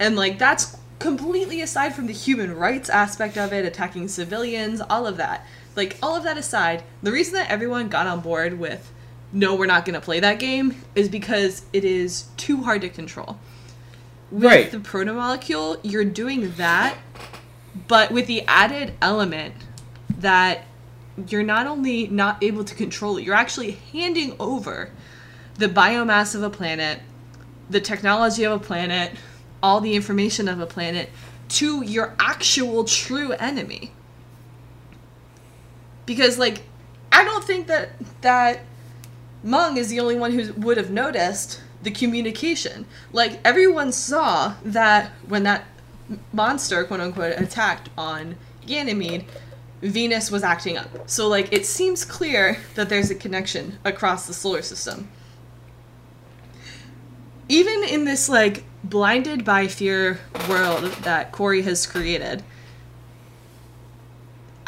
And 0.00 0.16
like 0.16 0.40
that's 0.40 0.76
completely 0.98 1.62
aside 1.62 1.94
from 1.94 2.08
the 2.08 2.12
human 2.12 2.56
rights 2.56 2.90
aspect 2.90 3.38
of 3.38 3.52
it, 3.52 3.64
attacking 3.64 4.08
civilians, 4.08 4.80
all 4.80 5.06
of 5.06 5.16
that. 5.18 5.46
Like 5.76 5.96
all 6.02 6.16
of 6.16 6.24
that 6.24 6.36
aside, 6.36 6.82
the 7.02 7.12
reason 7.12 7.34
that 7.34 7.50
everyone 7.50 7.88
got 7.88 8.06
on 8.06 8.20
board 8.20 8.58
with 8.58 8.92
no, 9.32 9.54
we're 9.54 9.66
not 9.66 9.84
going 9.84 9.94
to 9.94 10.00
play 10.00 10.18
that 10.20 10.40
game 10.40 10.74
is 10.94 11.08
because 11.08 11.62
it 11.72 11.84
is 11.84 12.24
too 12.36 12.62
hard 12.62 12.80
to 12.82 12.88
control. 12.88 13.38
With 14.30 14.44
Right. 14.44 14.70
the 14.70 14.78
protomolecule, 14.78 15.78
you're 15.82 16.04
doing 16.04 16.52
that, 16.56 16.96
but 17.86 18.10
with 18.10 18.26
the 18.26 18.42
added 18.48 18.94
element 19.00 19.54
that 20.18 20.64
you're 21.28 21.42
not 21.42 21.66
only 21.66 22.08
not 22.08 22.42
able 22.42 22.64
to 22.64 22.74
control 22.74 23.18
it, 23.18 23.24
you're 23.24 23.34
actually 23.34 23.72
handing 23.92 24.34
over 24.40 24.90
the 25.56 25.68
biomass 25.68 26.34
of 26.34 26.42
a 26.42 26.50
planet, 26.50 27.00
the 27.68 27.80
technology 27.80 28.44
of 28.44 28.52
a 28.52 28.58
planet, 28.58 29.12
all 29.62 29.80
the 29.80 29.94
information 29.94 30.48
of 30.48 30.58
a 30.58 30.66
planet 30.66 31.10
to 31.48 31.84
your 31.84 32.14
actual 32.18 32.84
true 32.84 33.32
enemy. 33.32 33.92
Because 36.10 36.40
like 36.40 36.62
I 37.12 37.22
don't 37.22 37.44
think 37.44 37.68
that 37.68 37.90
that 38.22 38.62
Meng 39.44 39.76
is 39.76 39.90
the 39.90 40.00
only 40.00 40.16
one 40.16 40.32
who 40.32 40.52
would 40.54 40.76
have 40.76 40.90
noticed 40.90 41.62
the 41.84 41.92
communication. 41.92 42.84
Like 43.12 43.38
everyone 43.44 43.92
saw 43.92 44.56
that 44.64 45.12
when 45.28 45.44
that 45.44 45.66
monster, 46.32 46.82
quote 46.82 46.98
unquote, 46.98 47.38
attacked 47.38 47.90
on 47.96 48.34
Ganymede, 48.66 49.24
Venus 49.82 50.32
was 50.32 50.42
acting 50.42 50.76
up. 50.76 51.08
So 51.08 51.28
like 51.28 51.52
it 51.52 51.64
seems 51.64 52.04
clear 52.04 52.58
that 52.74 52.88
there's 52.88 53.12
a 53.12 53.14
connection 53.14 53.78
across 53.84 54.26
the 54.26 54.34
solar 54.34 54.62
system. 54.62 55.08
Even 57.48 57.84
in 57.84 58.04
this 58.04 58.28
like 58.28 58.64
blinded 58.82 59.44
by 59.44 59.68
fear 59.68 60.18
world 60.48 60.90
that 61.04 61.30
Corey 61.30 61.62
has 61.62 61.86
created, 61.86 62.42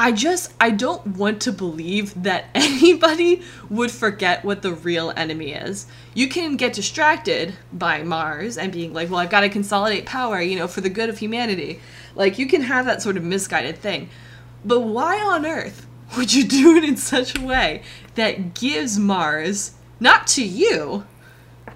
I 0.03 0.11
just 0.11 0.53
I 0.59 0.71
don't 0.71 1.07
want 1.17 1.43
to 1.43 1.53
believe 1.53 2.25
that 2.25 2.47
anybody 2.57 3.41
would 3.71 3.93
forget 3.93 4.45
what 4.45 4.63
the 4.63 4.73
real 4.73 5.13
enemy 5.17 5.53
is. 5.53 5.87
You 6.13 6.29
can 6.29 6.57
get 6.57 6.73
distracted 6.73 7.55
by 7.73 8.03
Mars 8.03 8.59
and 8.59 8.73
being 8.73 8.93
like, 8.93 9.11
"Well, 9.11 9.21
I've 9.21 9.31
got 9.31 9.43
to 9.43 9.49
consolidate 9.49 10.05
power, 10.05 10.41
you 10.41 10.59
know, 10.59 10.67
for 10.67 10.81
the 10.81 10.91
good 10.91 11.09
of 11.09 11.19
humanity." 11.19 11.79
Like 12.17 12.37
you 12.37 12.49
can 12.49 12.63
have 12.63 12.85
that 12.87 13.01
sort 13.01 13.17
of 13.17 13.23
misguided 13.23 13.79
thing. 13.79 14.09
But 14.65 14.81
why 14.81 15.21
on 15.21 15.47
earth 15.47 15.87
would 16.17 16.35
you 16.35 16.49
do 16.49 16.77
it 16.77 16.83
in 16.83 16.97
such 16.97 17.39
a 17.39 17.41
way 17.41 17.83
that 18.17 18.55
gives 18.55 18.99
Mars 18.99 19.75
not 20.01 20.27
to 20.29 20.45
you, 20.45 21.07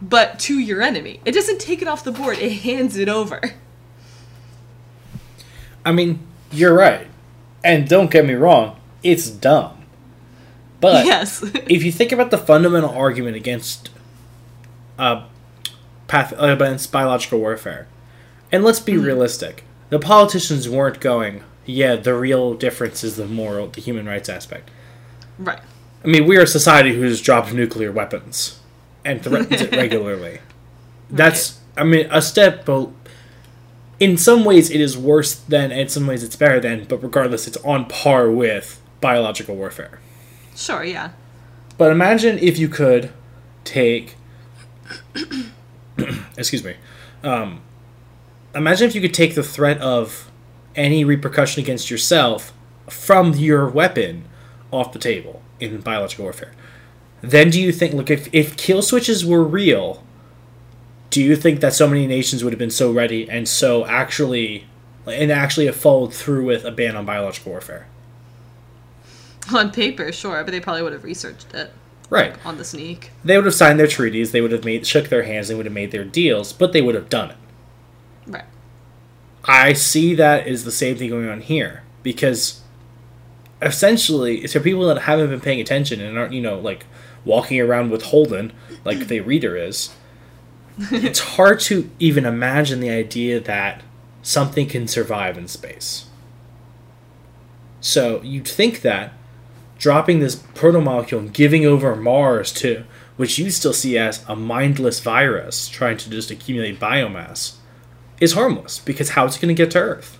but 0.03 0.41
to 0.41 0.59
your 0.59 0.83
enemy? 0.83 1.20
It 1.24 1.31
doesn't 1.31 1.61
take 1.61 1.81
it 1.81 1.87
off 1.87 2.03
the 2.03 2.11
board, 2.11 2.39
it 2.39 2.51
hands 2.51 2.97
it 2.97 3.09
over. 3.09 3.41
I 5.85 5.93
mean, 5.93 6.27
you're 6.51 6.74
right. 6.74 7.07
And 7.66 7.88
don't 7.88 8.12
get 8.12 8.24
me 8.24 8.34
wrong, 8.34 8.78
it's 9.02 9.28
dumb. 9.28 9.84
But 10.80 11.04
yes. 11.04 11.42
if 11.68 11.82
you 11.82 11.90
think 11.90 12.12
about 12.12 12.30
the 12.30 12.38
fundamental 12.38 12.90
argument 12.90 13.34
against 13.34 13.90
uh, 15.00 15.26
path 16.06 16.32
uh, 16.32 16.46
against 16.46 16.92
biological 16.92 17.40
warfare, 17.40 17.88
and 18.52 18.62
let's 18.62 18.78
be 18.78 18.96
realistic, 18.96 19.64
the 19.90 19.98
politicians 19.98 20.68
weren't 20.68 21.00
going, 21.00 21.42
"Yeah, 21.64 21.96
the 21.96 22.14
real 22.14 22.54
difference 22.54 23.02
is 23.02 23.16
the 23.16 23.26
moral, 23.26 23.66
the 23.66 23.80
human 23.80 24.06
rights 24.06 24.28
aspect." 24.28 24.70
right. 25.36 25.60
I 26.04 26.08
mean, 26.08 26.24
we 26.24 26.36
are 26.36 26.42
a 26.42 26.46
society 26.46 26.94
who's 26.94 27.20
dropped 27.20 27.52
nuclear 27.52 27.90
weapons 27.90 28.60
and 29.04 29.24
threatens 29.24 29.60
it 29.60 29.72
regularly. 29.76 30.38
That's, 31.10 31.58
I 31.76 31.82
mean, 31.82 32.06
a 32.12 32.22
step. 32.22 32.64
In 33.99 34.16
some 34.16 34.44
ways, 34.44 34.70
it 34.70 34.80
is 34.80 34.97
worse 34.97 35.34
than, 35.34 35.72
in 35.72 35.88
some 35.88 36.07
ways, 36.07 36.22
it's 36.22 36.36
better 36.36 36.61
than. 36.61 36.84
But 36.84 37.03
regardless, 37.03 37.47
it's 37.47 37.57
on 37.59 37.86
par 37.86 38.30
with 38.30 38.80
biological 39.01 39.57
warfare. 39.57 40.01
Sure, 40.55 40.84
yeah. 40.84 41.12
But 41.78 41.92
imagine 41.92 42.38
if 42.38 42.59
you 42.59 42.68
could 42.68 43.11
take. 43.64 44.16
excuse 46.36 46.62
me. 46.62 46.74
Um, 47.22 47.62
imagine 48.55 48.88
if 48.88 48.94
you 48.94 49.01
could 49.01 49.14
take 49.14 49.34
the 49.34 49.42
threat 49.42 49.80
of 49.80 50.30
any 50.74 51.05
repercussion 51.05 51.62
against 51.62 51.90
yourself 51.90 52.53
from 52.88 53.34
your 53.34 53.68
weapon 53.68 54.24
off 54.70 54.92
the 54.92 54.99
table 54.99 55.42
in 55.59 55.80
biological 55.80 56.24
warfare. 56.24 56.53
Then 57.22 57.51
do 57.51 57.61
you 57.61 57.72
think, 57.72 57.94
look, 57.94 58.11
if, 58.11 58.28
if 58.32 58.57
kill 58.57 58.82
switches 58.82 59.24
were 59.24 59.42
real, 59.42 60.05
do 61.16 61.22
you 61.22 61.34
think 61.34 61.60
that 61.60 61.72
so 61.72 61.88
many 61.88 62.06
nations 62.06 62.44
would 62.44 62.52
have 62.52 62.58
been 62.58 62.70
so 62.70 62.92
ready 62.92 63.26
and 63.30 63.48
so 63.48 63.86
actually, 63.86 64.66
and 65.06 65.32
actually 65.32 65.64
have 65.64 65.74
followed 65.74 66.12
through 66.12 66.44
with 66.44 66.62
a 66.66 66.70
ban 66.70 66.94
on 66.94 67.06
biological 67.06 67.52
warfare? 67.52 67.86
On 69.50 69.70
paper, 69.72 70.12
sure, 70.12 70.44
but 70.44 70.50
they 70.50 70.60
probably 70.60 70.82
would 70.82 70.92
have 70.92 71.04
researched 71.04 71.54
it 71.54 71.72
Right. 72.10 72.34
on 72.44 72.58
the 72.58 72.66
sneak. 72.66 73.12
They 73.24 73.38
would 73.38 73.46
have 73.46 73.54
signed 73.54 73.80
their 73.80 73.86
treaties, 73.86 74.32
they 74.32 74.42
would 74.42 74.52
have 74.52 74.66
made 74.66 74.86
shook 74.86 75.08
their 75.08 75.22
hands, 75.22 75.48
they 75.48 75.54
would 75.54 75.64
have 75.64 75.72
made 75.72 75.90
their 75.90 76.04
deals, 76.04 76.52
but 76.52 76.74
they 76.74 76.82
would 76.82 76.94
have 76.94 77.08
done 77.08 77.30
it. 77.30 77.36
Right. 78.26 78.44
I 79.46 79.72
see 79.72 80.14
that 80.16 80.46
as 80.46 80.64
the 80.64 80.70
same 80.70 80.98
thing 80.98 81.08
going 81.08 81.30
on 81.30 81.40
here 81.40 81.82
because 82.02 82.60
essentially, 83.62 84.40
it's 84.44 84.52
for 84.52 84.60
people 84.60 84.86
that 84.88 84.98
haven't 84.98 85.30
been 85.30 85.40
paying 85.40 85.62
attention 85.62 85.98
and 85.98 86.18
aren't, 86.18 86.34
you 86.34 86.42
know, 86.42 86.58
like 86.58 86.84
walking 87.24 87.58
around 87.58 87.88
with 87.90 88.02
Holden 88.02 88.52
like 88.84 89.08
the 89.08 89.20
reader 89.20 89.56
is. 89.56 89.94
it's 90.93 91.20
hard 91.20 91.61
to 91.61 91.91
even 91.99 92.27
imagine 92.27 92.81
the 92.81 92.91
idea 92.91 93.41
that 93.41 93.83
something 94.22 94.68
can 94.68 94.89
survive 94.89 95.39
in 95.39 95.49
space. 95.49 96.07
So 97.81 98.20
you'd 98.22 98.49
think 98.49 98.83
that 98.83 99.12
dropping 99.79 100.18
this 100.18 100.37
protomolecule 100.37 101.18
and 101.18 101.33
giving 101.33 101.64
over 101.64 101.95
Mars 101.95 102.53
to 102.55 102.85
which 103.16 103.39
you 103.39 103.51
still 103.51 103.72
see 103.72 103.97
as 103.97 104.24
a 104.29 104.37
mindless 104.37 105.01
virus 105.01 105.68
trying 105.68 105.97
to 105.97 106.11
just 106.11 106.31
accumulate 106.31 106.79
biomass 106.79 107.57
is 108.20 108.33
harmless 108.33 108.79
because 108.79 109.11
how's 109.11 109.37
it 109.37 109.41
going 109.41 109.55
to 109.55 109.62
get 109.62 109.70
to 109.70 109.79
Earth? 109.79 110.18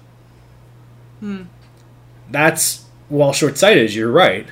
Hmm. 1.21 1.43
That's 2.31 2.85
while 3.09 3.33
short-sighted. 3.33 3.95
You're 3.95 4.11
right. 4.11 4.47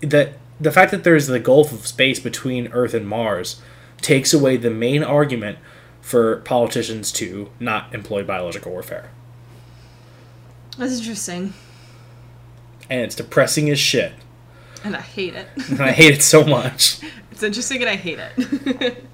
That 0.00 0.34
the 0.60 0.72
fact 0.72 0.90
that 0.90 1.04
there's 1.04 1.26
the 1.26 1.40
gulf 1.40 1.72
of 1.72 1.86
space 1.86 2.18
between 2.18 2.68
Earth 2.68 2.94
and 2.94 3.06
Mars 3.06 3.60
takes 4.00 4.32
away 4.34 4.56
the 4.56 4.70
main 4.70 5.02
argument 5.02 5.58
for 6.00 6.36
politicians 6.40 7.10
to 7.12 7.50
not 7.58 7.92
employ 7.94 8.22
biological 8.22 8.70
warfare, 8.72 9.10
That's 10.78 10.98
interesting. 10.98 11.52
and 12.88 13.00
it's 13.00 13.14
depressing 13.16 13.68
as 13.70 13.78
shit. 13.78 14.12
And 14.84 14.94
I 14.96 15.00
hate 15.00 15.34
it. 15.34 15.48
And 15.70 15.80
I 15.80 15.90
hate 15.92 16.14
it 16.14 16.22
so 16.22 16.44
much. 16.44 17.00
it's 17.32 17.42
interesting 17.42 17.80
and 17.82 17.90
I 17.90 17.96
hate 17.96 18.18
it. 18.20 19.04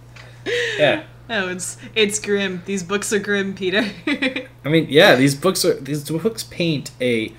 Yeah. 0.77 1.05
oh, 1.31 1.49
it's 1.51 1.79
it's 1.95 2.19
grim. 2.19 2.63
These 2.67 2.83
books 2.83 3.13
are 3.13 3.21
grim, 3.21 3.55
Peter. 3.55 3.85
I 4.65 4.69
mean, 4.69 4.87
yeah, 4.91 5.15
these 5.15 5.37
books 5.37 5.65
are 5.65 5.75
these 5.75 6.03
books 6.11 6.43
paint 6.43 6.91
a 7.01 7.33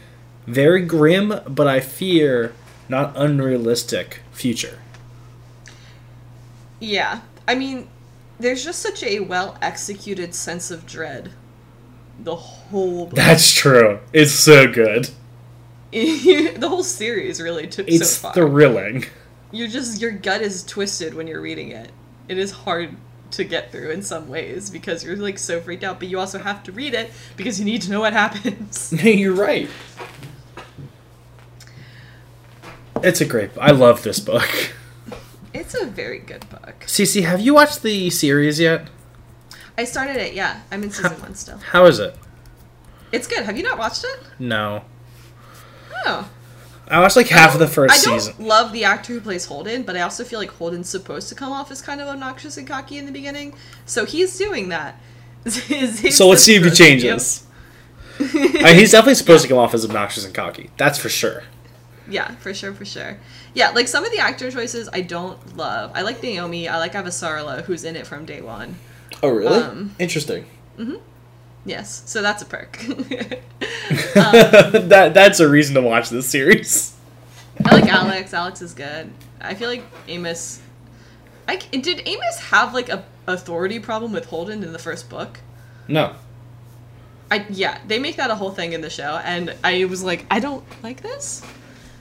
very 0.48 0.82
grim, 0.86 1.34
but 1.46 1.68
I 1.68 1.82
fear 1.82 2.54
not 2.88 3.12
unrealistic 3.18 4.22
future. 4.32 4.80
yeah. 6.80 7.22
I 7.48 7.56
mean, 7.56 7.90
there's 8.40 8.64
just 8.64 8.80
such 8.82 9.04
a 9.04 9.20
well 9.22 9.58
executed 9.62 10.34
sense 10.36 10.72
of 10.72 10.86
dread. 10.86 11.32
The 12.20 12.36
whole 12.36 13.08
book. 13.08 13.16
That's 13.16 13.52
true. 13.52 14.00
It's 14.14 14.32
so 14.32 14.68
good. 14.72 15.10
the 15.92 16.68
whole 16.68 16.84
series 16.84 17.40
really 17.42 17.68
took 17.68 17.88
It's 17.88 18.10
so 18.10 18.22
far. 18.24 18.34
thrilling. 18.34 19.06
you're 19.52 19.68
just 19.68 20.02
your 20.02 20.12
gut 20.12 20.42
is 20.42 20.64
twisted 20.64 21.14
when 21.14 21.28
you're 21.28 21.42
reading 21.42 21.70
it. 21.72 21.92
It 22.28 22.38
is 22.38 22.52
hard 22.52 22.96
to 23.32 23.44
get 23.44 23.72
through 23.72 23.90
in 23.92 24.02
some 24.04 24.30
ways 24.30 24.70
because 24.70 25.04
you're 25.04 25.16
like 25.16 25.38
so 25.40 25.60
freaked 25.60 25.84
out, 25.84 26.00
but 26.00 26.08
you 26.08 26.20
also 26.20 26.40
have 26.40 26.64
to 26.64 26.72
read 26.72 26.94
it 26.94 27.12
because 27.36 27.60
you 27.60 27.66
need 27.66 27.82
to 27.84 27.92
know 27.92 28.00
what 28.00 28.14
happens. 28.24 28.94
You're 29.04 29.34
right. 29.34 29.70
It's 33.04 33.20
a 33.22 33.26
great. 33.26 33.52
I 33.60 33.72
love 33.72 34.04
this 34.04 34.20
book. 34.20 34.48
It's 35.74 35.84
a 35.84 35.88
very 35.88 36.20
good 36.20 36.48
book. 36.50 36.82
Cece, 36.82 37.24
have 37.24 37.40
you 37.40 37.54
watched 37.54 37.82
the 37.82 38.10
series 38.10 38.60
yet? 38.60 38.88
I 39.78 39.86
started 39.86 40.18
it. 40.18 40.34
Yeah, 40.34 40.62
I'm 40.72 40.84
in 40.84 40.92
season 40.92 41.20
one 41.20 41.36
still. 41.36 41.58
How 41.58 41.86
is 41.86 42.00
it? 42.00 42.16
It's 43.12 43.28
good. 43.28 43.44
Have 43.46 43.58
you 43.58 43.64
not 43.64 43.78
watched 43.78 44.04
it? 44.04 44.20
No. 44.40 44.84
Oh. 46.06 46.30
I 46.88 47.00
watched 47.00 47.16
like 47.16 47.28
half 47.28 47.54
of 47.54 47.60
the 47.60 47.68
first 47.68 47.94
I 47.94 48.10
don't 48.10 48.20
season. 48.20 48.46
love 48.46 48.72
the 48.72 48.84
actor 48.84 49.14
who 49.14 49.22
plays 49.22 49.46
Holden, 49.46 49.84
but 49.84 49.96
I 49.96 50.02
also 50.02 50.24
feel 50.24 50.40
like 50.40 50.52
Holden's 50.52 50.90
supposed 50.90 51.30
to 51.30 51.36
come 51.36 51.52
off 51.52 51.72
as 51.72 51.82
kind 51.82 52.02
of 52.02 52.08
obnoxious 52.08 52.58
and 52.58 52.68
cocky 52.68 52.98
in 52.98 53.06
the 53.06 53.12
beginning, 53.12 53.56
so 53.86 54.06
he's 54.06 54.38
doing 54.38 54.70
that. 54.70 55.00
So 56.12 56.30
let's 56.30 56.44
see 56.44 56.56
if 56.56 56.64
he 56.64 56.72
changes. 56.72 57.46
I 58.20 58.24
mean, 58.24 58.58
uh, 58.66 58.74
he's 58.74 58.92
definitely 58.92 59.16
supposed 59.16 59.44
to 59.44 59.50
come 59.50 59.58
off 59.58 59.74
as 59.74 59.84
obnoxious 59.84 60.24
and 60.24 60.34
cocky. 60.34 60.70
That's 60.78 60.98
for 60.98 61.10
sure. 61.10 61.44
Yeah, 62.14 62.36
for 62.36 62.54
sure, 62.54 62.76
for 62.76 62.86
sure. 62.86 63.18
Yeah, 63.56 63.72
like 63.72 63.88
some 63.88 64.06
of 64.06 64.12
the 64.12 64.20
actor 64.20 64.52
choices 64.52 64.88
I 64.94 65.02
don't 65.02 65.58
love. 65.58 65.92
I 65.96 66.04
like 66.04 66.22
Naomi. 66.22 66.68
I 66.68 66.78
like 66.78 66.94
Avasarala, 66.94 67.64
who's 67.64 67.84
in 67.84 67.96
it 67.96 68.06
from 68.06 68.26
day 68.26 68.40
one. 68.40 68.76
Oh, 69.24 69.30
really? 69.30 69.60
Um, 69.64 69.96
Interesting. 69.98 70.46
Yes, 71.66 72.04
so 72.06 72.22
that's 72.22 72.44
a 72.44 72.46
perk. 72.46 72.78
that 74.14 75.12
that's 75.16 75.40
a 75.40 75.50
reason 75.50 75.74
to 75.74 75.82
watch 75.82 76.10
this 76.10 76.30
series. 76.30 76.96
I 77.66 77.80
like 77.80 77.92
Alex. 77.92 78.32
Alex 78.32 78.62
is 78.62 78.76
good. 78.76 79.12
I 79.42 79.56
feel 79.56 79.70
like 79.70 79.84
Amos. 80.08 80.62
I 81.48 81.56
did 81.56 82.04
Amos 82.06 82.40
have 82.52 82.76
like 82.76 82.90
a 82.90 83.06
authority 83.26 83.80
problem 83.80 84.12
with 84.12 84.26
Holden 84.26 84.64
in 84.64 84.72
the 84.72 84.80
first 84.80 85.10
book? 85.10 85.40
No. 85.88 86.16
I 87.32 87.46
yeah, 87.50 87.80
they 87.88 87.98
make 87.98 88.18
that 88.18 88.30
a 88.30 88.36
whole 88.36 88.52
thing 88.52 88.74
in 88.74 88.82
the 88.82 88.90
show, 88.92 89.20
and 89.24 89.56
I 89.64 89.86
was 89.86 90.04
like, 90.04 90.28
I 90.30 90.40
don't 90.40 90.64
like 90.84 91.02
this. 91.02 91.42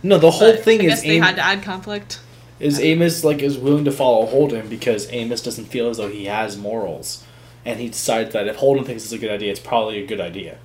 No, 0.03 0.19
the 0.19 0.31
whole 0.33 0.53
But 0.53 0.65
thing 0.65 0.81
I 0.81 0.85
is 0.85 0.91
guess 0.91 1.03
they 1.03 1.17
Am- 1.19 1.23
had 1.23 1.37
to 1.37 1.43
add 1.43 1.63
conflict. 1.63 2.21
is 2.59 2.81
Amos 2.81 3.25
like 3.25 3.41
is 3.41 3.57
willing 3.59 3.85
to 3.85 3.93
follow 3.93 4.27
Holden 4.27 4.69
because 4.69 5.11
Amos 5.13 5.43
doesn't 5.43 5.67
feel 5.67 5.89
as 5.89 5.97
though 5.99 6.09
he 6.09 6.25
has 6.27 6.57
morals, 6.57 7.25
and 7.65 7.79
he 7.81 7.89
decides 7.89 8.33
that 8.33 8.47
if 8.49 8.57
Holden 8.57 8.85
thinks 8.85 9.05
it's 9.05 9.13
a 9.13 9.19
good 9.19 9.31
idea, 9.31 9.51
it's 9.51 9.61
probably 9.61 10.03
a 10.03 10.07
good 10.07 10.21
idea. 10.21 10.59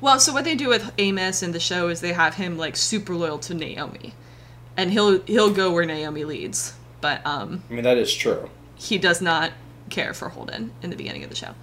Well, 0.00 0.20
so 0.20 0.32
what 0.32 0.44
they 0.44 0.54
do 0.54 0.68
with 0.68 0.92
Amos 0.98 1.42
in 1.42 1.52
the 1.52 1.60
show 1.60 1.88
is 1.88 2.00
they 2.00 2.12
have 2.12 2.34
him 2.34 2.58
like 2.58 2.76
super 2.76 3.14
loyal 3.14 3.38
to 3.40 3.54
Naomi, 3.54 4.14
and 4.76 4.90
he'll 4.90 5.22
he'll 5.22 5.52
go 5.52 5.72
where 5.72 5.84
Naomi 5.86 6.24
leads, 6.24 6.74
but 7.00 7.24
um 7.26 7.62
I 7.70 7.74
mean 7.74 7.84
that 7.84 7.96
is 7.98 8.12
true. 8.14 8.50
he 8.74 8.98
does 8.98 9.20
not 9.22 9.52
care 9.90 10.12
for 10.14 10.28
Holden 10.30 10.72
in 10.82 10.90
the 10.90 10.96
beginning 10.96 11.24
of 11.24 11.30
the 11.30 11.36
show. 11.36 11.54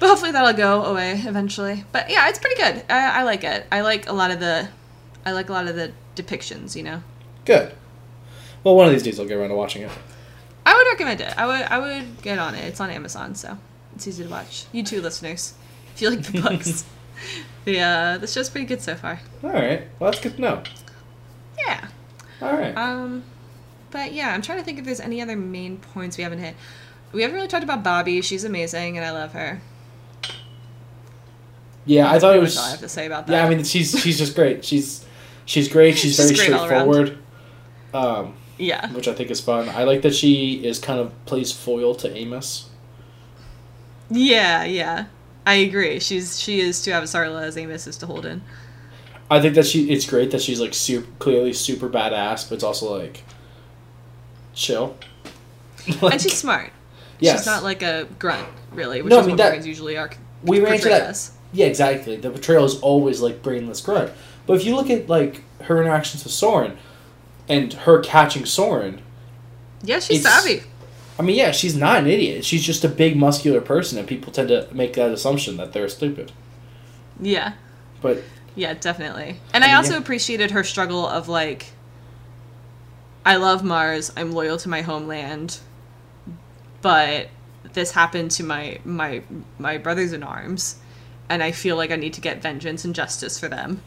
But 0.00 0.08
hopefully 0.08 0.32
that'll 0.32 0.52
go 0.54 0.84
away 0.84 1.12
eventually. 1.24 1.84
But 1.92 2.10
yeah, 2.10 2.28
it's 2.28 2.38
pretty 2.38 2.56
good. 2.60 2.84
I, 2.90 3.20
I 3.20 3.22
like 3.22 3.44
it. 3.44 3.66
I 3.70 3.80
like 3.82 4.08
a 4.08 4.12
lot 4.12 4.30
of 4.32 4.40
the, 4.40 4.68
I 5.26 5.32
like 5.32 5.48
a 5.48 5.52
lot 5.52 5.66
of 5.66 5.76
the 5.76 5.92
depictions. 6.16 6.76
You 6.76 6.82
know, 6.82 7.02
Good. 7.44 7.74
Well, 8.62 8.76
one 8.76 8.86
of 8.86 8.92
these 8.92 9.02
days 9.02 9.20
I'll 9.20 9.26
get 9.26 9.36
around 9.36 9.50
to 9.50 9.54
watching 9.54 9.82
it. 9.82 9.90
I 10.66 10.74
would 10.74 10.86
recommend 10.86 11.20
it. 11.20 11.34
I 11.36 11.46
would 11.46 11.62
I 11.62 11.78
would 11.78 12.22
get 12.22 12.38
on 12.38 12.54
it. 12.54 12.64
It's 12.64 12.80
on 12.80 12.90
Amazon, 12.90 13.34
so 13.34 13.58
it's 13.94 14.08
easy 14.08 14.24
to 14.24 14.30
watch. 14.30 14.64
You 14.72 14.82
too, 14.82 15.00
listeners, 15.02 15.54
if 15.94 16.00
you 16.02 16.10
like 16.10 16.22
the 16.22 16.40
books. 16.40 16.84
the 17.64 17.80
uh, 17.80 18.18
the 18.18 18.26
show's 18.26 18.48
pretty 18.48 18.66
good 18.66 18.80
so 18.80 18.94
far. 18.94 19.20
All 19.42 19.50
right. 19.50 19.82
Well, 19.98 20.10
that's 20.10 20.22
good 20.22 20.36
to 20.36 20.40
know. 20.40 20.62
Yeah. 21.58 21.88
All 22.40 22.52
right. 22.52 22.76
Um, 22.76 23.24
but 23.90 24.12
yeah, 24.12 24.34
I'm 24.34 24.42
trying 24.42 24.58
to 24.58 24.64
think 24.64 24.78
if 24.78 24.84
there's 24.84 25.00
any 25.00 25.20
other 25.20 25.36
main 25.36 25.76
points 25.78 26.16
we 26.16 26.24
haven't 26.24 26.40
hit. 26.40 26.56
We 27.12 27.22
haven't 27.22 27.36
really 27.36 27.48
talked 27.48 27.62
about 27.62 27.84
Bobby. 27.84 28.22
She's 28.22 28.42
amazing, 28.42 28.96
and 28.96 29.06
I 29.06 29.12
love 29.12 29.32
her. 29.34 29.60
yeah, 31.84 32.10
I 32.10 32.18
thought 32.18 32.34
it 32.34 32.40
was. 32.40 32.56
All 32.56 32.64
I 32.64 32.70
have 32.70 32.80
to 32.80 32.88
say 32.88 33.06
about 33.06 33.26
that. 33.26 33.32
Yeah, 33.34 33.44
I 33.44 33.48
mean 33.54 33.62
she's 33.64 33.98
she's 34.00 34.18
just 34.18 34.34
great. 34.34 34.64
She's 34.64 35.03
she's 35.46 35.68
great. 35.68 35.96
She's, 35.96 36.16
She's 36.16 36.30
very 36.30 36.48
great 36.50 36.60
straightforward. 36.60 37.18
Um, 37.92 38.34
yeah. 38.58 38.90
which 38.92 39.08
I 39.08 39.14
think 39.14 39.30
is 39.30 39.40
fun. 39.40 39.68
I 39.68 39.84
like 39.84 40.02
that 40.02 40.14
she 40.14 40.64
is 40.64 40.78
kind 40.78 41.00
of 41.00 41.12
plays 41.26 41.52
foil 41.52 41.94
to 41.96 42.16
Amos. 42.16 42.68
Yeah, 44.10 44.64
yeah. 44.64 45.06
I 45.46 45.54
agree. 45.54 46.00
She's 46.00 46.38
she 46.40 46.60
is 46.60 46.80
to 46.82 46.90
Avasarala 46.90 47.42
as 47.42 47.56
Amos 47.56 47.86
is 47.86 47.96
to 47.98 48.06
Holden. 48.06 48.42
I 49.30 49.40
think 49.40 49.54
that 49.54 49.66
she 49.66 49.90
it's 49.90 50.08
great 50.08 50.30
that 50.30 50.42
she's 50.42 50.60
like 50.60 50.74
super 50.74 51.06
clearly 51.18 51.52
super 51.52 51.88
badass, 51.88 52.48
but 52.48 52.56
it's 52.56 52.64
also 52.64 52.98
like 52.98 53.24
chill. 54.54 54.96
and 56.02 56.20
she's 56.20 56.36
smart. 56.38 56.70
Yes. 57.20 57.40
She's 57.40 57.46
not 57.46 57.62
like 57.62 57.82
a 57.82 58.06
grunt, 58.18 58.46
really, 58.72 59.02
which 59.02 59.10
No, 59.10 59.18
I 59.18 59.22
mean, 59.22 59.30
what 59.30 59.38
that- 59.38 59.66
usually 59.66 59.96
are 59.96 60.10
we 60.42 60.60
ran 60.60 60.74
into 60.74 60.88
that. 60.88 61.02
as. 61.02 61.32
Yeah, 61.52 61.66
exactly. 61.66 62.16
The 62.16 62.30
portrayal 62.30 62.64
is 62.64 62.80
always 62.80 63.20
like 63.20 63.42
brainless 63.42 63.80
grunt. 63.80 64.12
But 64.46 64.54
if 64.54 64.64
you 64.64 64.76
look 64.76 64.90
at 64.90 65.08
like 65.08 65.42
her 65.62 65.80
interactions 65.80 66.24
with 66.24 66.32
Soren 66.32 66.78
and 67.48 67.72
her 67.72 68.00
catching 68.00 68.46
Soren, 68.46 69.02
Yeah, 69.82 70.00
she's 70.00 70.22
savvy. 70.22 70.62
I 71.18 71.22
mean, 71.22 71.36
yeah, 71.36 71.52
she's 71.52 71.76
not 71.76 71.98
an 71.98 72.06
idiot. 72.08 72.44
She's 72.44 72.64
just 72.64 72.84
a 72.84 72.88
big 72.88 73.16
muscular 73.16 73.60
person, 73.60 73.98
and 73.98 74.08
people 74.08 74.32
tend 74.32 74.48
to 74.48 74.68
make 74.72 74.94
that 74.94 75.10
assumption 75.12 75.56
that 75.58 75.72
they're 75.72 75.88
stupid. 75.88 76.32
Yeah. 77.20 77.54
But 78.00 78.28
Yeah, 78.54 78.74
definitely. 78.74 79.40
And 79.52 79.64
I 79.64 79.68
I, 79.68 79.74
mean, 79.74 79.76
also 79.76 79.94
yeah. 79.94 79.98
appreciated 79.98 80.50
her 80.52 80.64
struggle 80.64 81.06
of 81.06 81.28
like 81.28 81.72
I 83.24 83.36
love 83.36 83.62
Mars, 83.64 84.12
I'm 84.16 84.32
loyal 84.32 84.58
to 84.58 84.68
my 84.68 84.82
homeland, 84.82 85.60
but 86.82 87.28
this 87.72 87.92
happened 87.92 88.30
to 88.32 88.42
my 88.44 88.78
my 88.84 89.22
my 89.58 89.78
brothers 89.78 90.12
in 90.12 90.22
arms 90.22 90.76
and 91.28 91.42
I 91.42 91.52
feel 91.52 91.76
like 91.76 91.90
I 91.90 91.96
need 91.96 92.12
to 92.14 92.20
get 92.20 92.42
vengeance 92.42 92.84
and 92.84 92.94
justice 92.94 93.38
for 93.38 93.48
them. 93.48 93.82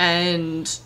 And 0.00 0.78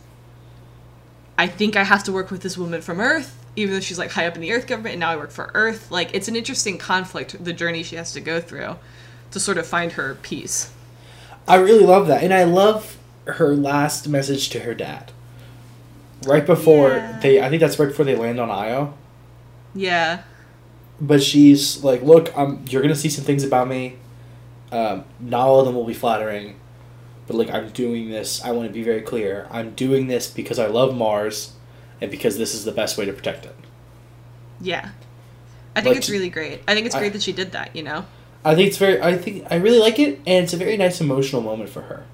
I 1.39 1.47
think 1.47 1.77
I 1.77 1.85
have 1.85 2.03
to 2.05 2.13
work 2.13 2.31
with 2.33 2.43
this 2.43 2.59
woman 2.59 2.83
from 2.83 2.99
Earth, 3.01 3.39
even 3.55 3.73
though 3.73 3.81
she's 3.81 3.99
like 3.99 4.11
high 4.11 4.27
up 4.27 4.35
in 4.35 4.41
the 4.41 4.53
Earth 4.53 4.67
government 4.67 4.95
and 4.95 5.01
now 5.01 5.11
I 5.11 5.17
work 5.17 5.31
for 5.31 5.53
Earth. 5.55 5.89
Like 5.91 6.13
it's 6.15 6.27
an 6.27 6.35
interesting 6.35 6.79
conflict, 6.79 7.43
the 7.43 7.53
journey 7.53 7.85
she 7.85 7.95
has 7.97 8.13
to 8.15 8.21
go 8.21 8.41
through 8.41 8.77
to 9.31 9.39
sort 9.41 9.57
of 9.57 9.67
find 9.69 9.93
her 9.93 10.17
peace. 10.23 10.73
I 11.47 11.57
really 11.57 11.85
love 11.87 12.09
that, 12.09 12.23
and 12.25 12.35
I 12.35 12.43
love 12.45 12.97
her 13.27 13.55
last 13.55 14.09
message 14.09 14.49
to 14.51 14.61
her 14.61 14.75
dad. 14.75 15.13
Right 16.27 16.45
before 16.45 16.89
Yeah. 16.89 17.19
they, 17.21 17.41
I 17.41 17.49
think 17.51 17.61
that's 17.61 17.79
right 17.79 17.89
before 17.89 18.05
they 18.05 18.17
land 18.17 18.41
on 18.41 18.51
Io. 18.51 18.95
Yeah. 19.75 20.23
But 21.01 21.23
she's 21.23 21.85
like, 21.85 22.03
"Look, 22.03 22.37
I'm. 22.37 22.65
You're 22.69 22.81
gonna 22.83 22.95
see 22.97 23.09
some 23.11 23.25
things 23.25 23.45
about 23.45 23.69
me. 23.69 23.97
Um, 24.73 25.05
not 25.21 25.47
all 25.47 25.61
of 25.61 25.67
them 25.67 25.75
will 25.75 25.85
be 25.85 25.95
flattering, 25.95 26.57
but 27.27 27.37
like 27.37 27.51
I'm 27.51 27.71
doing 27.71 28.11
this. 28.11 28.43
I 28.45 28.51
want 28.53 28.69
to 28.69 28.73
be 28.73 28.83
very 28.83 29.03
clear. 29.03 29.47
I'm 29.51 29.71
doing 29.75 30.07
this 30.09 30.29
because 30.31 30.59
I 30.59 30.67
love 30.67 30.95
Mars, 30.97 31.53
and 32.01 32.11
because 32.11 32.39
this 32.39 32.55
is 32.55 32.65
the 32.65 32.73
best 32.73 32.97
way 32.99 33.05
to 33.07 33.13
protect 33.13 33.47
it. 33.47 33.55
Yeah. 34.61 34.91
I 35.77 35.81
think 35.81 35.89
Like, 35.95 35.97
it's 35.99 36.11
really 36.11 36.29
great. 36.31 36.63
I 36.69 36.75
think 36.75 36.87
it's 36.87 36.95
I- 36.95 37.01
great 37.01 37.13
that 37.15 37.23
she 37.23 37.33
did 37.33 37.53
that, 37.53 37.75
you 37.75 37.83
know? 37.83 38.05
I 38.45 38.55
think 38.55 38.69
it's 38.69 38.77
very. 38.77 39.01
I 39.03 39.17
think 39.17 39.47
I 39.51 39.57
really 39.57 39.79
like 39.79 39.99
it, 39.99 40.19
and 40.27 40.45
it's 40.45 40.53
a 40.53 40.57
very 40.59 40.77
nice 40.77 41.01
emotional 41.01 41.41
moment 41.43 41.71
for 41.71 41.81
her. 41.83 42.05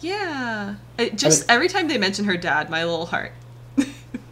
Yeah. 0.00 0.74
It 0.98 1.16
just 1.16 1.42
mean- 1.48 1.54
every 1.56 1.68
time 1.68 1.88
they 1.88 1.98
mention 1.98 2.24
her 2.26 2.36
dad, 2.36 2.70
my 2.70 2.84
little 2.84 3.06
heart. 3.06 3.32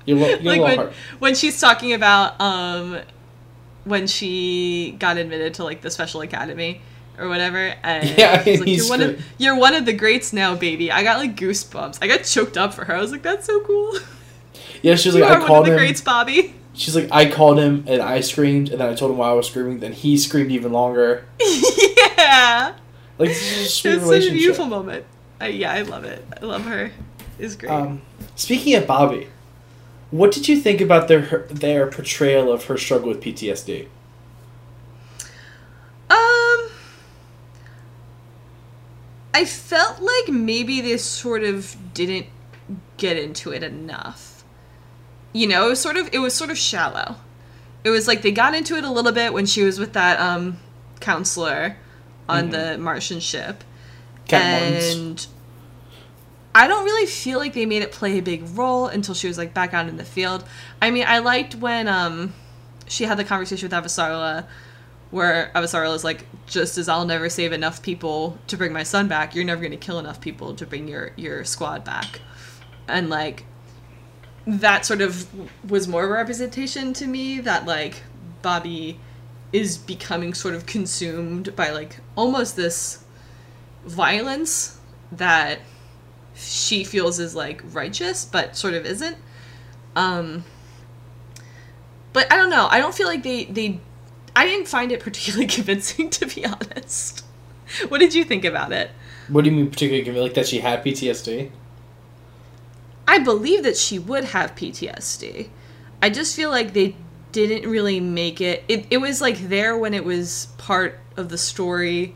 Your, 0.04 0.18
lo- 0.18 0.28
your 0.28 0.36
like 0.36 0.44
little 0.44 0.64
when, 0.64 0.76
heart. 0.76 0.92
when 1.18 1.34
she's 1.34 1.60
talking 1.60 1.92
about 1.92 2.40
um 2.40 3.00
when 3.84 4.06
she 4.06 4.94
got 5.00 5.16
admitted 5.16 5.54
to 5.54 5.64
like 5.64 5.80
the 5.80 5.90
special 5.90 6.20
academy 6.20 6.80
or 7.18 7.28
whatever 7.28 7.74
and 7.82 8.08
Yeah, 8.18 8.42
she's 8.42 8.60
like, 8.60 8.68
he's 8.68 8.88
you're 8.88 8.90
one 8.98 9.02
of 9.02 9.24
you're 9.38 9.56
one 9.56 9.74
of 9.74 9.84
the 9.86 9.92
greats 9.92 10.32
now, 10.32 10.54
baby. 10.54 10.90
I 10.92 11.02
got 11.02 11.18
like 11.18 11.36
goosebumps. 11.36 11.98
I 12.02 12.06
got 12.06 12.24
choked 12.24 12.56
up 12.56 12.74
for 12.74 12.84
her. 12.84 12.94
I 12.94 13.00
was 13.00 13.12
like, 13.12 13.22
that's 13.22 13.46
so 13.46 13.60
cool. 13.60 13.94
Yeah, 14.82 14.94
she's 14.94 15.14
you 15.16 15.22
like, 15.22 15.42
I 15.42 15.46
called 15.46 15.66
the 15.66 15.72
him. 15.72 15.78
greats, 15.78 16.00
Bobby. 16.02 16.54
She's 16.74 16.94
like, 16.94 17.08
I 17.10 17.30
called 17.30 17.58
him 17.58 17.84
and 17.86 18.02
I 18.02 18.20
screamed, 18.20 18.68
and 18.68 18.78
then 18.78 18.88
I 18.90 18.94
told 18.94 19.10
him 19.10 19.16
why 19.16 19.30
I 19.30 19.32
was 19.32 19.46
screaming. 19.48 19.80
Then 19.80 19.92
he 19.92 20.18
screamed 20.18 20.52
even 20.52 20.70
longer. 20.70 21.24
yeah. 21.40 22.74
Like 23.18 23.30
this 23.30 23.42
is 23.42 23.66
a 23.66 23.70
sweet 23.70 23.94
It's 23.94 24.06
such 24.06 24.24
a 24.26 24.32
beautiful 24.32 24.66
moment. 24.66 25.06
I, 25.40 25.48
yeah, 25.48 25.72
I 25.72 25.82
love 25.82 26.04
it. 26.04 26.24
I 26.40 26.44
love 26.44 26.62
her. 26.66 26.92
It's 27.38 27.56
great. 27.56 27.70
Um, 27.72 28.02
speaking 28.36 28.74
of 28.74 28.86
Bobby, 28.86 29.28
what 30.10 30.30
did 30.32 30.48
you 30.48 30.60
think 30.60 30.80
about 30.80 31.08
their 31.08 31.22
her, 31.22 31.46
their 31.50 31.86
portrayal 31.86 32.52
of 32.52 32.66
her 32.66 32.76
struggle 32.76 33.08
with 33.08 33.22
PTSD? 33.22 33.88
I 39.36 39.44
felt 39.44 40.00
like 40.00 40.28
maybe 40.28 40.80
they 40.80 40.96
sort 40.96 41.42
of 41.42 41.76
didn't 41.92 42.24
get 42.96 43.18
into 43.18 43.52
it 43.52 43.62
enough. 43.62 44.42
You 45.34 45.46
know, 45.46 45.66
it 45.66 45.68
was 45.68 45.78
sort 45.78 45.98
of 45.98 46.08
it 46.10 46.20
was 46.20 46.32
sort 46.32 46.48
of 46.48 46.56
shallow. 46.56 47.16
It 47.84 47.90
was 47.90 48.08
like 48.08 48.22
they 48.22 48.32
got 48.32 48.54
into 48.54 48.78
it 48.78 48.84
a 48.84 48.90
little 48.90 49.12
bit 49.12 49.34
when 49.34 49.44
she 49.44 49.62
was 49.62 49.78
with 49.78 49.92
that 49.92 50.18
um 50.18 50.56
counselor 51.00 51.76
on 52.26 52.48
the 52.48 52.78
Martian 52.78 53.20
ship. 53.20 53.62
Cat 54.26 54.62
Martens. 54.62 54.94
and 54.96 55.26
I 56.54 56.66
don't 56.66 56.86
really 56.86 57.06
feel 57.06 57.38
like 57.38 57.52
they 57.52 57.66
made 57.66 57.82
it 57.82 57.92
play 57.92 58.16
a 58.16 58.22
big 58.22 58.42
role 58.56 58.86
until 58.86 59.14
she 59.14 59.28
was 59.28 59.36
like 59.36 59.52
back 59.52 59.74
out 59.74 59.86
in 59.86 59.98
the 59.98 60.04
field. 60.04 60.44
I 60.80 60.90
mean, 60.90 61.04
I 61.06 61.18
liked 61.18 61.56
when 61.56 61.88
um 61.88 62.32
she 62.88 63.04
had 63.04 63.18
the 63.18 63.24
conversation 63.24 63.68
with 63.68 63.84
Avasarala 63.84 64.46
where 65.16 65.50
Avasarala 65.54 65.94
is 65.94 66.04
like, 66.04 66.26
just 66.46 66.76
as 66.76 66.88
I'll 66.88 67.06
never 67.06 67.28
save 67.30 67.52
enough 67.52 67.82
people 67.82 68.38
to 68.48 68.56
bring 68.56 68.72
my 68.72 68.82
son 68.82 69.08
back, 69.08 69.34
you're 69.34 69.44
never 69.44 69.62
gonna 69.62 69.78
kill 69.78 69.98
enough 69.98 70.20
people 70.20 70.54
to 70.54 70.66
bring 70.66 70.86
your 70.86 71.12
your 71.16 71.44
squad 71.44 71.84
back. 71.84 72.20
And 72.86 73.08
like 73.08 73.44
that 74.46 74.84
sort 74.84 75.00
of 75.00 75.26
was 75.68 75.88
more 75.88 76.04
of 76.04 76.10
a 76.10 76.12
representation 76.12 76.92
to 76.92 77.06
me 77.06 77.40
that 77.40 77.64
like 77.64 78.02
Bobby 78.42 79.00
is 79.52 79.78
becoming 79.78 80.34
sort 80.34 80.54
of 80.54 80.66
consumed 80.66 81.56
by 81.56 81.70
like 81.70 81.96
almost 82.14 82.54
this 82.54 83.02
violence 83.86 84.78
that 85.10 85.60
she 86.34 86.84
feels 86.84 87.18
is 87.18 87.34
like 87.34 87.62
righteous 87.72 88.24
but 88.24 88.56
sort 88.56 88.74
of 88.74 88.84
isn't 88.84 89.16
um 89.94 90.44
but 92.12 92.30
i 92.30 92.36
don't 92.36 92.50
know 92.50 92.68
i 92.70 92.78
don't 92.78 92.94
feel 92.94 93.06
like 93.06 93.22
they 93.22 93.44
they 93.44 93.80
i 94.36 94.44
didn't 94.44 94.68
find 94.68 94.92
it 94.92 95.00
particularly 95.00 95.46
convincing 95.58 96.08
to 96.08 96.26
be 96.26 96.46
honest 96.46 97.24
what 97.88 97.98
did 97.98 98.14
you 98.14 98.22
think 98.22 98.44
about 98.44 98.70
it 98.72 98.90
What 99.28 99.42
do 99.42 99.50
you 99.50 99.56
mean 99.56 99.70
particularly 99.70 100.04
convincing? 100.04 100.22
like 100.22 100.34
that 100.34 100.46
she 100.46 100.60
had 100.60 100.84
PTSD? 100.84 101.50
I 103.08 103.18
believe 103.18 103.62
that 103.62 103.76
she 103.76 103.98
would 103.98 104.24
have 104.24 104.54
PTSD. 104.54 105.48
I 106.02 106.10
just 106.10 106.36
feel 106.36 106.50
like 106.50 106.72
they 106.72 106.94
didn't 107.32 107.68
really 107.68 108.00
make 108.00 108.40
it. 108.40 108.64
It, 108.68 108.86
it 108.90 108.98
was 108.98 109.20
like 109.20 109.38
there 109.48 109.76
when 109.76 109.94
it 109.94 110.04
was 110.04 110.48
part 110.58 110.98
of 111.16 111.28
the 111.28 111.38
story, 111.38 112.14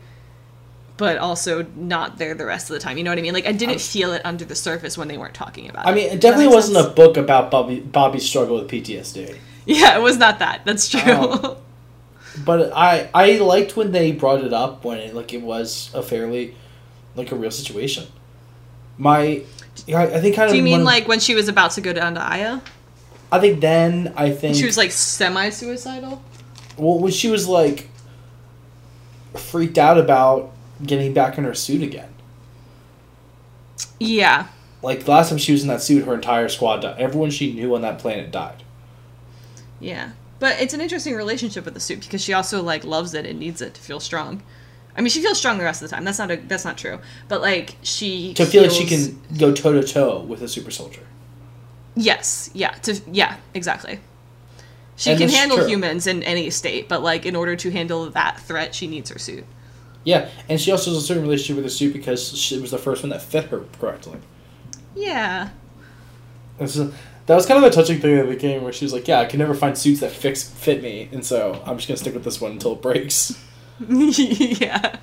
but 0.97 1.17
also 1.17 1.63
not 1.75 2.17
there 2.17 2.33
the 2.33 2.45
rest 2.45 2.69
of 2.69 2.75
the 2.75 2.79
time. 2.79 2.97
You 2.97 3.03
know 3.03 3.11
what 3.11 3.19
I 3.19 3.21
mean? 3.21 3.33
Like 3.33 3.47
I 3.47 3.51
didn't 3.51 3.81
feel 3.81 4.13
it 4.13 4.21
under 4.25 4.45
the 4.45 4.55
surface 4.55 4.97
when 4.97 5.07
they 5.07 5.17
weren't 5.17 5.33
talking 5.33 5.69
about 5.69 5.85
I 5.85 5.89
it. 5.89 5.91
I 5.91 5.95
mean, 5.95 6.09
it 6.11 6.21
definitely 6.21 6.53
wasn't 6.53 6.77
sense? 6.77 6.87
a 6.87 6.91
book 6.91 7.17
about 7.17 7.51
Bobby 7.51 7.79
Bobby's 7.79 8.25
struggle 8.27 8.57
with 8.59 8.69
PTSD. 8.69 9.37
Yeah, 9.63 9.95
it 9.95 10.01
was 10.01 10.17
not 10.17 10.39
that. 10.39 10.65
That's 10.65 10.93
oh. 10.95 10.99
true. 10.99 11.13
Oh. 11.13 11.57
But 12.45 12.71
I 12.73 13.09
I 13.13 13.37
liked 13.39 13.75
when 13.75 13.91
they 13.91 14.11
brought 14.11 14.43
it 14.43 14.53
up 14.53 14.85
when 14.85 14.99
it 14.99 15.13
like 15.13 15.33
it 15.33 15.41
was 15.41 15.91
a 15.93 16.01
fairly 16.01 16.55
like 17.15 17.31
a 17.31 17.35
real 17.35 17.51
situation. 17.51 18.05
My 18.97 19.43
I 19.87 20.03
I 20.05 20.21
think 20.21 20.35
kind 20.35 20.47
of 20.47 20.51
Do 20.51 20.57
you 20.57 20.63
mean 20.63 20.83
like 20.83 21.07
when 21.07 21.19
she 21.19 21.35
was 21.35 21.47
about 21.49 21.71
to 21.71 21.81
go 21.81 21.91
down 21.93 22.15
to 22.15 22.21
Io? 22.21 22.61
I 23.31 23.39
think 23.39 23.59
then 23.61 24.13
I 24.15 24.31
think 24.31 24.55
She 24.55 24.65
was 24.65 24.77
like 24.77 24.91
semi-suicidal. 24.91 26.21
well 26.77 26.99
when 26.99 27.11
she 27.11 27.29
was 27.29 27.47
like 27.47 27.89
freaked 29.35 29.77
out 29.77 29.97
about 29.97 30.51
getting 30.85 31.13
back 31.13 31.37
in 31.37 31.43
her 31.43 31.53
suit 31.53 31.81
again. 31.83 32.09
Yeah, 33.99 34.47
Like 34.81 35.07
last 35.07 35.29
time 35.29 35.37
she 35.37 35.51
was 35.51 35.61
in 35.61 35.67
that 35.67 35.81
suit, 35.81 36.05
her 36.05 36.13
entire 36.15 36.49
squad 36.49 36.77
died. 36.81 36.99
Everyone 36.99 37.29
she 37.29 37.53
knew 37.53 37.75
on 37.75 37.81
that 37.83 37.99
planet 37.99 38.31
died. 38.31 38.63
yeah. 39.79 40.11
But 40.41 40.59
it's 40.59 40.73
an 40.73 40.81
interesting 40.81 41.15
relationship 41.15 41.65
with 41.65 41.75
the 41.75 41.79
suit 41.79 41.99
because 41.99 42.19
she 42.23 42.33
also 42.33 42.63
like 42.63 42.83
loves 42.83 43.13
it 43.13 43.27
and 43.27 43.39
needs 43.39 43.61
it 43.61 43.75
to 43.75 43.81
feel 43.81 43.99
strong. 43.99 44.41
I 44.97 45.01
mean, 45.01 45.09
she 45.11 45.21
feels 45.21 45.37
strong 45.37 45.59
the 45.59 45.63
rest 45.63 45.83
of 45.83 45.89
the 45.89 45.95
time. 45.95 46.03
That's 46.03 46.17
not 46.17 46.31
a, 46.31 46.37
that's 46.37 46.65
not 46.65 46.79
true. 46.79 46.99
But 47.27 47.41
like 47.41 47.75
she 47.83 48.33
To 48.33 48.45
feel 48.47 48.63
like 48.63 48.71
she 48.71 48.87
can 48.87 49.21
go 49.37 49.53
toe 49.53 49.79
to 49.79 49.83
toe 49.87 50.21
with 50.21 50.41
a 50.41 50.47
super 50.47 50.71
soldier. 50.71 51.03
Yes, 51.95 52.49
yeah, 52.55 52.71
to 52.71 52.99
yeah, 53.11 53.37
exactly. 53.53 53.99
She 54.95 55.11
And 55.11 55.19
can 55.19 55.29
handle 55.29 55.67
humans 55.67 56.07
in 56.07 56.23
any 56.23 56.49
state, 56.49 56.89
but 56.89 57.03
like 57.03 57.27
in 57.27 57.35
order 57.35 57.55
to 57.55 57.69
handle 57.69 58.09
that 58.09 58.39
threat, 58.39 58.73
she 58.73 58.87
needs 58.87 59.11
her 59.11 59.19
suit. 59.19 59.45
Yeah, 60.03 60.27
and 60.49 60.59
she 60.59 60.71
also 60.71 60.89
has 60.89 61.03
a 61.03 61.05
certain 61.05 61.21
relationship 61.21 61.57
with 61.57 61.65
the 61.65 61.69
suit 61.69 61.93
because 61.93 62.35
she, 62.35 62.55
it 62.55 62.61
was 62.61 62.71
the 62.71 62.79
first 62.79 63.03
one 63.03 63.11
that 63.11 63.21
fit 63.21 63.45
her 63.45 63.63
correctly. 63.79 64.17
Yeah. 64.95 65.49
This 66.57 66.77
is- 66.77 66.91
that 67.31 67.35
was 67.37 67.45
kind 67.45 67.63
of 67.63 67.71
a 67.71 67.73
touching 67.73 68.01
thing 68.01 68.17
at 68.17 68.27
the 68.27 68.35
game 68.35 68.61
where 68.61 68.73
she 68.73 68.83
was 68.83 68.91
like, 68.91 69.07
"Yeah, 69.07 69.21
I 69.21 69.25
can 69.25 69.39
never 69.39 69.53
find 69.53 69.77
suits 69.77 70.01
that 70.01 70.11
fix 70.11 70.43
fit 70.43 70.83
me, 70.83 71.07
and 71.13 71.25
so 71.25 71.61
I'm 71.65 71.77
just 71.77 71.87
gonna 71.87 71.97
stick 71.97 72.13
with 72.13 72.25
this 72.25 72.41
one 72.41 72.51
until 72.51 72.73
it 72.73 72.81
breaks." 72.81 73.41
yeah. 73.89 74.97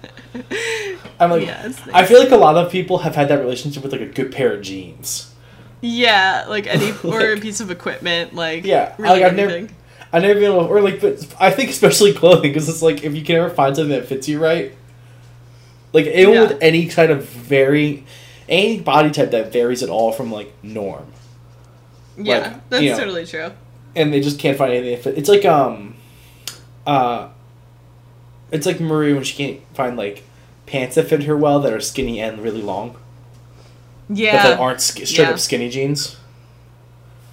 I'm 1.19 1.31
like, 1.31 1.47
Yeah, 1.47 1.73
I 1.93 2.05
feel 2.05 2.21
like 2.21 2.31
a 2.31 2.37
lot 2.37 2.57
of 2.57 2.71
people 2.71 2.99
have 2.99 3.15
had 3.17 3.29
that 3.29 3.39
relationship 3.41 3.83
with 3.83 3.93
like 3.93 4.03
a 4.03 4.07
good 4.07 4.31
pair 4.31 4.53
of 4.53 4.63
jeans. 4.63 5.35
Yeah, 5.81 6.45
like 6.49 6.67
any 6.67 6.93
or 7.05 7.33
a 7.33 7.41
piece 7.41 7.61
of 7.61 7.71
equipment, 7.71 8.35
like 8.35 8.65
Yeah, 8.65 8.95
really 8.99 9.21
like, 9.21 9.31
I've 9.31 9.37
never- 9.37 9.69
I 10.13 10.21
never 10.21 10.35
been 10.35 10.45
able, 10.53 10.67
or 10.67 10.81
like, 10.81 11.01
but 11.01 11.27
I 11.41 11.51
think 11.51 11.71
especially 11.71 12.13
clothing 12.13 12.51
because 12.53 12.69
it's 12.69 12.83
like 12.83 13.05
if 13.05 13.15
you 13.15 13.23
can 13.23 13.37
ever 13.37 13.51
find 13.51 13.75
something 13.75 13.91
that 13.99 14.07
fits 14.07 14.29
you 14.29 14.39
right, 14.39 14.75
like 15.93 16.07
even 16.07 16.35
Yeah. 16.35 16.41
with 16.43 16.59
any 16.63 16.87
kind 16.89 17.11
of 17.11 17.25
very, 17.27 18.05
any 18.49 18.81
body 18.81 19.11
type 19.11 19.31
that 19.33 19.53
varies 19.53 19.83
at 19.83 19.89
all 19.89 20.13
from 20.13 20.31
like 20.31 20.53
norm, 20.63 21.07
Yeah, 22.19 22.39
like, 22.39 22.69
that's 22.71 22.83
you 22.83 22.91
know. 22.91 22.99
totally 22.99 23.27
true. 23.27 23.51
and 23.97 24.13
they 24.13 24.21
just 24.21 24.39
can't 24.39 24.59
find 24.59 24.73
anything. 24.73 25.15
It's 25.17 25.29
like 25.29 25.45
um, 25.45 25.95
uh, 26.87 27.29
it's 28.51 28.67
like 28.67 28.81
Marie 28.81 29.13
when 29.13 29.23
she 29.25 29.37
can't 29.37 29.61
find 29.75 29.97
like 29.97 30.25
pants 30.67 30.97
that 30.97 31.07
fit 31.09 31.23
her 31.25 31.37
well 31.37 31.61
that 31.61 31.73
are 31.73 31.81
skinny 31.81 32.21
and 32.21 32.41
really 32.43 32.63
long, 32.63 32.97
Yeah, 34.09 34.37
but 34.43 34.49
that 34.51 34.61
aren't 34.61 34.81
sk- 34.81 35.07
straight 35.07 35.27
Yeah. 35.27 35.31
up 35.31 35.39
skinny 35.39 35.69
jeans, 35.71 36.17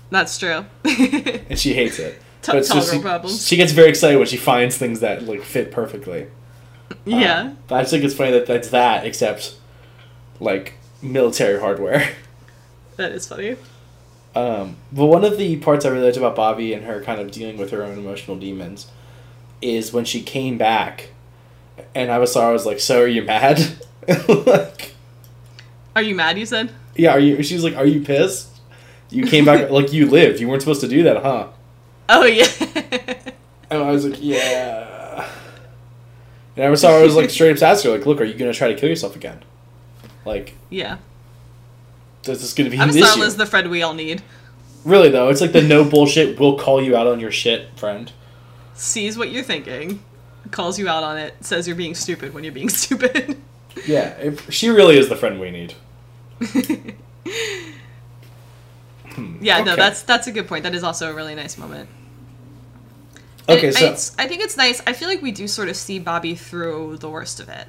that's 0.10 0.38
true. 0.38 0.66
and 0.86 1.58
she 1.60 1.74
hates 1.74 2.00
it. 2.00 2.22
T- 2.42 2.52
But 2.52 2.58
it's 2.60 2.68
tall 2.70 2.78
just 2.78 2.92
girl 2.92 3.00
she, 3.00 3.04
problems. 3.04 3.48
she 3.48 3.56
gets 3.58 3.72
very 3.72 3.90
excited 3.90 4.18
when 4.18 4.28
she 4.28 4.38
finds 4.38 4.78
things 4.78 5.00
that 5.00 5.24
like 5.24 5.42
fit 5.42 5.72
perfectly. 5.72 6.28
yeah, 7.06 7.40
Um, 7.42 7.58
but 7.68 7.76
I 7.76 7.82
just 7.82 7.92
think 7.92 8.04
it's 8.04 8.14
funny 8.14 8.32
that 8.32 8.46
that's 8.46 8.70
that, 8.70 9.06
except 9.06 9.56
like 10.40 10.74
military 11.02 11.60
hardware. 11.60 12.08
that 12.98 13.12
is 13.14 13.28
funny. 13.28 13.56
Um, 14.36 14.76
but 14.92 15.06
one 15.06 15.24
of 15.24 15.38
the 15.38 15.56
parts 15.58 15.86
I 15.86 15.90
really 15.90 16.06
liked 16.06 16.18
about 16.18 16.36
Bobby 16.36 16.74
and 16.74 16.86
her 16.86 17.02
kind 17.02 17.22
of 17.22 17.32
dealing 17.32 17.58
with 17.58 17.72
her 17.72 17.84
own 17.84 17.98
emotional 17.98 18.36
demons 18.38 18.88
is 19.62 19.94
when 19.94 20.04
she 20.04 20.22
came 20.22 20.58
back, 20.58 21.10
and 21.94 22.12
I 22.12 22.18
was 22.20 22.34
sorry. 22.34 22.50
I 22.50 22.54
was 22.54 22.66
like, 22.66 22.80
"So 22.82 23.02
are 23.02 23.08
you 23.08 23.24
mad?" 23.24 23.62
like, 24.28 24.94
Are 25.96 26.02
you 26.02 26.16
mad? 26.16 26.38
You 26.38 26.46
said. 26.46 26.72
yeah, 26.96 27.12
are 27.12 27.20
you? 27.20 27.42
She's 27.44 27.64
like, 27.64 27.76
"Are 27.78 27.86
you 27.86 28.02
pissed? 28.02 28.50
You 29.10 29.26
came 29.26 29.46
back 29.46 29.70
like 29.72 29.94
you 29.94 30.10
lived. 30.10 30.40
You 30.42 30.50
weren't 30.50 30.62
supposed 30.62 30.82
to 30.82 30.88
do 30.90 31.04
that, 31.04 31.24
huh?" 31.24 31.48
Oh 32.10 32.26
yeah. 32.26 32.48
And 33.70 33.82
I 33.82 33.90
was 33.92 34.06
like, 34.06 34.20
"Yeah." 34.22 35.30
And 36.58 36.66
I 36.66 36.70
was 36.70 36.82
sorry. 36.82 37.02
I 37.02 37.06
was 37.06 37.16
like 37.16 37.30
straight 37.30 37.56
up 37.56 37.64
asked 37.70 37.84
her, 37.86 37.90
like, 37.92 38.06
"Look, 38.06 38.20
are 38.20 38.26
you 38.26 38.34
gonna 38.34 38.54
try 38.54 38.68
to 38.68 38.76
kill 38.76 38.90
yourself 38.90 39.16
again? 39.16 39.44
Like, 40.26 40.56
yeah. 40.70 40.98
Is 42.28 42.42
this 42.42 42.54
gonna 42.54 42.70
be 42.70 42.80
I'm 42.80 42.90
an 42.90 42.98
issue?" 42.98 43.22
is 43.22 43.38
the 43.38 43.46
friend 43.46 43.70
we 43.70 43.82
all 43.82 43.94
need. 43.94 44.24
Really 44.84 45.10
though, 45.10 45.30
it's 45.30 45.42
like 45.42 45.52
the 45.52 45.62
no 45.62 45.84
bullshit. 45.84 46.40
We'll 46.40 46.58
call 46.58 46.82
you 46.82 46.96
out 46.96 47.08
on 47.08 47.20
your 47.20 47.32
shit, 47.32 47.78
friend. 47.78 48.12
Sees 48.74 49.18
what 49.18 49.32
you're 49.32 49.44
thinking, 49.44 50.04
calls 50.52 50.78
you 50.78 50.88
out 50.88 51.04
on 51.04 51.18
it, 51.18 51.34
says 51.42 51.68
you're 51.68 51.76
being 51.76 51.96
stupid 51.96 52.34
when 52.34 52.44
you're 52.44 52.54
being 52.54 52.70
stupid. 52.84 53.42
Yeah, 53.86 54.16
if, 54.20 54.52
she 54.52 54.70
really 54.70 54.98
is 54.98 55.10
the 55.10 55.16
friend 55.16 55.40
we 55.40 55.52
need. 55.52 55.74
yeah, 59.42 59.64
no, 59.64 59.76
that's 59.76 60.04
that's 60.04 60.28
a 60.28 60.32
good 60.32 60.48
point. 60.48 60.64
That 60.64 60.76
is 60.76 60.84
also 60.84 61.12
a 61.12 61.14
really 61.14 61.36
nice 61.36 61.58
moment. 61.58 61.90
Okay, 63.48 63.72
so 63.72 63.86
it's, 63.86 64.18
I 64.18 64.28
think 64.28 64.42
it's 64.42 64.58
nice. 64.58 64.82
I 64.88 64.94
feel 64.94 65.08
like 65.08 65.22
we 65.22 65.32
do 65.32 65.48
sort 65.48 65.70
of 65.70 65.76
see 65.76 66.00
Bobby 66.00 66.36
through 66.36 66.98
the 66.98 67.10
worst 67.10 67.40
of 67.40 67.50
it. 67.50 67.68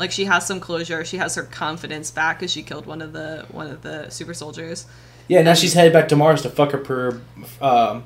Like 0.00 0.10
she 0.12 0.24
has 0.24 0.46
some 0.46 0.60
closure. 0.60 1.04
She 1.04 1.18
has 1.18 1.34
her 1.34 1.42
confidence 1.42 2.10
back 2.10 2.38
because 2.38 2.50
she 2.50 2.62
killed 2.62 2.86
one 2.86 3.02
of 3.02 3.12
the 3.12 3.44
one 3.50 3.66
of 3.66 3.82
the 3.82 4.08
super 4.08 4.32
soldiers. 4.32 4.86
yeah, 5.28 5.42
now 5.42 5.52
she's 5.52 5.74
headed 5.74 5.92
back 5.92 6.08
to 6.08 6.16
Mars 6.16 6.40
to 6.40 6.48
fuck 6.48 6.72
up 6.72 6.86
her, 6.86 7.20
um, 7.60 8.04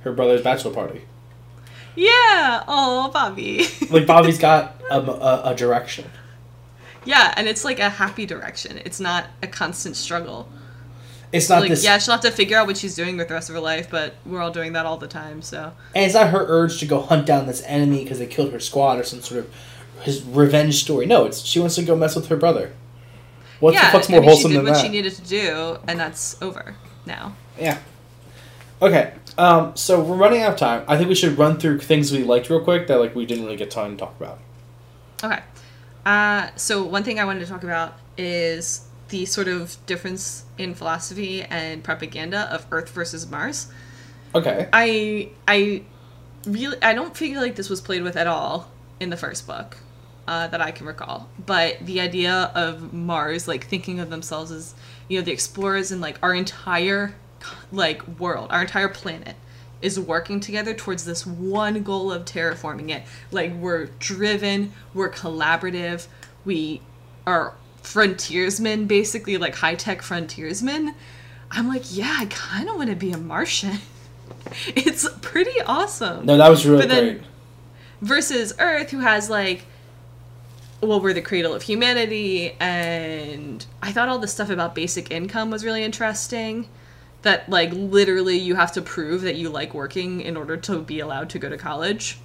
her 0.00 0.12
brother's 0.12 0.40
bachelor 0.40 0.72
party. 0.72 1.02
Yeah. 1.96 2.64
Oh, 2.66 3.10
Bobby. 3.12 3.66
Like 3.90 4.06
Bobby's 4.06 4.38
got 4.38 4.80
a, 4.90 4.98
a, 5.00 5.42
a 5.50 5.54
direction. 5.54 6.06
yeah, 7.04 7.34
and 7.36 7.46
it's 7.46 7.62
like 7.62 7.78
a 7.78 7.90
happy 7.90 8.24
direction. 8.24 8.80
It's 8.82 8.98
not 8.98 9.26
a 9.42 9.46
constant 9.46 9.96
struggle. 9.96 10.48
It's 11.30 11.50
not 11.50 11.60
like 11.60 11.70
this, 11.70 11.84
yeah, 11.84 11.98
she'll 11.98 12.12
have 12.12 12.22
to 12.22 12.30
figure 12.30 12.56
out 12.56 12.66
what 12.66 12.78
she's 12.78 12.94
doing 12.94 13.18
with 13.18 13.28
the 13.28 13.34
rest 13.34 13.50
of 13.50 13.54
her 13.54 13.60
life, 13.60 13.90
but 13.90 14.14
we're 14.24 14.40
all 14.40 14.52
doing 14.52 14.72
that 14.72 14.86
all 14.86 14.96
the 14.96 15.08
time. 15.08 15.42
So 15.42 15.72
and 15.94 16.04
it's 16.06 16.14
not 16.14 16.30
her 16.30 16.46
urge 16.48 16.78
to 16.78 16.86
go 16.86 17.00
hunt 17.02 17.26
down 17.26 17.46
this 17.46 17.62
enemy 17.66 18.02
because 18.02 18.18
they 18.18 18.26
killed 18.26 18.52
her 18.52 18.60
squad 18.60 18.98
or 18.98 19.02
some 19.02 19.20
sort 19.20 19.40
of 19.40 19.54
his 20.04 20.22
revenge 20.22 20.82
story. 20.82 21.06
No, 21.06 21.24
it's 21.24 21.40
she 21.44 21.58
wants 21.58 21.74
to 21.76 21.82
go 21.82 21.96
mess 21.96 22.14
with 22.14 22.28
her 22.28 22.36
brother. 22.36 22.72
What 23.60 23.72
yeah, 23.72 23.86
the 23.86 23.98
fuck's 23.98 24.08
more 24.08 24.18
I 24.18 24.20
mean, 24.20 24.28
wholesome 24.28 24.50
she 24.50 24.56
did 24.56 24.58
than 24.58 24.64
what 24.66 24.74
that? 24.74 24.82
she 24.82 24.88
needed 24.90 25.12
to 25.14 25.22
do, 25.22 25.78
and 25.88 25.98
that's 25.98 26.40
over 26.42 26.76
now. 27.06 27.34
Yeah. 27.58 27.78
Okay. 28.82 29.14
Um, 29.38 29.74
so 29.74 30.02
we're 30.02 30.16
running 30.16 30.42
out 30.42 30.52
of 30.52 30.58
time. 30.58 30.84
I 30.86 30.96
think 30.96 31.08
we 31.08 31.14
should 31.14 31.38
run 31.38 31.58
through 31.58 31.80
things 31.80 32.12
we 32.12 32.22
liked 32.22 32.50
real 32.50 32.62
quick 32.62 32.86
that 32.88 32.96
like 32.96 33.14
we 33.14 33.24
didn't 33.24 33.44
really 33.44 33.56
get 33.56 33.70
time 33.70 33.96
to 33.96 33.96
talk 33.96 34.14
about. 34.20 34.38
Okay. 35.22 35.40
Uh, 36.04 36.50
so 36.56 36.84
one 36.84 37.02
thing 37.02 37.18
I 37.18 37.24
wanted 37.24 37.40
to 37.40 37.46
talk 37.46 37.62
about 37.62 37.94
is 38.18 38.86
the 39.08 39.24
sort 39.24 39.48
of 39.48 39.78
difference 39.86 40.44
in 40.58 40.74
philosophy 40.74 41.42
and 41.42 41.82
propaganda 41.82 42.52
of 42.52 42.66
Earth 42.70 42.90
versus 42.90 43.28
Mars. 43.30 43.68
Okay. 44.34 44.68
I 44.72 45.30
I 45.48 45.82
really 46.46 46.76
I 46.82 46.92
don't 46.92 47.16
feel 47.16 47.40
like 47.40 47.56
this 47.56 47.70
was 47.70 47.80
played 47.80 48.02
with 48.02 48.16
at 48.16 48.26
all 48.26 48.70
in 49.00 49.08
the 49.08 49.16
first 49.16 49.46
book 49.46 49.78
uh, 50.26 50.46
that 50.48 50.60
I 50.60 50.70
can 50.70 50.86
recall. 50.86 51.28
But 51.44 51.84
the 51.84 52.00
idea 52.00 52.50
of 52.54 52.92
Mars, 52.92 53.46
like 53.48 53.66
thinking 53.66 54.00
of 54.00 54.10
themselves 54.10 54.50
as 54.50 54.74
you 55.08 55.18
know 55.18 55.24
the 55.24 55.32
explorers 55.32 55.90
and 55.92 56.00
like 56.00 56.18
our 56.22 56.34
entire 56.34 57.14
like 57.72 58.06
world, 58.18 58.48
our 58.50 58.62
entire 58.62 58.88
planet 58.88 59.36
is 59.82 60.00
working 60.00 60.40
together 60.40 60.72
towards 60.72 61.04
this 61.04 61.26
one 61.26 61.82
goal 61.82 62.10
of 62.10 62.24
terraforming 62.24 62.90
it. 62.90 63.02
Like 63.30 63.52
we're 63.54 63.86
driven, 63.98 64.72
we're 64.94 65.10
collaborative, 65.10 66.06
we 66.46 66.80
are 67.26 67.54
frontiersmen, 67.82 68.86
basically 68.86 69.36
like 69.36 69.54
high 69.56 69.74
tech 69.74 70.00
frontiersmen. 70.02 70.94
I'm 71.50 71.68
like, 71.68 71.82
yeah, 71.94 72.16
I 72.18 72.26
kind 72.26 72.68
of 72.68 72.76
want 72.76 72.90
to 72.90 72.96
be 72.96 73.12
a 73.12 73.18
Martian. 73.18 73.78
it's 74.68 75.06
pretty 75.20 75.60
awesome. 75.66 76.24
No, 76.26 76.36
that 76.38 76.48
was 76.48 76.66
really 76.66 76.82
But 76.82 76.88
then- 76.88 77.04
great. 77.18 77.22
versus 78.00 78.54
Earth, 78.58 78.90
who 78.90 79.00
has 79.00 79.28
like, 79.28 79.66
well, 80.84 81.00
we're 81.00 81.12
the 81.12 81.22
cradle 81.22 81.54
of 81.54 81.62
humanity, 81.62 82.56
and 82.60 83.64
I 83.82 83.92
thought 83.92 84.08
all 84.08 84.18
the 84.18 84.28
stuff 84.28 84.50
about 84.50 84.74
basic 84.74 85.10
income 85.10 85.50
was 85.50 85.64
really 85.64 85.84
interesting. 85.84 86.68
That 87.22 87.48
like 87.48 87.70
literally 87.72 88.36
you 88.36 88.54
have 88.54 88.72
to 88.72 88.82
prove 88.82 89.22
that 89.22 89.36
you 89.36 89.48
like 89.48 89.72
working 89.72 90.20
in 90.20 90.36
order 90.36 90.56
to 90.58 90.82
be 90.82 91.00
allowed 91.00 91.30
to 91.30 91.38
go 91.38 91.48
to 91.48 91.56
college, 91.56 92.18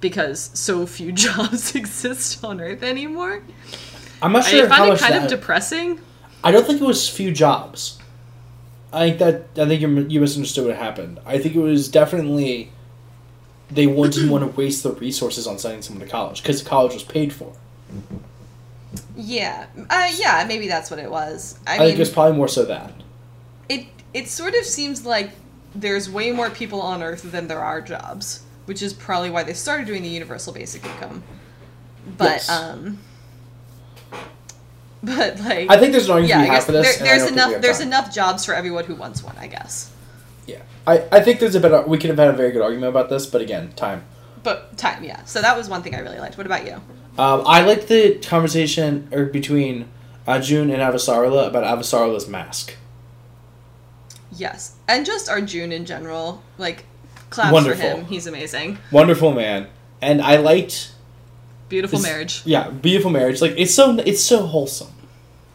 because 0.00 0.50
so 0.54 0.86
few 0.86 1.12
jobs 1.26 1.74
exist 1.74 2.44
on 2.44 2.60
Earth 2.60 2.82
anymore. 2.82 3.42
I'm 4.22 4.32
not 4.32 4.44
sure 4.44 4.66
I 4.66 4.68
find 4.68 4.92
it 4.92 4.98
kind 5.00 5.14
that, 5.14 5.24
of 5.24 5.28
depressing. 5.28 6.00
I 6.42 6.50
don't 6.50 6.66
think 6.66 6.80
it 6.80 6.84
was 6.84 7.08
few 7.08 7.32
jobs. 7.32 7.98
I 8.92 9.10
think 9.10 9.18
that 9.18 9.64
I 9.64 9.68
think 9.68 9.82
you 9.82 9.88
you 10.08 10.20
misunderstood 10.20 10.66
what 10.66 10.76
happened. 10.76 11.18
I 11.26 11.38
think 11.38 11.54
it 11.54 11.60
was 11.60 11.88
definitely 11.88 12.70
they 13.70 13.86
didn't 13.86 14.30
want 14.30 14.44
to 14.44 14.56
waste 14.56 14.82
the 14.82 14.92
resources 14.92 15.46
on 15.46 15.58
sending 15.58 15.82
someone 15.82 16.06
to 16.06 16.10
college 16.10 16.42
because 16.42 16.62
college 16.62 16.94
was 16.94 17.02
paid 17.02 17.32
for. 17.32 17.52
Yeah, 19.16 19.66
uh, 19.90 20.10
yeah, 20.16 20.44
maybe 20.46 20.68
that's 20.68 20.90
what 20.90 21.00
it 21.00 21.10
was. 21.10 21.58
I, 21.66 21.76
I, 21.76 21.78
mean, 21.78 21.88
think 21.88 22.00
it's 22.00 22.10
probably 22.10 22.36
more 22.36 22.48
so 22.48 22.64
that. 22.66 22.92
it 23.68 23.86
it 24.14 24.28
sort 24.28 24.54
of 24.54 24.64
seems 24.64 25.04
like 25.06 25.30
there's 25.74 26.08
way 26.10 26.32
more 26.32 26.50
people 26.50 26.80
on 26.80 27.02
Earth 27.02 27.22
than 27.30 27.48
there 27.48 27.60
are 27.60 27.80
jobs, 27.80 28.42
which 28.66 28.82
is 28.82 28.92
probably 28.92 29.30
why 29.30 29.42
they 29.42 29.52
started 29.54 29.86
doing 29.86 30.02
the 30.02 30.08
universal 30.08 30.52
basic 30.52 30.84
income. 30.84 31.22
But 32.16 32.46
Yes. 32.46 32.48
um, 32.50 32.98
but 35.02 35.40
like 35.40 35.70
I 35.70 35.78
think 35.78 35.92
there's 35.92 36.06
an 36.06 36.12
argument 36.12 36.28
yeah, 36.28 36.36
to 36.36 36.42
I 36.42 36.44
be 36.44 36.48
had 36.48 36.54
guess 36.56 36.66
for 36.66 36.72
this. 36.72 36.96
there, 36.98 37.06
there's 37.06 37.22
don't 37.22 37.34
think 37.34 37.46
we 37.46 37.52
enough 37.52 37.62
there's 37.62 37.78
time. 37.78 37.86
enough 37.88 38.14
jobs 38.14 38.44
for 38.44 38.54
everyone 38.54 38.84
who 38.84 38.94
wants 38.94 39.22
one. 39.22 39.36
I 39.38 39.46
guess, 39.46 39.90
Yeah, 40.46 40.62
I, 40.86 41.04
I 41.12 41.20
think 41.20 41.40
there's 41.40 41.54
a 41.54 41.60
better. 41.60 41.82
We 41.82 41.98
could 41.98 42.10
have 42.10 42.18
had 42.18 42.28
a 42.28 42.32
very 42.32 42.52
good 42.52 42.62
argument 42.62 42.90
about 42.90 43.08
this, 43.08 43.26
but 43.26 43.40
again, 43.40 43.72
time. 43.72 44.04
But 44.46 44.76
time, 44.78 45.02
yeah. 45.02 45.24
So 45.24 45.42
that 45.42 45.56
was 45.56 45.68
one 45.68 45.82
thing 45.82 45.96
I 45.96 45.98
really 45.98 46.20
liked. 46.20 46.36
What 46.38 46.46
about 46.46 46.64
you? 46.64 46.74
Um, 47.18 47.42
I 47.44 47.62
liked 47.62 47.88
the 47.88 48.14
conversation 48.20 49.08
or 49.10 49.24
between 49.24 49.88
uh, 50.24 50.38
June 50.40 50.70
and 50.70 50.80
Avasarala 50.80 51.48
about 51.48 51.64
Avasarala's 51.64 52.28
mask. 52.28 52.76
Yes, 54.36 54.76
and 54.86 55.04
just 55.04 55.28
Arjun 55.28 55.72
in 55.72 55.84
general, 55.84 56.44
like 56.58 56.84
claps 57.30 57.52
Wonderful. 57.52 57.90
for 57.90 57.96
him. 57.96 58.04
He's 58.06 58.28
amazing. 58.28 58.78
Wonderful 58.92 59.32
man, 59.32 59.66
and 60.00 60.22
I 60.22 60.36
liked. 60.36 60.92
Beautiful 61.68 61.98
his- 61.98 62.06
marriage. 62.06 62.42
Yeah, 62.44 62.70
beautiful 62.70 63.10
marriage. 63.10 63.40
Like 63.42 63.54
it's 63.56 63.74
so 63.74 63.96
it's 63.98 64.22
so 64.22 64.46
wholesome. 64.46 64.92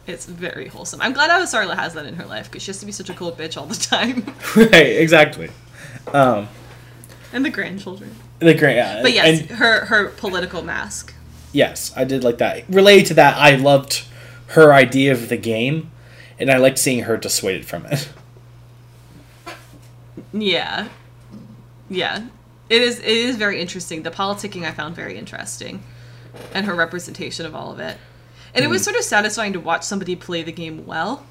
It's 0.06 0.26
very 0.26 0.68
wholesome. 0.68 1.00
I'm 1.00 1.14
glad 1.14 1.30
Avasarala 1.30 1.76
has 1.76 1.94
that 1.94 2.04
in 2.04 2.16
her 2.16 2.26
life 2.26 2.50
because 2.50 2.62
she 2.62 2.68
has 2.70 2.80
to 2.80 2.86
be 2.86 2.92
such 2.92 3.08
a 3.08 3.14
cool 3.14 3.32
bitch 3.32 3.56
all 3.56 3.64
the 3.64 3.74
time. 3.94 4.34
right, 4.54 5.00
exactly. 5.00 5.48
Um, 6.12 6.48
and 7.32 7.42
the 7.42 7.50
grandchildren. 7.50 8.14
The 8.44 8.54
great, 8.54 8.76
yeah, 8.76 9.02
But 9.02 9.12
yes, 9.12 9.40
and 9.40 9.50
her 9.50 9.86
her 9.86 10.08
political 10.10 10.62
mask. 10.62 11.14
yes, 11.52 11.92
I 11.96 12.04
did 12.04 12.24
like 12.24 12.38
that. 12.38 12.64
Related 12.68 13.06
to 13.06 13.14
that, 13.14 13.36
I 13.36 13.56
loved 13.56 14.04
her 14.48 14.72
idea 14.72 15.12
of 15.12 15.28
the 15.28 15.36
game, 15.36 15.90
and 16.38 16.50
I 16.50 16.56
liked 16.58 16.78
seeing 16.78 17.04
her 17.04 17.16
dissuaded 17.16 17.64
from 17.66 17.86
it. 17.86 18.08
Yeah. 20.32 20.88
Yeah. 21.88 22.26
It 22.68 22.82
is 22.82 22.98
it 23.00 23.06
is 23.06 23.36
very 23.36 23.60
interesting. 23.60 24.02
The 24.02 24.10
politicking 24.10 24.64
I 24.64 24.72
found 24.72 24.94
very 24.96 25.18
interesting. 25.18 25.82
And 26.54 26.64
her 26.66 26.74
representation 26.74 27.44
of 27.44 27.54
all 27.54 27.72
of 27.72 27.78
it. 27.80 27.98
And 28.54 28.64
it 28.64 28.68
was 28.68 28.82
sort 28.82 28.96
of 28.96 29.02
satisfying 29.02 29.52
to 29.54 29.60
watch 29.60 29.82
somebody 29.82 30.16
play 30.16 30.42
the 30.42 30.52
game 30.52 30.86
well. 30.86 31.26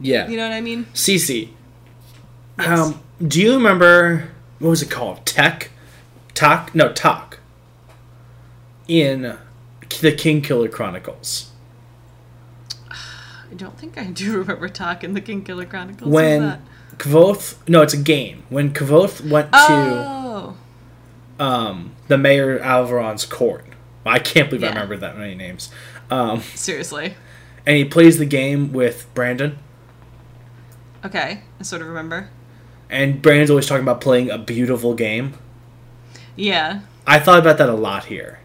Yeah, 0.00 0.28
You 0.28 0.36
know 0.36 0.48
what 0.48 0.54
I 0.54 0.60
mean? 0.60 0.86
Cece. 0.94 1.48
Yes. 2.58 2.78
Um, 2.78 3.00
do 3.26 3.40
you 3.40 3.54
remember 3.54 4.30
what 4.58 4.70
was 4.70 4.82
it 4.82 4.90
called? 4.90 5.24
Tech, 5.26 5.70
Talk? 6.34 6.74
No, 6.74 6.92
Talk. 6.92 7.38
In 8.88 9.22
the 10.00 10.12
Kingkiller 10.12 10.70
Chronicles, 10.70 11.50
I 12.90 13.54
don't 13.56 13.78
think 13.78 13.96
I 13.98 14.04
do 14.06 14.32
remember 14.38 14.68
talking 14.68 15.14
the 15.14 15.20
Kingkiller 15.20 15.68
Chronicles. 15.68 16.10
When? 16.10 16.62
Kvothe, 16.96 17.56
no, 17.68 17.82
it's 17.82 17.94
a 17.94 17.98
game. 17.98 18.42
When 18.48 18.72
Kvothe 18.72 19.28
went 19.30 19.50
to 19.52 19.58
Oh. 19.60 20.56
um, 21.38 21.92
the 22.08 22.18
Maer 22.18 22.58
Alveron's 22.58 23.24
court, 23.24 23.64
I 24.04 24.18
can't 24.18 24.50
believe 24.50 24.64
I 24.64 24.68
remember 24.68 24.96
that 24.98 25.16
many 25.16 25.34
names. 25.34 25.70
Um, 26.10 26.40
Seriously. 26.54 27.14
and 27.66 27.76
he 27.76 27.84
plays 27.84 28.18
the 28.18 28.26
game 28.26 28.72
with 28.72 29.06
Bredon, 29.14 29.56
Okay. 31.04 31.40
I 31.58 31.62
sort 31.62 31.82
of 31.82 31.88
remember. 31.88 32.28
and 32.90 33.22
Bredon's 33.22 33.50
always 33.50 33.66
talking 33.66 33.82
about 33.82 34.00
playing 34.00 34.30
a 34.30 34.38
beautiful 34.38 34.94
game. 34.94 35.34
Yeah. 36.36 36.80
I 37.06 37.18
thought 37.18 37.38
about 37.38 37.58
that 37.58 37.68
a 37.68 37.74
lot 37.74 38.06
here. 38.06 38.40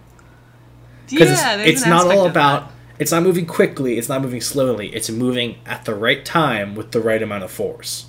Yeah, 1.10 1.20
because 1.20 1.42
there's 1.42 1.68
it's, 1.68 1.82
it's 1.82 1.88
not 1.88 2.08
all 2.12 2.26
about 2.28 2.68
that. 2.68 2.74
it's 3.00 3.12
not 3.12 3.24
moving 3.24 3.46
quickly 3.46 3.98
it's 3.98 4.10
not 4.10 4.22
moving 4.22 4.42
slowly 4.42 4.94
it's 4.94 5.10
moving 5.10 5.58
at 5.66 5.86
the 5.86 5.96
right 5.96 6.26
time 6.26 6.76
with 6.76 6.92
the 6.92 7.00
right 7.00 7.22
amount 7.24 7.44
of 7.46 7.52
force 7.52 8.08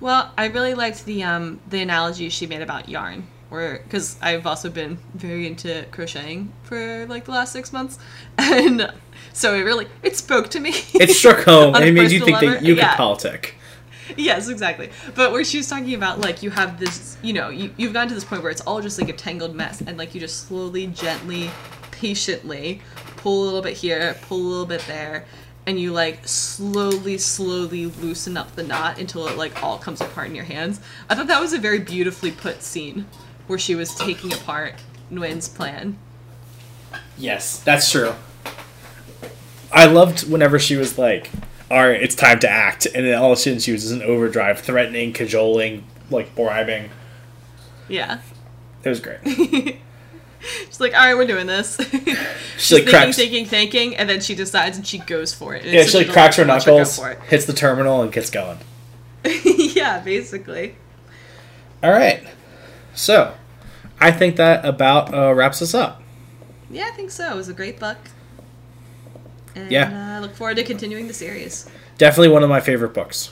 Well, 0.00 0.32
I 0.36 0.46
really 0.46 0.74
liked 0.74 1.04
the 1.04 1.22
um 1.24 1.60
the 1.68 1.80
analogy 1.80 2.28
she 2.28 2.46
made 2.46 2.62
about 2.62 2.88
yarn, 2.88 3.26
where 3.48 3.78
because 3.78 4.16
I've 4.22 4.46
also 4.46 4.70
been 4.70 4.98
very 5.14 5.46
into 5.46 5.84
crocheting 5.90 6.52
for 6.62 7.06
like 7.06 7.24
the 7.24 7.32
last 7.32 7.52
six 7.52 7.72
months, 7.72 7.98
and 8.38 8.92
so 9.32 9.54
it 9.54 9.62
really 9.62 9.88
it 10.02 10.16
spoke 10.16 10.48
to 10.50 10.60
me. 10.60 10.70
it 10.94 11.10
struck 11.10 11.44
home 11.44 11.74
and 11.76 11.84
it 11.84 11.92
made 11.92 12.10
you 12.12 12.24
think 12.24 12.40
that 12.40 12.62
you 12.62 12.74
could 12.74 12.82
yeah. 12.84 12.96
politic 12.96 13.55
yes, 14.16 14.48
exactly. 14.48 14.90
But 15.14 15.32
where 15.32 15.44
she 15.44 15.58
was 15.58 15.68
talking 15.68 15.94
about 15.94 16.20
like 16.20 16.42
you 16.42 16.50
have 16.50 16.78
this, 16.78 17.16
you 17.22 17.32
know, 17.32 17.48
you 17.48 17.72
you've 17.76 17.92
gotten 17.92 18.08
to 18.08 18.14
this 18.14 18.24
point 18.24 18.42
where 18.42 18.50
it's 18.50 18.60
all 18.62 18.80
just 18.80 19.00
like 19.00 19.08
a 19.08 19.12
tangled 19.12 19.54
mess, 19.54 19.80
and 19.80 19.96
like 19.98 20.14
you 20.14 20.20
just 20.20 20.46
slowly, 20.46 20.86
gently, 20.88 21.50
patiently 21.90 22.80
pull 23.16 23.42
a 23.42 23.44
little 23.44 23.62
bit 23.62 23.76
here, 23.76 24.16
pull 24.22 24.38
a 24.38 24.48
little 24.48 24.66
bit 24.66 24.84
there. 24.86 25.24
And 25.68 25.80
you 25.80 25.92
like 25.92 26.28
slowly, 26.28 27.18
slowly 27.18 27.86
loosen 27.86 28.36
up 28.36 28.54
the 28.54 28.62
knot 28.62 29.00
until 29.00 29.26
it 29.26 29.36
like 29.36 29.64
all 29.64 29.78
comes 29.78 30.00
apart 30.00 30.28
in 30.28 30.34
your 30.36 30.44
hands. 30.44 30.80
I 31.10 31.16
thought 31.16 31.26
that 31.26 31.40
was 31.40 31.52
a 31.52 31.58
very 31.58 31.80
beautifully 31.80 32.30
put 32.30 32.62
scene 32.62 33.06
where 33.48 33.58
she 33.58 33.74
was 33.74 33.94
taking 33.94 34.32
apart 34.32 34.74
Nguyen's 35.10 35.48
plan. 35.48 35.96
yes 37.18 37.60
that's 37.60 37.90
true 37.90 38.14
i 39.72 39.86
loved 39.86 40.30
whenever 40.30 40.58
she 40.58 40.76
was 40.76 40.98
like 40.98 41.30
all 41.70 41.86
right 41.88 42.02
it's 42.02 42.14
time 42.14 42.38
to 42.38 42.48
act 42.48 42.86
and 42.86 43.04
then 43.06 43.18
all 43.18 43.32
of 43.32 43.38
a 43.38 43.40
sudden 43.40 43.58
she 43.58 43.72
was 43.72 43.90
in 43.90 44.02
overdrive 44.02 44.60
threatening 44.60 45.12
cajoling 45.12 45.84
like 46.10 46.34
bribing 46.34 46.90
Yeah. 47.88 48.20
it 48.84 48.88
was 48.88 49.00
great 49.00 49.18
She's 50.66 50.78
like, 50.80 50.92
all 50.94 51.00
right, 51.00 51.14
we're 51.16 51.26
doing 51.26 51.46
this. 51.48 51.76
she 52.56 52.74
like 52.76 52.84
thinking, 52.84 52.86
cracks 52.88 53.16
thinking, 53.16 53.46
thinking, 53.46 53.96
and 53.96 54.08
then 54.08 54.20
she 54.20 54.36
decides 54.36 54.76
and 54.76 54.86
she 54.86 54.98
goes 54.98 55.34
for 55.34 55.56
it. 55.56 55.64
And 55.64 55.72
yeah 55.72 55.82
she 55.84 55.98
like 55.98 56.10
cracks 56.10 56.36
her 56.36 56.44
delight 56.44 56.62
to 56.62 56.72
watch 56.72 56.98
knuckles 56.98 57.28
hits 57.28 57.46
the 57.46 57.52
terminal 57.52 58.02
and 58.02 58.12
gets 58.12 58.30
going 58.30 58.58
yeah, 59.44 59.98
basically. 60.00 60.76
all 61.82 61.90
right 61.90 62.22
so 62.94 63.34
i 63.98 64.12
think 64.12 64.36
that 64.36 64.64
about 64.64 65.12
uh, 65.12 65.34
wraps 65.34 65.60
us 65.62 65.74
up 65.74 66.00
Yeah, 66.70 66.84
I 66.92 66.94
think 66.94 67.10
so. 67.10 67.28
It 67.32 67.34
was 67.36 67.48
a 67.48 67.54
great 67.54 67.80
book. 67.80 67.98
And 69.56 69.70
Yeah. 69.72 69.90
uh, 69.90 70.16
I 70.16 70.20
look 70.20 70.34
forward 70.36 70.56
to 70.58 70.62
continuing 70.64 71.08
the 71.08 71.14
series. 71.14 71.66
definitely 71.98 72.28
one 72.28 72.42
of 72.44 72.48
my 72.48 72.60
favorite 72.60 72.92
books 72.94 73.30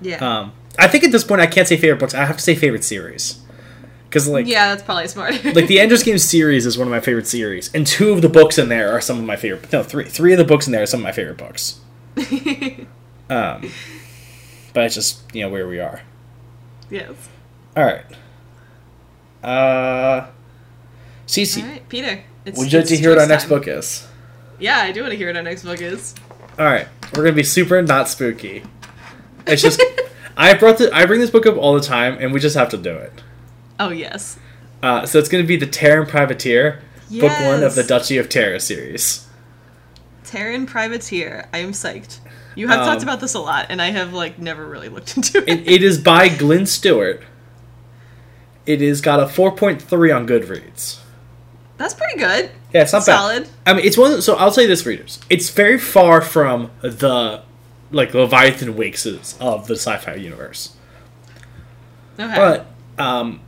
Yeah. 0.00 0.16
Um, 0.16 0.52
I 0.78 0.88
think 0.88 1.04
at 1.04 1.12
this 1.12 1.24
point 1.24 1.40
I 1.40 1.46
can't 1.46 1.66
say 1.68 1.76
favorite 1.76 2.00
books. 2.00 2.14
I 2.14 2.24
have 2.26 2.36
to 2.36 2.42
say 2.42 2.54
favorite 2.56 2.82
series, 2.84 3.38
because 4.08 4.26
like 4.28 4.46
yeah, 4.46 4.68
that's 4.68 4.82
probably 4.82 5.06
smart. 5.08 5.32
like 5.54 5.68
the 5.68 5.78
Ender's 5.80 6.02
Game 6.02 6.18
series 6.18 6.66
is 6.66 6.76
one 6.76 6.88
of 6.88 6.90
my 6.90 6.98
favorite 7.00 7.28
series, 7.28 7.72
and 7.74 7.86
two 7.86 8.10
of 8.10 8.20
the 8.22 8.28
books 8.28 8.58
in 8.58 8.68
there 8.68 8.90
are 8.92 9.00
some 9.00 9.18
of 9.18 9.24
my 9.24 9.36
favorite. 9.36 9.72
No, 9.72 9.82
three. 9.84 10.04
Three 10.04 10.32
of 10.32 10.38
the 10.38 10.44
books 10.44 10.66
in 10.66 10.72
there 10.72 10.82
are 10.82 10.86
some 10.86 11.00
of 11.00 11.04
my 11.04 11.12
favorite 11.12 11.38
books. 11.38 11.80
Um, 13.30 13.70
but 14.74 14.84
it's 14.84 14.94
just 14.94 15.22
you 15.34 15.40
know 15.42 15.48
where 15.48 15.66
we 15.66 15.78
are. 15.80 16.02
yes. 16.90 17.10
All 17.76 17.84
right. 17.84 18.04
Uh, 19.42 20.26
Cece, 21.26 21.62
All 21.62 21.68
right, 21.68 21.88
Peter. 21.88 22.22
It's, 22.44 22.58
would 22.58 22.70
you 22.72 22.78
like 22.80 22.88
to 22.88 22.96
hear 22.96 23.10
what 23.10 23.18
our 23.18 23.24
choice 23.24 23.28
next 23.30 23.46
book 23.48 23.66
is? 23.68 24.06
Yeah, 24.58 24.78
I 24.78 24.92
do 24.92 25.00
want 25.02 25.12
to 25.12 25.16
hear 25.16 25.28
what 25.28 25.36
our 25.36 25.42
next 25.42 25.64
book 25.64 25.80
is. 25.80 26.14
All 26.58 26.64
right, 26.66 26.86
we're 27.14 27.24
gonna 27.24 27.34
be 27.34 27.42
super 27.42 27.82
not 27.82 28.08
spooky. 28.08 28.62
It's 29.46 29.62
just 29.62 29.82
I 30.36 30.54
brought 30.54 30.78
the 30.78 30.94
I 30.94 31.06
bring 31.06 31.20
this 31.20 31.30
book 31.30 31.46
up 31.46 31.56
all 31.56 31.74
the 31.74 31.80
time, 31.80 32.16
and 32.20 32.32
we 32.32 32.40
just 32.40 32.56
have 32.56 32.68
to 32.70 32.76
do 32.76 32.96
it. 32.96 33.22
Oh 33.80 33.90
yes. 33.90 34.38
Uh, 34.82 35.06
so 35.06 35.18
it's 35.18 35.30
going 35.30 35.42
to 35.42 35.48
be 35.48 35.56
the 35.56 35.66
Terran 35.66 36.06
Privateer, 36.06 36.82
book 37.10 37.32
one 37.40 37.62
of 37.62 37.74
the 37.74 37.82
Duchy 37.82 38.18
of 38.18 38.28
Terra 38.28 38.60
series. 38.60 39.26
Terran 40.24 40.66
Privateer. 40.66 41.48
I 41.54 41.58
am 41.58 41.72
psyched. 41.72 42.18
You 42.54 42.68
have 42.68 42.80
Um, 42.80 42.86
talked 42.86 43.02
about 43.02 43.18
this 43.20 43.32
a 43.32 43.38
lot, 43.40 43.66
and 43.70 43.80
I 43.80 43.86
have 43.92 44.12
like 44.12 44.38
never 44.38 44.66
really 44.66 44.90
looked 44.90 45.16
into 45.16 45.38
it. 45.38 45.48
It, 45.48 45.68
it 45.68 45.82
is 45.82 45.98
by 45.98 46.28
Glynn 46.28 46.66
Stewart. 46.66 47.22
It 48.66 48.82
is 48.82 49.00
got 49.00 49.20
a 49.20 49.24
4.3 49.24 50.14
on 50.14 50.26
Goodreads. 50.28 50.98
That's 51.76 51.94
pretty 51.94 52.18
good. 52.18 52.50
Yeah, 52.72 52.82
it's 52.82 52.92
not 52.92 53.04
Solid. 53.04 53.44
bad. 53.44 53.52
I 53.66 53.74
mean, 53.74 53.84
it's 53.84 53.98
one. 53.98 54.12
Of, 54.12 54.22
so 54.22 54.36
I'll 54.36 54.52
say 54.52 54.66
this, 54.66 54.86
readers. 54.86 55.20
It's 55.28 55.50
very 55.50 55.78
far 55.78 56.20
from 56.20 56.70
the 56.82 57.42
like 57.90 58.14
Leviathan 58.14 58.76
Wakeses 58.76 59.36
of 59.40 59.66
the 59.66 59.74
sci-fi 59.74 60.14
universe. 60.14 60.76
Okay. 62.18 62.34
But 62.34 62.66
um, 63.02 63.40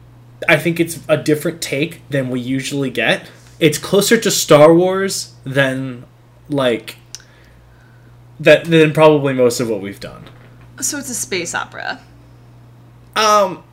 I 0.48 0.56
think 0.56 0.80
it's 0.80 1.00
a 1.08 1.16
different 1.16 1.60
take 1.62 2.08
than 2.08 2.30
we 2.30 2.40
usually 2.40 2.90
get. 2.90 3.28
It's 3.58 3.78
closer 3.78 4.18
to 4.20 4.30
Star 4.30 4.74
Wars 4.74 5.34
than 5.44 6.04
like 6.48 6.96
that 8.40 8.64
than 8.64 8.92
probably 8.92 9.32
most 9.32 9.60
of 9.60 9.68
what 9.68 9.80
we've 9.80 10.00
done. 10.00 10.24
So 10.80 10.98
it's 10.98 11.10
a 11.10 11.14
space 11.14 11.54
opera. 11.54 12.00
Um, 13.14 13.64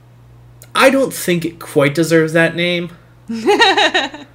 I 0.74 0.89
don't 0.89 1.14
think 1.14 1.43
it 1.43 1.60
quite 1.60 1.93
deserves 1.93 2.34
that 2.34 2.56
name. 2.56 2.95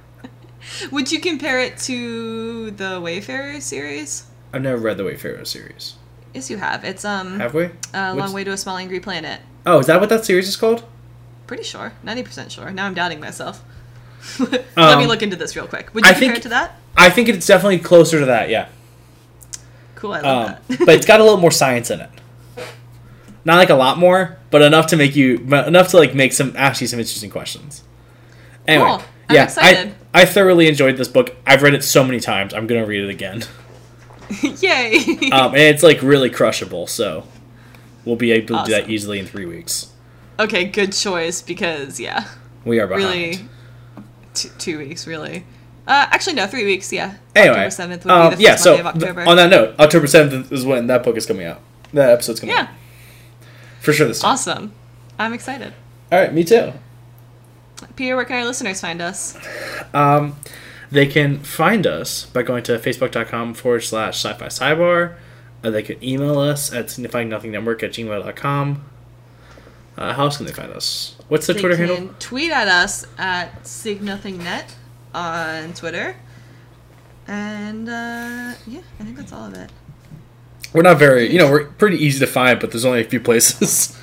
Would 0.91 1.11
you 1.11 1.19
compare 1.19 1.59
it 1.59 1.77
to 1.79 2.71
the 2.71 2.99
Wayfarer 3.01 3.59
series? 3.61 4.25
I've 4.53 4.61
never 4.61 4.77
read 4.77 4.97
the 4.97 5.03
Wayfarer 5.03 5.45
series. 5.45 5.95
Yes, 6.33 6.49
you 6.49 6.57
have. 6.57 6.83
It's 6.83 7.03
um 7.05 7.39
Have 7.39 7.53
we? 7.53 7.69
a 7.93 8.13
long 8.15 8.33
way 8.33 8.43
to 8.43 8.51
a 8.51 8.57
small 8.57 8.77
angry 8.77 8.99
planet. 8.99 9.41
Oh, 9.65 9.79
is 9.79 9.87
that 9.87 9.99
what 9.99 10.09
that 10.09 10.25
series 10.25 10.47
is 10.47 10.55
called? 10.55 10.83
Pretty 11.47 11.63
sure, 11.63 11.93
ninety 12.03 12.23
percent 12.23 12.51
sure. 12.51 12.69
Now 12.71 12.85
I'm 12.85 12.93
doubting 12.93 13.19
myself. 13.19 13.63
Let 14.39 14.51
me 14.51 14.59
Um, 14.77 15.03
look 15.07 15.21
into 15.23 15.35
this 15.35 15.55
real 15.55 15.67
quick. 15.67 15.93
Would 15.93 16.05
you 16.05 16.09
I 16.09 16.13
compare 16.13 16.27
think- 16.29 16.37
it 16.39 16.43
to 16.43 16.49
that? 16.49 16.75
I 16.97 17.09
think 17.09 17.29
it's 17.29 17.47
definitely 17.47 17.79
closer 17.79 18.19
to 18.19 18.25
that. 18.25 18.49
Yeah. 18.49 18.67
Cool, 19.95 20.13
I 20.13 20.19
love 20.21 20.49
Um, 20.49 20.55
that. 20.67 20.79
but 20.79 20.89
it's 20.95 21.05
got 21.05 21.19
a 21.19 21.23
little 21.23 21.39
more 21.45 21.51
science 21.51 21.89
in 21.89 22.01
it. 22.01 22.09
Not 23.45 23.55
like 23.55 23.69
a 23.69 23.75
lot 23.75 23.97
more, 23.97 24.37
but 24.51 24.61
enough 24.61 24.87
to 24.87 24.97
make 24.97 25.15
you 25.15 25.37
enough 25.37 25.87
to 25.89 25.97
like 25.97 26.13
make 26.13 26.33
some 26.33 26.53
ask 26.57 26.81
you 26.81 26.87
some 26.87 26.99
interesting 26.99 27.29
questions. 27.29 27.83
Anyway, 28.67 28.85
Cool. 28.87 29.01
I'm 29.29 29.35
yeah, 29.35 29.43
excited. 29.45 29.95
I 30.13 30.25
thoroughly 30.25 30.67
enjoyed 30.67 30.97
this 30.97 31.07
book. 31.07 31.35
I've 31.45 31.61
read 31.61 31.73
it 31.73 31.83
so 31.83 32.03
many 32.03 32.19
times. 32.19 32.53
I'm 32.53 32.67
gonna 32.67 32.85
read 32.85 33.03
it 33.03 33.09
again. 33.09 33.43
Yay! 34.41 34.97
Um, 35.31 35.53
and 35.53 35.57
it's 35.57 35.83
like 35.83 36.01
really 36.01 36.29
crushable. 36.29 36.87
So 36.87 37.25
we'll 38.05 38.15
be 38.15 38.31
able 38.31 38.57
to 38.57 38.63
do 38.65 38.71
that 38.71 38.89
easily 38.89 39.19
in 39.19 39.25
three 39.25 39.45
weeks. 39.45 39.91
okay, 40.39 40.65
good 40.65 40.93
choice 40.93 41.41
because 41.41 41.99
yeah, 41.99 42.25
We 42.65 42.79
are 42.79 42.87
behind. 42.87 43.03
really, 43.05 43.39
two, 44.33 44.49
two 44.57 44.77
weeks 44.79 45.05
really. 45.07 45.45
Uh, 45.87 46.05
actually 46.11 46.33
no, 46.33 46.45
three 46.45 46.65
weeks. 46.65 46.91
Yeah. 46.93 47.15
Anyway, 47.35 47.55
October 47.55 47.71
seventh 47.71 48.05
would 48.05 48.11
um, 48.11 48.29
be 48.31 48.35
the 48.37 48.41
yeah. 48.43 48.55
So 48.55 48.75
Monday 48.83 48.89
of 48.89 48.93
th- 48.93 49.03
October. 49.09 49.29
on 49.29 49.35
that 49.37 49.49
note, 49.49 49.79
October 49.79 50.07
seventh 50.07 50.51
is 50.51 50.65
when 50.65 50.87
that 50.87 51.03
book 51.03 51.17
is 51.17 51.25
coming 51.25 51.45
out. 51.47 51.61
That 51.93 52.11
episode's 52.11 52.39
coming 52.39 52.55
out. 52.55 52.65
yeah, 52.65 52.69
out 52.71 52.75
for 53.81 53.93
sure 53.93 54.07
this 54.07 54.19
time. 54.21 54.31
awesome. 54.33 54.73
I'm 55.17 55.33
excited. 55.33 55.73
All 56.11 56.19
right, 56.19 56.31
me 56.33 56.43
too. 56.43 56.73
Peter, 57.95 58.15
where 58.15 58.25
can 58.25 58.37
our 58.37 58.45
listeners 58.45 58.81
find 58.81 59.01
us? 59.01 59.37
Um, 59.93 60.35
they 60.91 61.05
can 61.05 61.39
find 61.39 61.85
us 61.85 62.25
by 62.25 62.43
going 62.43 62.63
to 62.63 62.73
facebook.com 62.77 63.53
forward 63.53 63.81
slash 63.81 64.23
sci 64.23 64.33
fi 64.33 64.47
sidebar. 64.47 65.15
Uh, 65.63 65.69
they 65.69 65.83
can 65.83 66.03
email 66.03 66.39
us 66.39 66.73
at 66.73 66.87
signifyingnothingnetwork 66.87 67.83
at 67.83 67.91
gmail.com. 67.91 68.83
Uh, 69.97 70.13
how 70.13 70.23
else 70.23 70.37
can 70.37 70.45
they 70.45 70.53
find 70.53 70.71
us? 70.71 71.15
What's 71.27 71.45
the 71.47 71.53
They 71.53 71.59
Twitter 71.59 71.75
can 71.75 71.87
handle? 71.87 72.15
tweet 72.19 72.51
at 72.51 72.67
us 72.67 73.05
at 73.17 73.63
signothingnnet 73.63 74.73
on 75.13 75.73
Twitter. 75.73 76.15
And 77.27 77.87
uh, 77.89 78.53
yeah, 78.65 78.81
I 78.99 79.03
think 79.03 79.17
that's 79.17 79.33
all 79.33 79.45
of 79.45 79.53
it. 79.53 79.69
We're 80.73 80.83
not 80.83 80.97
very, 80.97 81.31
you 81.31 81.37
know, 81.37 81.51
we're 81.51 81.65
pretty 81.65 81.97
easy 81.97 82.19
to 82.19 82.27
find, 82.27 82.59
but 82.59 82.71
there's 82.71 82.85
only 82.85 83.01
a 83.01 83.05
few 83.05 83.19
places. 83.19 83.97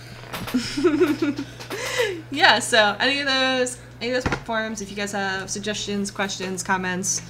Yeah, 2.30 2.58
so 2.58 2.96
any 3.00 3.20
of 3.20 3.26
those 3.26 3.78
any 4.00 4.10
of 4.10 4.16
those 4.16 4.24
platforms, 4.24 4.82
if 4.82 4.90
you 4.90 4.96
guys 4.96 5.12
have 5.12 5.48
suggestions, 5.48 6.10
questions, 6.10 6.62
comments, 6.62 7.22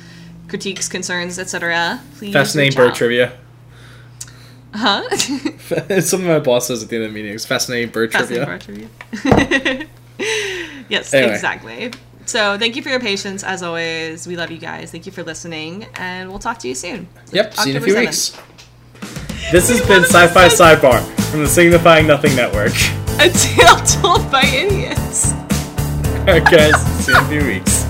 critiques, 0.49 0.89
concerns, 0.89 1.39
etc., 1.39 2.01
please 2.17 2.33
Fascinating 2.33 2.77
bird 2.77 2.91
out. 2.91 2.97
trivia. 2.97 3.33
Huh? 4.75 5.03
it's 5.11 6.09
something 6.11 6.29
my 6.29 6.39
boss 6.41 6.67
says 6.67 6.83
at 6.83 6.89
the 6.89 6.97
end 6.97 7.05
of 7.07 7.13
the 7.13 7.15
meetings. 7.23 7.47
Fascinating 7.47 7.91
bird 7.91 8.13
Fascinating 8.13 8.59
trivia. 8.59 8.89
bird 9.13 9.23
trivia. 9.23 9.87
yes, 10.89 11.15
Anyway. 11.15 11.33
exactly. 11.33 11.93
So 12.27 12.59
thank 12.59 12.75
you 12.75 12.83
for 12.83 12.89
your 12.89 13.01
patience 13.01 13.45
as 13.45 13.63
always. 13.63 14.27
We 14.27 14.37
love 14.37 14.51
you 14.51 14.59
guys. 14.59 14.91
Thank 14.91 15.07
you 15.07 15.13
for 15.13 15.23
listening, 15.23 15.87
and 15.95 16.29
we'll 16.31 16.41
talk 16.41 16.59
to 16.59 16.69
you 16.69 16.75
soon. 16.75 17.07
Yep, 17.33 17.55
see 17.55 17.71
you 17.71 17.77
in 17.77 17.83
a 17.83 17.85
few 17.85 17.95
7th. 17.95 18.01
weeks. 18.01 18.37
This 19.53 19.69
has 19.69 19.81
been 19.87 20.03
Sci 20.03 20.27
Fi 20.29 20.49
Sidebar 20.49 21.01
from 21.31 21.41
the 21.41 21.49
Signifying 21.49 22.07
Nothing 22.09 22.35
Network. 22.35 22.73
A 23.19 23.29
tale 23.31 23.77
told 23.87 24.31
by 24.31 24.43
idiots. 24.43 25.33
Alright, 26.21 26.45
guys, 26.45 26.75
see 27.05 27.13
in 27.13 27.19
a 27.19 27.29
few 27.29 27.47
weeks. 27.47 27.86